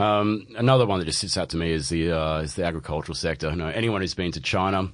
Um, 0.00 0.46
another 0.56 0.86
one 0.86 0.98
that 0.98 1.04
just 1.04 1.18
sits 1.18 1.36
out 1.36 1.50
to 1.50 1.58
me 1.58 1.72
is 1.72 1.90
the 1.90 2.12
uh, 2.12 2.40
is 2.40 2.54
the 2.54 2.64
agricultural 2.64 3.14
sector. 3.14 3.50
You 3.50 3.56
know, 3.56 3.68
anyone 3.68 4.00
who's 4.00 4.14
been 4.14 4.32
to 4.32 4.40
China, 4.40 4.88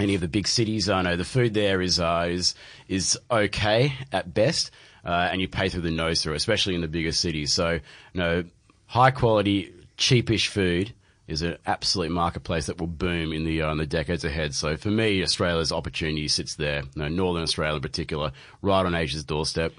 any 0.00 0.16
of 0.16 0.20
the 0.20 0.26
big 0.26 0.48
cities, 0.48 0.88
I 0.88 1.02
know 1.02 1.14
the 1.14 1.24
food 1.24 1.54
there 1.54 1.80
is 1.80 2.00
uh, 2.00 2.26
is 2.28 2.56
is 2.88 3.16
okay 3.30 3.92
at 4.10 4.34
best, 4.34 4.72
uh, 5.04 5.28
and 5.30 5.40
you 5.40 5.46
pay 5.46 5.68
through 5.68 5.82
the 5.82 5.92
nose 5.92 6.22
through, 6.22 6.32
it, 6.32 6.36
especially 6.38 6.74
in 6.74 6.80
the 6.80 6.88
bigger 6.88 7.12
cities. 7.12 7.52
So, 7.52 7.74
you 7.74 7.80
know, 8.14 8.44
high 8.86 9.12
quality, 9.12 9.72
cheapish 9.96 10.48
food 10.48 10.92
is 11.28 11.42
an 11.42 11.56
absolute 11.66 12.10
marketplace 12.10 12.66
that 12.66 12.80
will 12.80 12.88
boom 12.88 13.32
in 13.32 13.44
the 13.44 13.62
uh, 13.62 13.70
in 13.70 13.78
the 13.78 13.86
decades 13.86 14.24
ahead. 14.24 14.56
So 14.56 14.76
for 14.76 14.90
me, 14.90 15.22
Australia's 15.22 15.70
opportunity 15.70 16.26
sits 16.26 16.56
there. 16.56 16.82
You 16.96 17.02
know, 17.02 17.08
Northern 17.08 17.44
Australia 17.44 17.76
in 17.76 17.82
particular, 17.82 18.32
right 18.60 18.84
on 18.84 18.96
Asia's 18.96 19.22
doorstep. 19.22 19.72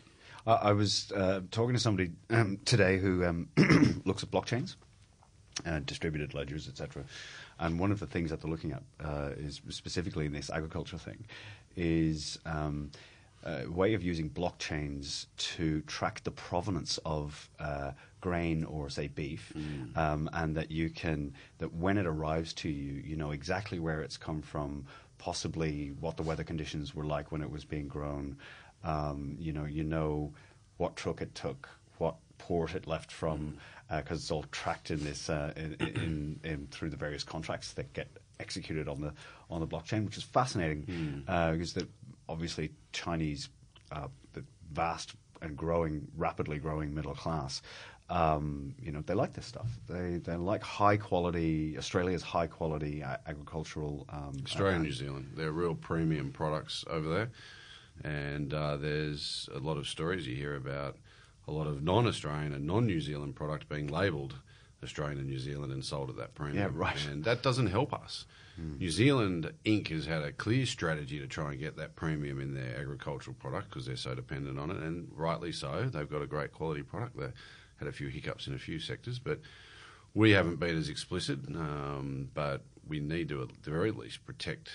I 0.49 0.69
I 0.69 0.73
was 0.73 1.11
uh, 1.11 1.41
talking 1.51 1.73
to 1.73 1.79
somebody 1.79 2.11
um, 2.29 2.59
today 2.65 2.97
who 2.97 3.25
um, 3.25 3.47
looks 4.05 4.23
at 4.23 4.31
blockchains, 4.31 4.75
uh, 5.65 5.79
distributed 5.79 6.33
ledgers, 6.33 6.67
etc. 6.67 7.03
and 7.59 7.79
one 7.79 7.91
of 7.91 7.99
the 7.99 8.07
things 8.07 8.29
that 8.31 8.41
they're 8.41 8.51
looking 8.51 8.71
at 8.71 8.83
uh, 9.03 9.29
is 9.37 9.61
specifically 9.69 10.25
in 10.25 10.33
this 10.33 10.49
agriculture 10.49 10.97
thing 10.97 11.25
is 11.75 12.39
um, 12.45 12.91
a 13.45 13.67
way 13.67 13.93
of 13.93 14.03
using 14.03 14.29
blockchains 14.29 15.27
to 15.37 15.81
track 15.81 16.21
the 16.23 16.31
provenance 16.31 16.99
of 17.05 17.49
uh, 17.59 17.91
grain 18.21 18.63
or 18.65 18.89
say 18.89 19.07
beef, 19.07 19.53
Mm. 19.55 19.97
um, 19.97 20.29
and 20.33 20.55
that 20.57 20.71
you 20.71 20.89
can 20.89 21.33
that 21.59 21.73
when 21.73 21.97
it 21.97 22.05
arrives 22.05 22.53
to 22.53 22.69
you, 22.69 22.93
you 23.09 23.15
know 23.15 23.31
exactly 23.31 23.79
where 23.79 24.01
it's 24.01 24.17
come 24.17 24.41
from, 24.41 24.85
possibly 25.17 25.93
what 25.99 26.17
the 26.17 26.23
weather 26.23 26.43
conditions 26.43 26.93
were 26.95 27.05
like 27.05 27.31
when 27.31 27.41
it 27.41 27.51
was 27.51 27.63
being 27.65 27.87
grown. 27.87 28.35
Um, 28.83 29.35
you 29.39 29.51
know, 29.51 29.65
you 29.65 29.83
know 29.83 30.33
what 30.77 30.95
truck 30.95 31.21
it 31.21 31.35
took, 31.35 31.69
what 31.97 32.15
port 32.37 32.73
it 32.75 32.87
left 32.87 33.11
from, 33.11 33.57
because 33.89 34.21
it's 34.21 34.31
all 34.31 34.45
tracked 34.51 34.91
in 34.91 35.03
this 35.03 35.29
uh, 35.29 35.53
in, 35.55 35.73
in, 35.79 36.39
in 36.43 36.67
through 36.71 36.89
the 36.89 36.97
various 36.97 37.23
contracts 37.23 37.73
that 37.73 37.93
get 37.93 38.07
executed 38.39 38.87
on 38.87 39.01
the 39.01 39.13
on 39.49 39.59
the 39.59 39.67
blockchain, 39.67 40.05
which 40.05 40.17
is 40.17 40.23
fascinating 40.23 41.23
uh, 41.27 41.51
because 41.51 41.73
the, 41.73 41.87
obviously 42.27 42.71
Chinese, 42.93 43.49
uh, 43.91 44.07
the 44.33 44.43
vast 44.71 45.13
and 45.41 45.57
growing, 45.57 46.07
rapidly 46.15 46.59
growing 46.59 46.93
middle 46.93 47.15
class. 47.15 47.61
Um, 48.09 48.73
you 48.81 48.91
know, 48.91 49.01
they 49.01 49.13
like 49.13 49.33
this 49.33 49.45
stuff. 49.45 49.67
They 49.87 50.17
they 50.17 50.35
like 50.35 50.63
high 50.63 50.97
quality 50.97 51.77
Australia's 51.77 52.23
high 52.23 52.47
quality 52.47 53.03
agricultural. 53.03 54.05
Um, 54.09 54.37
Australia 54.45 54.75
and 54.75 54.81
uh, 54.81 54.87
New 54.87 54.93
Zealand, 54.93 55.31
they're 55.35 55.51
real 55.51 55.75
premium 55.75 56.31
products 56.31 56.83
over 56.89 57.07
there. 57.07 57.29
And 58.03 58.53
uh, 58.53 58.77
there's 58.77 59.49
a 59.53 59.59
lot 59.59 59.77
of 59.77 59.87
stories 59.87 60.27
you 60.27 60.35
hear 60.35 60.55
about 60.55 60.97
a 61.47 61.51
lot 61.51 61.67
of 61.67 61.83
non 61.83 62.07
Australian 62.07 62.53
and 62.53 62.65
non 62.65 62.85
New 62.85 63.01
Zealand 63.01 63.35
product 63.35 63.67
being 63.69 63.87
labelled 63.87 64.35
Australian 64.83 65.19
and 65.19 65.27
New 65.27 65.39
Zealand 65.39 65.73
and 65.73 65.83
sold 65.83 66.09
at 66.09 66.17
that 66.17 66.35
premium. 66.35 66.57
Yeah, 66.57 66.69
right. 66.73 67.07
And 67.07 67.23
that 67.25 67.43
doesn't 67.43 67.67
help 67.67 67.93
us. 67.93 68.25
New 68.77 68.89
Zealand 68.89 69.53
Inc. 69.65 69.87
has 69.87 70.05
had 70.05 70.21
a 70.21 70.33
clear 70.33 70.65
strategy 70.65 71.17
to 71.19 71.27
try 71.27 71.51
and 71.51 71.59
get 71.59 71.77
that 71.77 71.95
premium 71.95 72.41
in 72.41 72.53
their 72.53 72.77
agricultural 72.77 73.35
product 73.39 73.69
because 73.69 73.85
they're 73.85 73.95
so 73.95 74.13
dependent 74.13 74.59
on 74.59 74.69
it, 74.69 74.77
and 74.77 75.07
rightly 75.15 75.51
so. 75.51 75.89
They've 75.91 76.09
got 76.09 76.21
a 76.21 76.27
great 76.27 76.51
quality 76.51 76.83
product. 76.83 77.17
They 77.17 77.29
had 77.77 77.87
a 77.87 77.91
few 77.93 78.07
hiccups 78.07 78.47
in 78.47 78.53
a 78.53 78.59
few 78.59 78.79
sectors, 78.79 79.17
but 79.17 79.39
we 80.13 80.31
haven't 80.31 80.59
been 80.59 80.77
as 80.77 80.89
explicit. 80.89 81.39
Um, 81.47 82.29
but 82.33 82.63
we 82.87 82.99
need 82.99 83.29
to, 83.29 83.43
at 83.43 83.63
the 83.63 83.71
very 83.71 83.91
least, 83.91 84.25
protect 84.25 84.71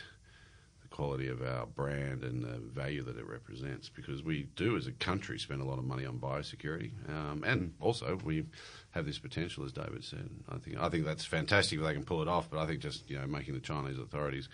quality 0.95 1.27
of 1.27 1.43
our 1.43 1.67
brand 1.67 2.23
and 2.23 2.45
the 2.45 2.57
value 2.73 3.03
that 3.03 3.19
it 3.19 3.29
represents 3.29 3.89
because 3.89 4.23
we 4.23 4.45
do, 4.55 4.77
as 4.77 4.87
a 4.87 4.93
country, 4.93 5.37
spend 5.41 5.61
a 5.61 5.65
lot 5.65 5.77
of 5.77 5.85
money 5.85 6.07
on 6.07 6.19
biosecurity, 6.19 6.93
um, 7.09 7.43
and 7.45 7.75
also 7.81 8.17
we 8.25 8.45
have 8.93 9.05
this 9.05 9.19
potential, 9.19 9.65
as 9.65 9.73
David 9.73 10.05
said. 10.05 10.31
I 10.49 10.59
think 10.59 10.79
I 10.79 10.89
think 10.89 11.05
that's 11.05 11.25
fantastic 11.25 11.81
if 11.81 11.85
they 11.85 11.95
can 11.95 12.05
pull 12.05 12.23
it 12.23 12.29
off. 12.29 12.49
But 12.49 12.61
I 12.61 12.67
think 12.67 12.79
just 12.79 13.11
you 13.11 13.19
know 13.19 13.27
making 13.27 13.55
the 13.55 13.61
Chinese 13.61 13.99
authorities 13.99 14.49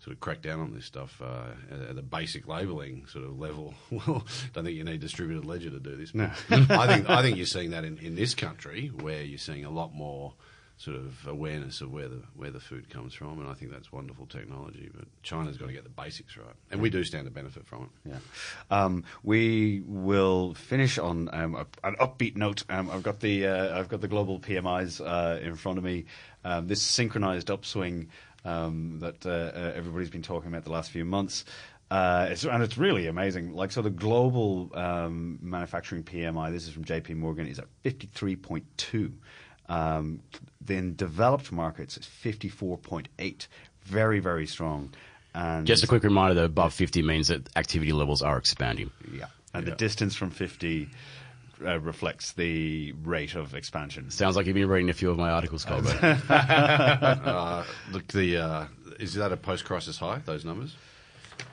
sort 0.00 0.14
of 0.14 0.20
crack 0.20 0.42
down 0.42 0.60
on 0.60 0.74
this 0.74 0.84
stuff 0.84 1.22
uh, 1.24 1.46
at, 1.88 1.96
the 1.96 2.02
basic 2.02 2.46
labelling 2.46 3.06
sort 3.06 3.24
of 3.24 3.38
level. 3.38 3.72
Well, 3.90 4.26
I 4.26 4.48
don't 4.52 4.64
think 4.64 4.76
you 4.76 4.84
need 4.84 5.00
distributed 5.00 5.46
ledger 5.46 5.70
to 5.70 5.80
do 5.80 5.96
this. 5.96 6.14
No. 6.14 6.30
I 6.50 6.86
think 6.86 7.08
I 7.08 7.22
think 7.22 7.38
you're 7.38 7.46
seeing 7.46 7.70
that 7.70 7.86
in, 7.86 7.96
in 7.96 8.14
this 8.14 8.34
country 8.34 8.88
where 8.88 9.22
you're 9.22 9.38
seeing 9.38 9.64
a 9.64 9.70
lot 9.70 9.94
more 9.94 10.34
sort 10.78 10.96
of 10.96 11.26
awareness 11.26 11.80
of 11.80 11.92
where 11.92 12.06
the 12.08 12.22
where 12.36 12.50
the 12.50 12.60
food 12.60 12.88
comes 12.88 13.12
from, 13.12 13.40
and 13.40 13.48
I 13.48 13.54
think 13.54 13.72
that's 13.72 13.92
wonderful 13.92 14.26
technology. 14.26 14.88
But 14.94 15.06
China's 15.22 15.56
got 15.56 15.66
to 15.66 15.72
get 15.72 15.82
the 15.82 15.90
basics 15.90 16.36
right, 16.36 16.54
and 16.70 16.80
we 16.80 16.88
do 16.88 17.02
stand 17.02 17.26
to 17.26 17.32
benefit 17.32 17.66
from 17.66 17.82
it. 17.82 18.10
Yeah. 18.10 18.18
Um, 18.70 19.04
we 19.24 19.82
will 19.86 20.54
finish 20.54 20.96
on 20.96 21.28
um, 21.32 21.56
a, 21.56 21.66
an 21.82 21.96
upbeat 22.00 22.36
note. 22.36 22.62
Um, 22.70 22.90
I've 22.90 23.02
got 23.02 23.18
the 23.20 23.46
uh, 23.46 23.78
I've 23.78 23.88
got 23.88 24.00
the 24.00 24.08
global 24.08 24.38
PMIs 24.38 25.00
uh, 25.04 25.40
in 25.40 25.56
front 25.56 25.78
of 25.78 25.84
me. 25.84 26.06
Um, 26.44 26.68
this 26.68 26.80
synchronized 26.80 27.50
upswing 27.50 28.08
um, 28.44 29.00
that 29.00 29.26
uh, 29.26 29.30
uh, 29.30 29.72
everybody's 29.74 30.10
been 30.10 30.22
talking 30.22 30.48
about 30.48 30.64
the 30.64 30.72
last 30.72 30.92
few 30.92 31.04
months. 31.04 31.44
Uh, 31.90 32.28
it's, 32.30 32.44
and 32.44 32.62
it's 32.62 32.78
really 32.78 33.06
amazing. 33.06 33.54
Like 33.54 33.72
so, 33.72 33.82
the 33.82 33.90
global 33.90 34.70
um, 34.74 35.38
manufacturing 35.42 36.04
PMI. 36.04 36.52
This 36.52 36.68
is 36.68 36.72
from 36.72 36.84
J.P. 36.84 37.14
Morgan. 37.14 37.48
Is 37.48 37.58
at 37.58 37.66
fifty 37.82 38.06
three 38.06 38.36
point 38.36 38.64
two. 38.76 39.14
Um, 39.68 40.20
then 40.68 40.94
developed 40.94 41.50
markets 41.50 41.96
is 41.98 42.06
fifty 42.06 42.48
four 42.48 42.78
point 42.78 43.08
eight. 43.18 43.48
Very 43.82 44.20
very 44.20 44.46
strong. 44.46 44.90
And 45.34 45.66
Just 45.66 45.82
a 45.84 45.86
quick 45.86 46.04
reminder 46.04 46.34
that 46.34 46.44
above 46.44 46.72
50 46.72 47.02
means 47.02 47.28
that 47.28 47.48
activity 47.54 47.92
levels 47.92 48.22
are 48.22 48.38
expanding. 48.38 48.90
yeah, 49.12 49.26
and 49.52 49.64
Yeah. 49.66 49.70
the 49.70 49.76
distance 49.76 50.16
from 50.16 50.30
50 50.30 50.88
uh, 51.64 51.78
reflects 51.80 52.32
the 52.32 52.92
rate 53.04 53.34
of 53.36 53.54
expansion. 53.54 54.10
Sounds 54.10 54.36
like 54.36 54.46
you've 54.46 54.54
been 54.54 54.68
reading 54.68 54.88
a 54.90 54.94
few 54.94 55.10
of 55.10 55.18
my 55.18 55.30
articles, 55.30 55.64
Colgan. 55.64 55.96
Uh, 56.30 57.64
look, 57.92 58.06
the 58.08 58.36
uh, 58.38 58.66
is 58.98 59.14
that 59.14 59.32
a 59.32 59.36
post-crisis 59.36 59.98
high? 59.98 60.20
Those 60.24 60.44
numbers? 60.44 60.74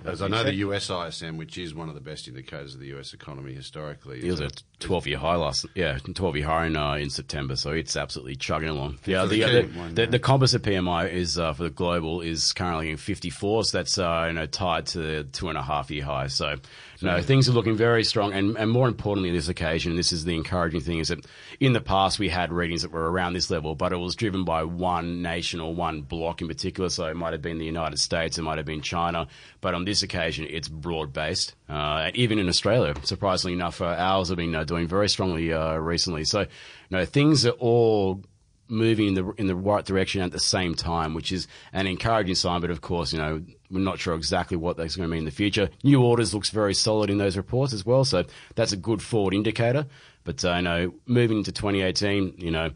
As 0.05 0.21
I 0.21 0.27
know, 0.27 0.43
the 0.43 0.53
US 0.55 0.89
ISM, 0.89 1.37
which 1.37 1.57
is 1.57 1.73
one 1.73 1.89
of 1.89 1.95
the 1.95 2.01
best 2.01 2.27
indicators 2.27 2.73
of 2.73 2.79
the 2.79 2.95
US 2.97 3.13
economy 3.13 3.53
historically, 3.53 4.25
It 4.25 4.31
was 4.31 4.41
a 4.41 4.49
12 4.79 5.07
year 5.07 5.17
high 5.17 5.35
last, 5.35 5.65
yeah, 5.75 5.97
12 5.97 6.37
year 6.37 6.45
high 6.45 6.65
in, 6.67 6.75
uh, 6.75 6.93
in 6.93 7.09
September, 7.09 7.55
so 7.55 7.71
it's 7.71 7.95
absolutely 7.95 8.35
chugging 8.35 8.69
along. 8.69 8.99
Yeah, 9.05 9.25
the, 9.25 9.41
the 9.41 9.61
the, 9.61 9.79
one, 9.79 9.95
the, 9.95 10.03
yeah. 10.03 10.09
the 10.09 10.19
composite 10.19 10.63
PMI 10.63 11.11
is 11.11 11.37
uh, 11.37 11.53
for 11.53 11.63
the 11.63 11.69
global 11.69 12.21
is 12.21 12.53
currently 12.53 12.89
in 12.89 12.97
54, 12.97 13.63
so 13.63 13.77
that's 13.77 13.97
uh, 13.97 14.25
you 14.27 14.33
know 14.33 14.45
tied 14.45 14.85
to 14.87 14.99
the 14.99 15.23
two 15.23 15.49
and 15.49 15.57
a 15.57 15.63
half 15.63 15.89
year 15.91 16.03
high. 16.03 16.27
So, 16.27 16.55
no, 17.01 17.21
things 17.21 17.49
are 17.49 17.51
looking 17.51 17.75
very 17.75 18.03
strong, 18.03 18.33
and, 18.33 18.57
and 18.57 18.71
more 18.71 18.87
importantly, 18.87 19.31
this 19.31 19.49
occasion, 19.49 19.91
and 19.91 19.99
this 19.99 20.11
is 20.11 20.25
the 20.25 20.35
encouraging 20.35 20.81
thing, 20.81 20.99
is 20.99 21.09
that 21.09 21.25
in 21.59 21.73
the 21.73 21.81
past 21.81 22.19
we 22.19 22.29
had 22.29 22.51
readings 22.51 22.83
that 22.83 22.91
were 22.91 23.11
around 23.11 23.33
this 23.33 23.49
level, 23.49 23.75
but 23.75 23.91
it 23.91 23.97
was 23.97 24.15
driven 24.15 24.43
by 24.43 24.63
one 24.63 25.21
nation 25.21 25.59
or 25.59 25.73
one 25.73 26.01
block 26.01 26.41
in 26.41 26.47
particular. 26.47 26.89
So 26.89 27.05
it 27.05 27.15
might 27.15 27.33
have 27.33 27.41
been 27.41 27.57
the 27.57 27.65
United 27.65 27.99
States, 27.99 28.37
it 28.37 28.43
might 28.43 28.57
have 28.57 28.65
been 28.65 28.81
China, 28.81 29.27
but 29.61 29.73
on 29.73 29.85
this 29.85 30.03
occasion, 30.03 30.47
it's 30.49 30.67
broad 30.67 31.11
based. 31.11 31.55
Uh, 31.69 32.03
and 32.05 32.15
even 32.15 32.39
in 32.39 32.47
Australia, 32.47 32.93
surprisingly 33.03 33.53
enough, 33.53 33.81
uh, 33.81 33.85
ours 33.85 34.29
have 34.29 34.37
been 34.37 34.55
uh, 34.55 34.63
doing 34.63 34.87
very 34.87 35.09
strongly 35.09 35.51
uh, 35.51 35.75
recently. 35.75 36.23
So, 36.23 36.41
you 36.41 36.47
know, 36.91 37.05
things 37.05 37.45
are 37.45 37.51
all 37.51 38.21
moving 38.67 39.07
in 39.07 39.13
the 39.13 39.31
in 39.37 39.47
the 39.47 39.55
right 39.55 39.85
direction 39.85 40.21
at 40.21 40.31
the 40.31 40.39
same 40.39 40.75
time, 40.75 41.13
which 41.13 41.31
is 41.31 41.47
an 41.73 41.87
encouraging 41.87 42.35
sign. 42.35 42.61
But 42.61 42.71
of 42.71 42.81
course, 42.81 43.13
you 43.13 43.19
know, 43.19 43.43
we're 43.69 43.79
not 43.79 43.99
sure 43.99 44.15
exactly 44.15 44.57
what 44.57 44.77
that's 44.77 44.95
going 44.95 45.07
to 45.07 45.11
mean 45.11 45.19
in 45.19 45.25
the 45.25 45.31
future. 45.31 45.69
New 45.83 46.01
orders 46.01 46.33
looks 46.33 46.49
very 46.49 46.73
solid 46.73 47.09
in 47.09 47.17
those 47.17 47.37
reports 47.37 47.73
as 47.73 47.85
well, 47.85 48.05
so 48.05 48.23
that's 48.55 48.71
a 48.71 48.77
good 48.77 49.01
forward 49.01 49.33
indicator. 49.33 49.85
But 50.23 50.43
uh, 50.43 50.55
you 50.55 50.61
know, 50.61 50.93
moving 51.05 51.37
into 51.39 51.51
2018, 51.51 52.35
you 52.37 52.51
know. 52.51 52.71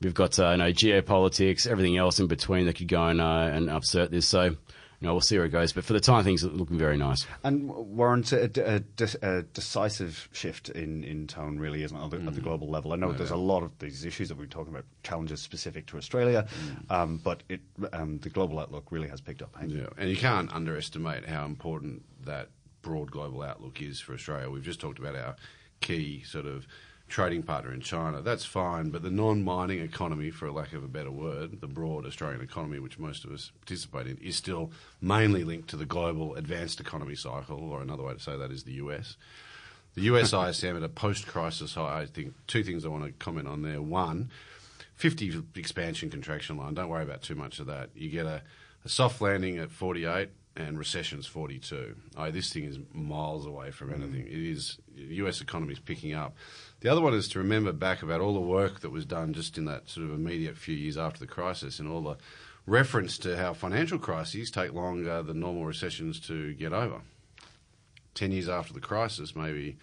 We've 0.00 0.14
got 0.14 0.38
uh, 0.38 0.52
you 0.52 0.58
know 0.58 0.70
geopolitics, 0.70 1.66
everything 1.66 1.96
else 1.96 2.20
in 2.20 2.28
between 2.28 2.66
that 2.66 2.76
could 2.76 2.86
go 2.86 3.02
and, 3.08 3.20
uh, 3.20 3.50
and 3.52 3.68
upset 3.68 4.12
this. 4.12 4.26
So, 4.26 4.54
you 5.00 5.06
know, 5.06 5.14
we'll 5.14 5.20
see 5.20 5.36
where 5.36 5.46
it 5.46 5.50
goes. 5.50 5.72
But 5.72 5.84
for 5.84 5.92
the 5.92 6.00
time, 6.00 6.24
things 6.24 6.44
are 6.44 6.48
looking 6.48 6.76
very 6.76 6.96
nice. 6.96 7.24
And 7.44 7.68
warrants 7.68 8.32
a, 8.32 8.50
a, 8.56 8.82
a 9.22 9.42
decisive 9.42 10.28
shift 10.32 10.70
in, 10.70 11.04
in 11.04 11.28
tone, 11.28 11.58
really, 11.58 11.84
isn't 11.84 11.96
it, 11.96 12.04
at 12.04 12.10
the, 12.10 12.16
at 12.18 12.34
the 12.34 12.40
global 12.40 12.68
level? 12.68 12.92
I 12.92 12.96
know 12.96 13.12
there's 13.12 13.30
a 13.30 13.36
lot 13.36 13.62
of 13.62 13.78
these 13.78 14.04
issues 14.04 14.28
that 14.28 14.36
we're 14.36 14.46
talking 14.46 14.72
about, 14.72 14.86
challenges 15.04 15.40
specific 15.40 15.86
to 15.86 15.98
Australia, 15.98 16.48
um, 16.90 17.20
but 17.22 17.44
it, 17.48 17.60
um, 17.92 18.18
the 18.18 18.28
global 18.28 18.58
outlook 18.58 18.90
really 18.90 19.08
has 19.08 19.20
picked 19.20 19.40
up. 19.40 19.54
Yeah, 19.64 19.86
and 19.96 20.10
you 20.10 20.16
can't 20.16 20.52
underestimate 20.52 21.26
how 21.26 21.44
important 21.44 22.02
that 22.24 22.48
broad 22.82 23.10
global 23.10 23.42
outlook 23.42 23.80
is 23.80 24.00
for 24.00 24.14
Australia. 24.14 24.50
We've 24.50 24.62
just 24.64 24.80
talked 24.80 24.98
about 24.98 25.14
our 25.14 25.36
key 25.80 26.24
sort 26.24 26.46
of 26.46 26.66
trading 27.08 27.42
partner 27.42 27.72
in 27.72 27.80
China. 27.80 28.20
That's 28.20 28.44
fine, 28.44 28.90
but 28.90 29.02
the 29.02 29.10
non-mining 29.10 29.80
economy, 29.80 30.30
for 30.30 30.46
a 30.46 30.52
lack 30.52 30.72
of 30.72 30.84
a 30.84 30.88
better 30.88 31.10
word, 31.10 31.60
the 31.60 31.66
broad 31.66 32.06
Australian 32.06 32.42
economy, 32.42 32.78
which 32.78 32.98
most 32.98 33.24
of 33.24 33.32
us 33.32 33.50
participate 33.60 34.06
in, 34.06 34.18
is 34.18 34.36
still 34.36 34.70
mainly 35.00 35.44
linked 35.44 35.68
to 35.70 35.76
the 35.76 35.86
global 35.86 36.34
advanced 36.34 36.80
economy 36.80 37.14
cycle, 37.14 37.58
or 37.58 37.80
another 37.80 38.02
way 38.02 38.14
to 38.14 38.20
say 38.20 38.36
that 38.36 38.50
is 38.50 38.64
the 38.64 38.74
US. 38.74 39.16
The 39.94 40.02
US 40.02 40.32
ISM 40.62 40.76
at 40.76 40.82
a 40.82 40.88
post-crisis 40.88 41.74
high, 41.74 42.02
I 42.02 42.06
think 42.06 42.34
two 42.46 42.62
things 42.62 42.84
I 42.84 42.88
want 42.88 43.04
to 43.04 43.12
comment 43.12 43.48
on 43.48 43.62
there. 43.62 43.82
One, 43.82 44.30
50 44.96 45.42
expansion 45.56 46.10
contraction 46.10 46.56
line. 46.56 46.74
Don't 46.74 46.88
worry 46.88 47.04
about 47.04 47.22
too 47.22 47.34
much 47.34 47.58
of 47.60 47.66
that. 47.66 47.90
You 47.94 48.10
get 48.10 48.26
a, 48.26 48.42
a 48.84 48.88
soft 48.88 49.20
landing 49.20 49.58
at 49.58 49.70
48 49.70 50.28
and 50.58 50.76
recession's 50.76 51.26
42. 51.26 51.94
Oh, 52.16 52.30
this 52.32 52.52
thing 52.52 52.64
is 52.64 52.78
miles 52.92 53.46
away 53.46 53.70
from 53.70 53.90
mm. 53.90 54.02
anything. 54.02 54.26
It 54.26 54.32
is, 54.32 54.78
the 54.94 55.14
US 55.16 55.40
economy 55.40 55.72
is 55.72 55.78
picking 55.78 56.14
up. 56.14 56.36
The 56.80 56.90
other 56.90 57.00
one 57.00 57.14
is 57.14 57.28
to 57.28 57.38
remember 57.38 57.72
back 57.72 58.02
about 58.02 58.20
all 58.20 58.34
the 58.34 58.40
work 58.40 58.80
that 58.80 58.90
was 58.90 59.04
done 59.04 59.32
just 59.32 59.56
in 59.56 59.66
that 59.66 59.88
sort 59.88 60.06
of 60.06 60.12
immediate 60.12 60.56
few 60.56 60.74
years 60.74 60.98
after 60.98 61.20
the 61.20 61.28
crisis 61.28 61.78
and 61.78 61.88
all 61.88 62.02
the 62.02 62.16
reference 62.66 63.18
to 63.18 63.36
how 63.36 63.54
financial 63.54 63.98
crises 63.98 64.50
take 64.50 64.72
longer 64.72 65.22
than 65.22 65.38
normal 65.38 65.64
recessions 65.64 66.18
to 66.20 66.52
get 66.54 66.72
over. 66.72 67.02
10 68.14 68.32
years 68.32 68.48
after 68.48 68.74
the 68.74 68.80
crisis, 68.80 69.36
maybe 69.36 69.78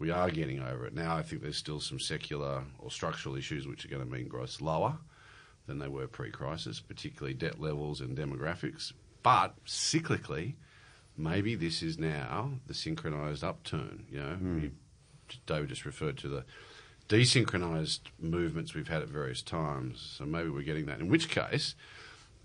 we 0.00 0.10
are 0.10 0.28
getting 0.28 0.60
over 0.60 0.86
it. 0.86 0.94
Now, 0.94 1.16
I 1.16 1.22
think 1.22 1.40
there's 1.40 1.56
still 1.56 1.80
some 1.80 2.00
secular 2.00 2.64
or 2.80 2.90
structural 2.90 3.36
issues 3.36 3.68
which 3.68 3.84
are 3.84 3.88
going 3.88 4.04
to 4.04 4.10
mean 4.10 4.26
growth 4.26 4.60
lower 4.60 4.98
than 5.66 5.78
they 5.78 5.88
were 5.88 6.08
pre 6.08 6.32
crisis, 6.32 6.80
particularly 6.80 7.34
debt 7.34 7.60
levels 7.60 8.00
and 8.00 8.18
demographics. 8.18 8.92
But 9.24 9.56
cyclically, 9.64 10.54
maybe 11.16 11.56
this 11.56 11.82
is 11.82 11.98
now 11.98 12.52
the 12.68 12.74
synchronized 12.74 13.42
upturn. 13.42 14.04
You 14.08 14.18
know, 14.20 14.38
you, 14.60 14.70
David 15.46 15.70
just 15.70 15.84
referred 15.84 16.16
to 16.18 16.28
the 16.28 16.44
desynchronized 17.08 18.00
movements 18.20 18.74
we've 18.74 18.86
had 18.88 19.02
at 19.02 19.08
various 19.08 19.42
times. 19.42 20.14
So 20.18 20.24
maybe 20.24 20.50
we're 20.50 20.62
getting 20.62 20.86
that. 20.86 21.00
In 21.00 21.08
which 21.08 21.28
case, 21.30 21.74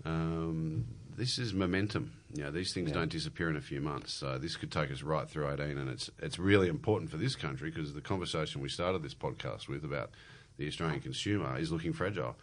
um, 0.04 0.86
this 1.16 1.38
is 1.38 1.52
momentum. 1.52 2.12
You 2.34 2.44
know, 2.44 2.50
these 2.50 2.72
things 2.72 2.88
Yeah. 2.88 2.94
don't 2.96 3.10
disappear 3.10 3.50
in 3.50 3.56
a 3.56 3.60
few 3.60 3.80
months. 3.82 4.12
So 4.12 4.38
this 4.38 4.56
could 4.56 4.72
take 4.72 4.90
us 4.90 5.02
right 5.02 5.28
through 5.28 5.50
18, 5.50 5.76
and 5.76 5.90
it's 5.90 6.10
it's 6.18 6.38
really 6.38 6.68
important 6.68 7.10
for 7.10 7.18
this 7.18 7.36
country 7.36 7.70
because 7.70 7.92
the 7.92 8.00
conversation 8.00 8.62
we 8.62 8.68
started 8.70 9.02
this 9.02 9.14
podcast 9.14 9.68
with 9.68 9.84
about 9.84 10.10
the 10.56 10.66
Australian 10.66 11.00
consumer 11.00 11.58
is 11.58 11.70
looking 11.72 11.92
fragile, 11.92 12.36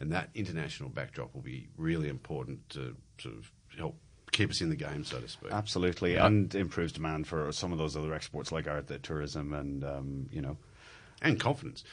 and 0.00 0.12
that 0.12 0.30
international 0.34 0.88
backdrop 0.88 1.34
will 1.34 1.42
be 1.42 1.68
really 1.76 2.08
important 2.08 2.68
to 2.70 2.96
sort 3.18 3.34
of 3.36 3.50
help 3.76 3.96
keep 4.32 4.50
us 4.50 4.60
in 4.60 4.68
the 4.68 4.76
game, 4.76 5.04
so 5.04 5.20
to 5.20 5.28
speak. 5.28 5.52
Absolutely, 5.52 6.16
and 6.16 6.54
improves 6.54 6.92
demand 6.92 7.26
for 7.26 7.50
some 7.52 7.72
of 7.72 7.78
those 7.78 7.96
other 7.96 8.12
exports 8.12 8.52
like 8.52 8.66
art, 8.66 8.88
the 8.88 8.98
tourism, 8.98 9.52
and 9.52 9.84
um, 9.84 10.28
you 10.30 10.40
know, 10.40 10.56
and 11.22 11.40
confidence. 11.40 11.84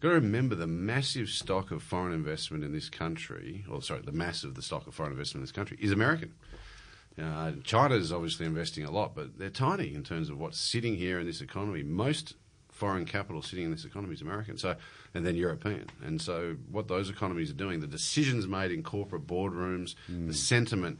Got 0.00 0.08
to 0.08 0.14
remember 0.14 0.54
the 0.54 0.66
massive 0.66 1.28
stock 1.28 1.70
of 1.70 1.82
foreign 1.82 2.12
investment 2.12 2.64
in 2.64 2.72
this 2.72 2.88
country, 2.88 3.64
or 3.70 3.80
sorry, 3.82 4.02
the 4.02 4.12
mass 4.12 4.44
of 4.44 4.54
the 4.54 4.62
stock 4.62 4.86
of 4.86 4.94
foreign 4.94 5.12
investment 5.12 5.40
in 5.40 5.44
this 5.44 5.52
country 5.52 5.78
is 5.80 5.92
American. 5.92 6.34
Uh, 7.20 7.52
China 7.62 7.94
is 7.94 8.12
obviously 8.12 8.44
investing 8.44 8.84
a 8.84 8.90
lot, 8.90 9.14
but 9.14 9.38
they're 9.38 9.48
tiny 9.48 9.94
in 9.94 10.02
terms 10.02 10.28
of 10.28 10.38
what's 10.38 10.58
sitting 10.58 10.96
here 10.96 11.20
in 11.20 11.26
this 11.26 11.40
economy. 11.40 11.84
Most 11.84 12.34
foreign 12.74 13.04
capital 13.04 13.40
sitting 13.40 13.64
in 13.66 13.70
this 13.70 13.84
economy 13.84 14.14
is 14.14 14.20
American, 14.20 14.58
so 14.58 14.74
and 15.14 15.24
then 15.24 15.36
European. 15.36 15.86
And 16.04 16.20
so, 16.20 16.56
what 16.70 16.88
those 16.88 17.08
economies 17.08 17.50
are 17.50 17.54
doing, 17.54 17.80
the 17.80 17.86
decisions 17.86 18.46
made 18.46 18.72
in 18.72 18.82
corporate 18.82 19.26
boardrooms, 19.26 19.94
the 20.08 20.34
sentiment 20.34 20.98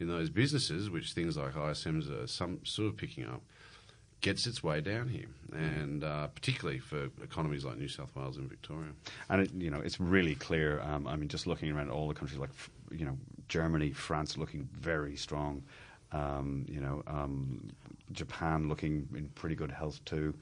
in 0.00 0.08
those 0.08 0.28
businesses, 0.30 0.90
which 0.90 1.12
things 1.12 1.36
like 1.36 1.54
ISMs 1.54 2.10
are 2.10 2.26
some 2.26 2.58
sort 2.64 2.88
of 2.88 2.96
picking 2.96 3.24
up, 3.24 3.40
gets 4.20 4.46
its 4.48 4.64
way 4.64 4.80
down 4.80 5.08
here, 5.08 5.28
and 5.52 6.02
uh, 6.02 6.26
particularly 6.28 6.80
for 6.80 7.04
economies 7.22 7.64
like 7.64 7.78
New 7.78 7.88
South 7.88 8.14
Wales 8.16 8.36
and 8.36 8.48
Victoria. 8.48 8.90
and 9.30 9.42
it, 9.42 9.52
you 9.54 9.70
know, 9.70 9.80
it's 9.80 10.00
really 10.00 10.34
clear. 10.34 10.80
Um, 10.80 11.06
I 11.06 11.14
mean, 11.14 11.28
just 11.28 11.46
looking 11.46 11.70
around 11.70 11.90
all 11.90 12.08
the 12.08 12.14
countries 12.14 12.40
like 12.40 12.50
you 12.90 13.04
know, 13.04 13.16
Germany, 13.48 13.92
France 13.92 14.36
looking 14.36 14.68
very 14.72 15.16
strong. 15.16 15.62
Um, 16.10 16.66
you 16.68 16.80
know, 16.80 17.02
um, 17.06 17.70
Japan 18.12 18.68
looking 18.68 19.08
in 19.14 19.28
pretty 19.34 19.54
good 19.54 19.70
health 19.70 20.04
too. 20.04 20.34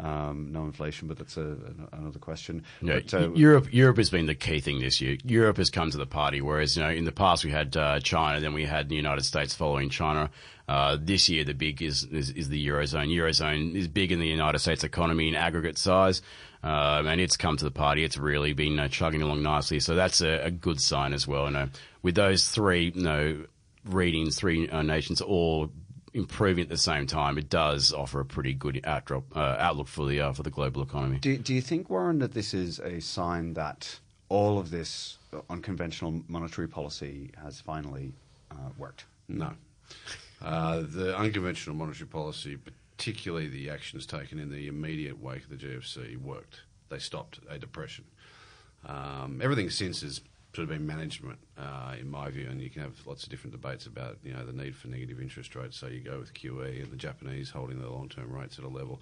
Um, 0.00 0.52
no 0.52 0.64
inflation, 0.64 1.08
but 1.08 1.18
that's 1.18 1.36
a, 1.36 1.40
an- 1.40 1.88
another 1.92 2.20
question. 2.20 2.62
Yeah, 2.80 3.00
But, 3.00 3.14
uh, 3.14 3.32
Europe 3.32 3.72
Europe 3.72 3.96
has 3.96 4.10
been 4.10 4.26
the 4.26 4.34
key 4.36 4.60
thing 4.60 4.78
this 4.80 5.00
year. 5.00 5.16
Europe 5.24 5.56
has 5.56 5.70
come 5.70 5.90
to 5.90 5.98
the 5.98 6.06
party, 6.06 6.40
whereas 6.40 6.76
you 6.76 6.84
know 6.84 6.90
in 6.90 7.04
the 7.04 7.12
past 7.12 7.44
we 7.44 7.50
had 7.50 7.76
uh, 7.76 7.98
China, 7.98 8.38
then 8.40 8.54
we 8.54 8.64
had 8.64 8.88
the 8.88 8.94
United 8.94 9.24
States 9.24 9.54
following 9.54 9.90
China. 9.90 10.30
Uh, 10.68 10.96
this 11.00 11.28
year 11.28 11.42
the 11.44 11.54
big 11.54 11.82
is, 11.82 12.04
is 12.04 12.30
is 12.30 12.48
the 12.48 12.64
eurozone. 12.68 13.08
Eurozone 13.08 13.74
is 13.74 13.88
big 13.88 14.12
in 14.12 14.20
the 14.20 14.28
United 14.28 14.60
States 14.60 14.84
economy 14.84 15.26
in 15.28 15.34
aggregate 15.34 15.78
size, 15.78 16.22
um, 16.62 17.08
and 17.08 17.20
it's 17.20 17.36
come 17.36 17.56
to 17.56 17.64
the 17.64 17.70
party. 17.72 18.04
It's 18.04 18.18
really 18.18 18.52
been 18.52 18.78
uh, 18.78 18.86
chugging 18.86 19.22
along 19.22 19.42
nicely, 19.42 19.80
so 19.80 19.96
that's 19.96 20.20
a, 20.20 20.44
a 20.44 20.50
good 20.52 20.80
sign 20.80 21.12
as 21.12 21.26
well. 21.26 21.46
You 21.46 21.52
know, 21.52 21.68
with 22.02 22.14
those 22.14 22.46
three, 22.48 22.92
you 22.94 23.02
know, 23.02 23.44
readings, 23.84 24.36
three 24.36 24.68
uh, 24.68 24.82
nations 24.82 25.20
all 25.20 25.70
improving 26.18 26.62
at 26.62 26.68
the 26.68 26.76
same 26.76 27.06
time, 27.06 27.38
it 27.38 27.48
does 27.48 27.92
offer 27.92 28.20
a 28.20 28.24
pretty 28.24 28.52
good 28.52 28.80
outdrop, 28.84 29.24
uh, 29.34 29.56
outlook 29.58 29.88
for 29.88 30.06
the 30.06 30.20
uh, 30.20 30.32
for 30.32 30.42
the 30.42 30.50
global 30.50 30.82
economy. 30.82 31.18
Do, 31.18 31.38
do 31.38 31.54
you 31.54 31.62
think, 31.62 31.88
Warren, 31.88 32.18
that 32.18 32.34
this 32.34 32.52
is 32.52 32.78
a 32.80 33.00
sign 33.00 33.54
that 33.54 33.98
all 34.28 34.58
of 34.58 34.70
this 34.70 35.18
unconventional 35.48 36.22
monetary 36.28 36.68
policy 36.68 37.30
has 37.42 37.60
finally 37.60 38.12
uh, 38.50 38.70
worked? 38.76 39.04
No. 39.28 39.52
Uh, 40.42 40.80
the 40.80 41.16
unconventional 41.16 41.74
monetary 41.74 42.08
policy, 42.08 42.58
particularly 42.96 43.48
the 43.48 43.70
actions 43.70 44.06
taken 44.06 44.38
in 44.38 44.50
the 44.50 44.68
immediate 44.68 45.20
wake 45.20 45.44
of 45.44 45.50
the 45.50 45.56
GFC, 45.56 46.16
worked. 46.20 46.60
They 46.90 46.98
stopped 46.98 47.40
a 47.48 47.58
depression. 47.58 48.04
Um, 48.86 49.40
everything 49.42 49.70
since 49.70 50.02
has 50.02 50.20
sort 50.54 50.64
of 50.64 50.68
been 50.70 50.86
management, 50.86 51.38
uh, 51.58 51.94
in 52.00 52.08
my 52.08 52.30
view, 52.30 52.48
and 52.50 52.60
you 52.60 52.70
can 52.70 52.82
have 52.82 53.06
lots 53.06 53.22
of 53.22 53.28
different 53.28 53.52
debates 53.52 53.86
about 53.86 54.18
you 54.22 54.32
know 54.32 54.44
the 54.44 54.52
need 54.52 54.74
for 54.74 54.88
negative 54.88 55.20
interest 55.20 55.54
rates. 55.54 55.76
So 55.76 55.86
you 55.86 56.00
go 56.00 56.18
with 56.18 56.34
QE 56.34 56.82
and 56.82 56.90
the 56.90 56.96
Japanese 56.96 57.50
holding 57.50 57.78
their 57.78 57.90
long-term 57.90 58.32
rates 58.32 58.58
at 58.58 58.64
a 58.64 58.68
level. 58.68 59.00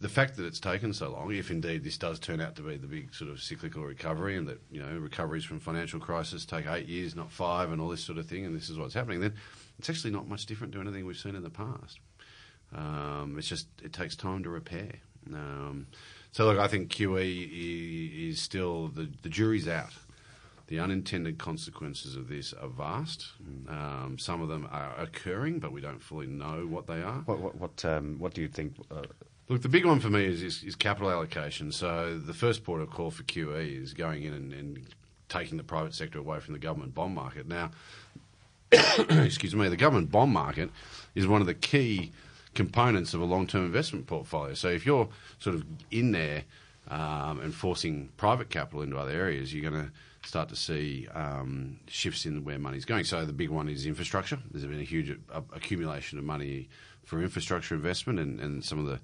The 0.00 0.08
fact 0.08 0.36
that 0.36 0.46
it's 0.46 0.58
taken 0.58 0.92
so 0.92 1.12
long, 1.12 1.32
if 1.32 1.52
indeed 1.52 1.84
this 1.84 1.96
does 1.96 2.18
turn 2.18 2.40
out 2.40 2.56
to 2.56 2.62
be 2.62 2.76
the 2.76 2.88
big 2.88 3.14
sort 3.14 3.30
of 3.30 3.40
cyclical 3.40 3.84
recovery, 3.84 4.36
and 4.36 4.48
that 4.48 4.60
you 4.70 4.82
know 4.82 4.98
recoveries 4.98 5.44
from 5.44 5.60
financial 5.60 6.00
crisis 6.00 6.44
take 6.44 6.66
eight 6.66 6.88
years, 6.88 7.14
not 7.14 7.30
five, 7.30 7.70
and 7.70 7.80
all 7.80 7.88
this 7.88 8.02
sort 8.02 8.18
of 8.18 8.26
thing, 8.26 8.44
and 8.44 8.56
this 8.56 8.68
is 8.68 8.78
what's 8.78 8.94
happening, 8.94 9.20
then 9.20 9.34
it's 9.78 9.88
actually 9.88 10.10
not 10.10 10.28
much 10.28 10.46
different 10.46 10.72
to 10.72 10.80
anything 10.80 11.06
we've 11.06 11.16
seen 11.16 11.36
in 11.36 11.42
the 11.44 11.50
past. 11.50 12.00
Um, 12.74 13.36
it's 13.38 13.48
just 13.48 13.68
it 13.82 13.92
takes 13.92 14.16
time 14.16 14.42
to 14.42 14.50
repair. 14.50 14.92
Um, 15.32 15.86
so 16.32 16.46
look, 16.46 16.58
I 16.58 16.66
think 16.66 16.90
QE 16.90 18.30
is 18.30 18.40
still 18.40 18.88
the 18.88 19.08
the 19.22 19.28
jury's 19.28 19.68
out. 19.68 19.92
The 20.68 20.80
unintended 20.80 21.36
consequences 21.38 22.16
of 22.16 22.28
this 22.28 22.54
are 22.54 22.68
vast. 22.68 23.26
Um, 23.68 24.16
some 24.18 24.40
of 24.40 24.48
them 24.48 24.66
are 24.70 24.94
occurring, 24.98 25.58
but 25.58 25.70
we 25.70 25.82
don't 25.82 26.02
fully 26.02 26.26
know 26.26 26.66
what 26.66 26.86
they 26.86 27.02
are. 27.02 27.20
What 27.26 27.40
what 27.40 27.56
what, 27.56 27.84
um, 27.84 28.18
what 28.18 28.34
do 28.34 28.40
you 28.40 28.48
think? 28.48 28.74
Uh, 28.90 29.02
Look, 29.48 29.60
the 29.60 29.68
big 29.68 29.84
one 29.84 30.00
for 30.00 30.08
me 30.08 30.24
is, 30.24 30.42
is, 30.42 30.62
is 30.62 30.76
capital 30.76 31.10
allocation. 31.10 31.72
So 31.72 32.18
the 32.18 32.32
first 32.32 32.64
port 32.64 32.80
of 32.80 32.88
call 32.90 33.10
for 33.10 33.22
QE 33.24 33.82
is 33.82 33.92
going 33.92 34.22
in 34.22 34.32
and, 34.32 34.52
and 34.52 34.86
taking 35.28 35.58
the 35.58 35.64
private 35.64 35.94
sector 35.94 36.18
away 36.18 36.40
from 36.40 36.54
the 36.54 36.58
government 36.58 36.94
bond 36.94 37.14
market. 37.14 37.46
Now, 37.46 37.70
excuse 39.10 39.54
me, 39.54 39.68
the 39.68 39.76
government 39.76 40.10
bond 40.10 40.32
market 40.32 40.70
is 41.14 41.26
one 41.26 41.40
of 41.40 41.46
the 41.46 41.54
key 41.54 42.12
components 42.54 43.14
of 43.14 43.20
a 43.20 43.24
long-term 43.24 43.64
investment 43.64 44.06
portfolio. 44.06 44.54
So 44.54 44.68
if 44.68 44.84
you're 44.84 45.08
sort 45.38 45.56
of 45.56 45.64
in 45.90 46.12
there 46.12 46.44
um, 46.88 47.40
and 47.40 47.54
forcing 47.54 48.10
private 48.16 48.50
capital 48.50 48.82
into 48.82 48.98
other 48.98 49.12
areas, 49.12 49.54
you're 49.54 49.70
going 49.70 49.84
to 49.84 49.90
start 50.28 50.48
to 50.50 50.56
see 50.56 51.08
um, 51.14 51.78
shifts 51.88 52.26
in 52.26 52.44
where 52.44 52.58
money's 52.58 52.84
going. 52.84 53.04
So 53.04 53.24
the 53.24 53.32
big 53.32 53.50
one 53.50 53.68
is 53.68 53.86
infrastructure. 53.86 54.38
There's 54.50 54.64
been 54.64 54.80
a 54.80 54.84
huge 54.84 55.16
accumulation 55.54 56.18
of 56.18 56.24
money 56.24 56.68
for 57.04 57.20
infrastructure 57.20 57.74
investment, 57.74 58.18
and, 58.18 58.40
and 58.40 58.64
some 58.64 58.78
of 58.78 58.86
the 58.86 59.00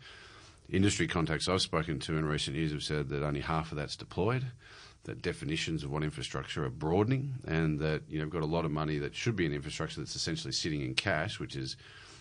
industry 0.71 1.09
contacts 1.09 1.49
I've 1.49 1.63
spoken 1.63 1.99
to 2.01 2.17
in 2.17 2.25
recent 2.25 2.57
years 2.57 2.73
have 2.73 2.83
said 2.83 3.09
that 3.09 3.23
only 3.23 3.41
half 3.41 3.73
of 3.73 3.79
that's 3.79 3.97
deployed. 3.97 4.45
That 5.05 5.23
definitions 5.23 5.85
of 5.85 5.91
what 5.91 6.03
infrastructure 6.03 6.67
are 6.67 6.71
broadening, 6.71 7.35
and 7.47 7.79
that 7.81 8.03
you 8.11 8.19
know 8.19 8.27
we've 8.27 8.33
got 8.33 8.43
a 8.43 8.47
lot 8.47 8.67
of 8.67 8.71
money 8.71 8.99
that 8.99 9.15
should 9.15 9.37
be 9.37 9.47
in 9.47 9.55
infrastructure 9.55 10.01
that's 10.01 10.15
essentially 10.15 10.53
sitting 10.53 10.83
in 10.83 10.95
cash, 10.95 11.41
which 11.41 11.57
is 11.57 11.77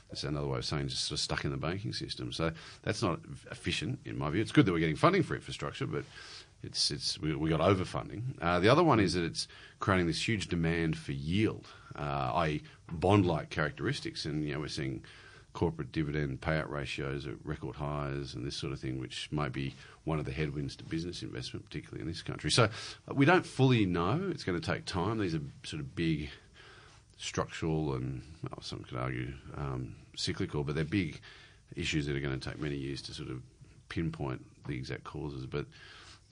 that's 0.10 0.24
another 0.24 0.47
way 0.47 0.58
of 0.58 0.66
saying 0.66 0.88
just 0.88 1.05
sort 1.05 1.18
of 1.18 1.24
stuck 1.24 1.43
in 1.45 1.51
the 1.51 1.58
banking 1.58 1.93
system. 1.93 2.32
So 2.32 2.51
that's 2.84 3.01
not 3.01 3.20
efficient 3.51 3.99
in 4.05 4.18
my 4.18 4.30
view. 4.30 4.41
It's 4.41 4.51
good 4.51 4.66
that 4.66 4.72
we're 4.72 4.80
getting 4.80 4.95
funding 4.95 5.24
for 5.24 5.36
infrastructure, 5.36 5.86
but 5.86 6.03
it's 6.64 6.91
it's 6.91 7.20
we, 7.20 7.36
we 7.36 7.49
got 7.49 7.60
overfunding. 7.60 8.22
Uh, 8.41 8.60
the 8.60 8.70
other 8.70 8.84
one 8.84 8.99
is 8.99 9.14
that 9.14 9.24
it's 9.24 9.47
creating 9.80 10.08
this 10.08 10.28
huge 10.28 10.47
demand 10.47 10.97
for 10.97 11.12
yield, 11.12 11.68
uh, 11.95 12.32
i.e., 12.36 12.64
bond-like 12.91 13.49
characteristics, 13.49 14.26
and 14.26 14.45
you 14.45 14.53
know 14.53 14.60
we're 14.60 14.68
seeing 14.68 15.03
corporate 15.53 15.91
dividend 15.91 16.39
payout 16.39 16.70
ratios 16.70 17.26
at 17.26 17.34
record 17.43 17.76
highs 17.76 18.36
and 18.36 18.45
this 18.45 18.55
sort 18.55 18.72
of 18.72 18.80
thing, 18.80 18.99
which 18.99 19.28
might 19.32 19.51
be 19.51 19.74
one 20.03 20.20
of 20.20 20.26
the 20.26 20.32
headwinds 20.32 20.76
to 20.76 20.84
business 20.84 21.24
investment, 21.24 21.66
particularly 21.66 21.99
in 21.99 22.08
this 22.08 22.22
country. 22.22 22.51
So 22.51 22.70
we 23.12 23.26
don't 23.26 23.45
fully 23.45 23.86
know. 23.86 24.30
It's 24.30 24.43
going 24.43 24.60
to 24.60 24.66
take 24.66 24.86
time. 24.86 25.18
These 25.18 25.34
are 25.34 25.41
sort 25.64 25.80
of 25.80 25.95
big 25.95 26.30
structural 27.18 27.95
and, 27.95 28.22
well, 28.43 28.61
some 28.61 28.80
could 28.84 28.97
argue, 28.97 29.34
um, 29.55 29.95
cyclical, 30.15 30.63
but 30.63 30.76
they're 30.76 30.86
big 30.86 31.20
issues 31.76 32.05
that 32.05 32.15
are 32.15 32.20
going 32.20 32.39
to 32.39 32.49
take 32.49 32.59
many 32.59 32.76
years 32.76 33.01
to 33.03 33.13
sort 33.13 33.30
of 33.30 33.41
pinpoint 33.89 34.45
the 34.68 34.76
exact 34.76 35.03
causes. 35.03 35.45
But 35.45 35.65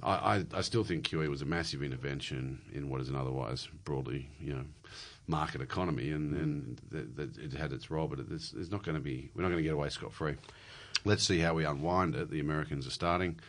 I, 0.04 0.14
I, 0.14 0.46
I 0.54 0.62
still 0.62 0.84
think 0.84 1.08
QE 1.08 1.28
was 1.30 1.42
a 1.42 1.46
massive 1.46 1.84
intervention 1.84 2.62
in 2.74 2.90
what 2.90 3.02
is 3.02 3.10
an 3.10 3.16
otherwise 3.16 3.68
broadly, 3.84 4.30
you 4.40 4.54
know, 4.54 4.66
market 5.28 5.62
economy, 5.62 6.12
and, 6.12 6.36
and 6.36 6.82
that 6.92 7.38
it 7.40 7.54
had 7.54 7.74
its 7.74 7.90
role, 7.90 8.08
but 8.08 8.20
it's, 8.32 8.54
it's 8.54 8.72
not 8.72 8.84
going 8.84 8.96
to 8.96 9.02
be. 9.02 9.30
We're 9.36 9.42
not 9.42 9.50
going 9.50 9.58
to 9.58 9.64
get 9.64 9.74
away 9.74 9.90
scot 9.90 10.14
free. 10.14 10.36
Let's 11.04 11.24
see 11.24 11.40
how 11.40 11.54
we 11.56 11.66
unwind 11.66 12.16
it. 12.16 12.30
The 12.30 12.40
Americans 12.40 12.86
are 12.86 12.92
starting. 12.92 13.40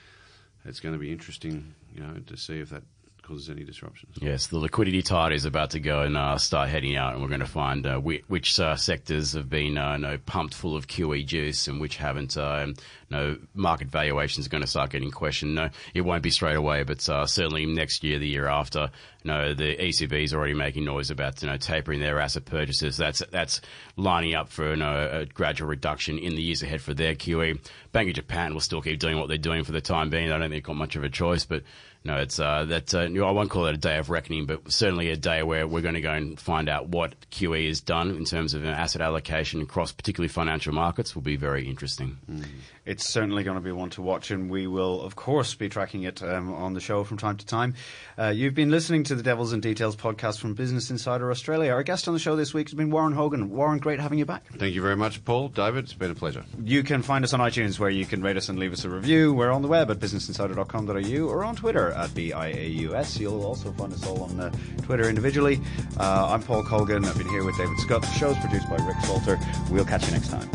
It's 0.64 0.80
going 0.80 0.94
to 0.94 0.98
be 0.98 1.12
interesting, 1.12 1.74
you 1.94 2.02
know, 2.02 2.14
to 2.26 2.36
see 2.36 2.58
if 2.58 2.70
that 2.70 2.82
causes 3.26 3.50
any 3.50 3.64
disruptions. 3.64 4.16
Yes, 4.20 4.46
the 4.46 4.58
liquidity 4.58 5.02
tide 5.02 5.32
is 5.32 5.44
about 5.44 5.70
to 5.70 5.80
go 5.80 6.02
and 6.02 6.16
uh, 6.16 6.38
start 6.38 6.68
heading 6.68 6.96
out, 6.96 7.14
and 7.14 7.22
we're 7.22 7.28
going 7.28 7.40
to 7.40 7.46
find 7.46 7.86
uh, 7.86 7.98
which, 7.98 8.60
uh, 8.60 8.76
sectors 8.76 9.32
have 9.32 9.50
been 9.50 9.76
uh, 9.76 9.92
you 9.92 9.98
know, 9.98 10.18
pumped 10.26 10.54
full 10.54 10.76
of 10.76 10.86
QE 10.86 11.26
juice 11.26 11.66
and 11.66 11.80
which 11.80 11.96
haven't. 11.96 12.36
Uh, 12.36 12.66
you 13.08 13.16
know, 13.16 13.38
market 13.54 13.88
valuations 13.88 14.46
are 14.46 14.50
going 14.50 14.62
to 14.62 14.68
start 14.68 14.90
getting 14.90 15.10
questioned. 15.10 15.54
No, 15.54 15.70
it 15.94 16.00
won't 16.00 16.22
be 16.22 16.30
straight 16.30 16.56
away, 16.56 16.82
but 16.82 17.08
uh, 17.08 17.26
certainly 17.26 17.64
next 17.66 18.02
year, 18.02 18.18
the 18.18 18.28
year 18.28 18.46
after. 18.46 18.90
You 19.22 19.32
know, 19.32 19.54
the 19.54 19.76
ECB 19.76 20.24
is 20.24 20.34
already 20.34 20.54
making 20.54 20.84
noise 20.84 21.10
about 21.10 21.42
you 21.42 21.48
know 21.48 21.56
tapering 21.56 22.00
their 22.00 22.20
asset 22.20 22.44
purchases. 22.44 22.96
That's 22.96 23.22
that's 23.30 23.60
lining 23.96 24.34
up 24.34 24.48
for 24.48 24.70
you 24.70 24.76
know, 24.76 25.08
a 25.12 25.26
gradual 25.26 25.68
reduction 25.68 26.18
in 26.18 26.34
the 26.34 26.42
years 26.42 26.62
ahead 26.62 26.80
for 26.80 26.94
their 26.94 27.14
QE. 27.14 27.60
Bank 27.92 28.08
of 28.08 28.14
Japan 28.14 28.54
will 28.54 28.60
still 28.60 28.82
keep 28.82 28.98
doing 28.98 29.18
what 29.18 29.28
they're 29.28 29.38
doing 29.38 29.64
for 29.64 29.72
the 29.72 29.80
time 29.80 30.10
being. 30.10 30.30
I 30.30 30.38
don't 30.38 30.42
think 30.42 30.52
they've 30.52 30.62
got 30.62 30.76
much 30.76 30.96
of 30.96 31.04
a 31.04 31.08
choice, 31.08 31.44
but 31.44 31.62
no, 32.06 32.18
it's 32.18 32.38
uh, 32.38 32.64
that 32.66 32.94
uh, 32.94 33.00
I 33.00 33.30
won't 33.32 33.50
call 33.50 33.66
it 33.66 33.74
a 33.74 33.78
day 33.78 33.98
of 33.98 34.10
reckoning, 34.10 34.46
but 34.46 34.70
certainly 34.70 35.10
a 35.10 35.16
day 35.16 35.42
where 35.42 35.66
we're 35.66 35.80
going 35.80 35.94
to 35.94 36.00
go 36.00 36.12
and 36.12 36.38
find 36.38 36.68
out 36.68 36.88
what 36.88 37.14
QE 37.30 37.66
has 37.66 37.80
done 37.80 38.10
in 38.10 38.24
terms 38.24 38.54
of 38.54 38.64
asset 38.64 39.02
allocation 39.02 39.60
across 39.60 39.90
particularly 39.90 40.28
financial 40.28 40.72
markets 40.72 41.16
will 41.16 41.22
be 41.22 41.34
very 41.34 41.68
interesting. 41.68 42.16
Mm. 42.30 42.44
It's 42.86 43.04
certainly 43.04 43.42
going 43.42 43.56
to 43.56 43.60
be 43.60 43.72
one 43.72 43.90
to 43.90 44.02
watch, 44.02 44.30
and 44.30 44.48
we 44.48 44.68
will, 44.68 45.02
of 45.02 45.16
course, 45.16 45.54
be 45.54 45.68
tracking 45.68 46.04
it 46.04 46.22
um, 46.22 46.54
on 46.54 46.72
the 46.72 46.80
show 46.80 47.02
from 47.02 47.18
time 47.18 47.36
to 47.36 47.44
time. 47.44 47.74
Uh, 48.16 48.28
you've 48.28 48.54
been 48.54 48.70
listening 48.70 49.02
to 49.04 49.16
the 49.16 49.24
Devils 49.24 49.52
and 49.52 49.60
Details 49.60 49.96
podcast 49.96 50.38
from 50.38 50.54
Business 50.54 50.88
Insider 50.88 51.28
Australia. 51.32 51.72
Our 51.72 51.82
guest 51.82 52.06
on 52.06 52.14
the 52.14 52.20
show 52.20 52.36
this 52.36 52.54
week 52.54 52.68
has 52.68 52.74
been 52.74 52.90
Warren 52.90 53.12
Hogan. 53.12 53.50
Warren, 53.50 53.80
great 53.80 53.98
having 53.98 54.20
you 54.20 54.24
back. 54.24 54.46
Thank 54.56 54.76
you 54.76 54.82
very 54.82 54.94
much, 54.94 55.24
Paul. 55.24 55.48
David, 55.48 55.84
it's 55.84 55.94
been 55.94 56.12
a 56.12 56.14
pleasure. 56.14 56.44
You 56.62 56.84
can 56.84 57.02
find 57.02 57.24
us 57.24 57.32
on 57.32 57.40
iTunes 57.40 57.80
where 57.80 57.90
you 57.90 58.06
can 58.06 58.22
rate 58.22 58.36
us 58.36 58.48
and 58.48 58.56
leave 58.56 58.72
us 58.72 58.84
a 58.84 58.88
review. 58.88 59.34
We're 59.34 59.50
on 59.50 59.62
the 59.62 59.68
web 59.68 59.90
at 59.90 59.98
businessinsider.com.au 59.98 61.28
or 61.28 61.44
on 61.44 61.56
Twitter 61.56 61.90
at 61.90 62.10
BIAUS. 62.10 63.18
You'll 63.18 63.44
also 63.44 63.72
find 63.72 63.92
us 63.92 64.06
all 64.06 64.22
on 64.22 64.38
uh, 64.38 64.52
Twitter 64.82 65.08
individually. 65.08 65.60
Uh, 65.98 66.28
I'm 66.30 66.42
Paul 66.42 66.62
Colgan. 66.62 67.04
I've 67.04 67.18
been 67.18 67.28
here 67.30 67.44
with 67.44 67.56
David 67.56 67.78
Scott. 67.80 68.02
The 68.02 68.12
show's 68.12 68.38
produced 68.38 68.70
by 68.70 68.76
Rick 68.86 68.98
Salter. 69.02 69.40
We'll 69.72 69.84
catch 69.84 70.06
you 70.06 70.12
next 70.12 70.28
time. 70.28 70.48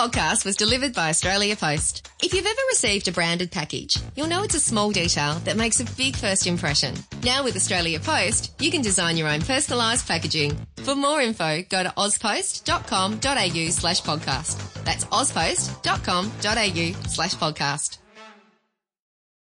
Podcast 0.00 0.46
was 0.46 0.56
delivered 0.56 0.94
by 0.94 1.10
Australia 1.10 1.54
Post. 1.54 2.08
If 2.22 2.32
you've 2.32 2.46
ever 2.46 2.60
received 2.70 3.06
a 3.08 3.12
branded 3.12 3.50
package, 3.50 3.98
you'll 4.16 4.28
know 4.28 4.42
it's 4.42 4.54
a 4.54 4.60
small 4.60 4.90
detail 4.90 5.34
that 5.40 5.58
makes 5.58 5.78
a 5.78 5.84
big 5.94 6.16
first 6.16 6.46
impression. 6.46 6.94
Now 7.22 7.44
with 7.44 7.54
Australia 7.54 8.00
Post, 8.00 8.58
you 8.62 8.70
can 8.70 8.80
design 8.80 9.18
your 9.18 9.28
own 9.28 9.40
personalised 9.40 10.08
packaging. 10.08 10.56
For 10.84 10.94
more 10.94 11.20
info, 11.20 11.60
go 11.68 11.82
to 11.82 11.90
auspost.com.au 11.90 13.70
slash 13.70 14.00
podcast. 14.00 14.84
That's 14.84 15.04
auspost.com.au 15.04 17.06
slash 17.06 17.34
podcast. 17.34 17.98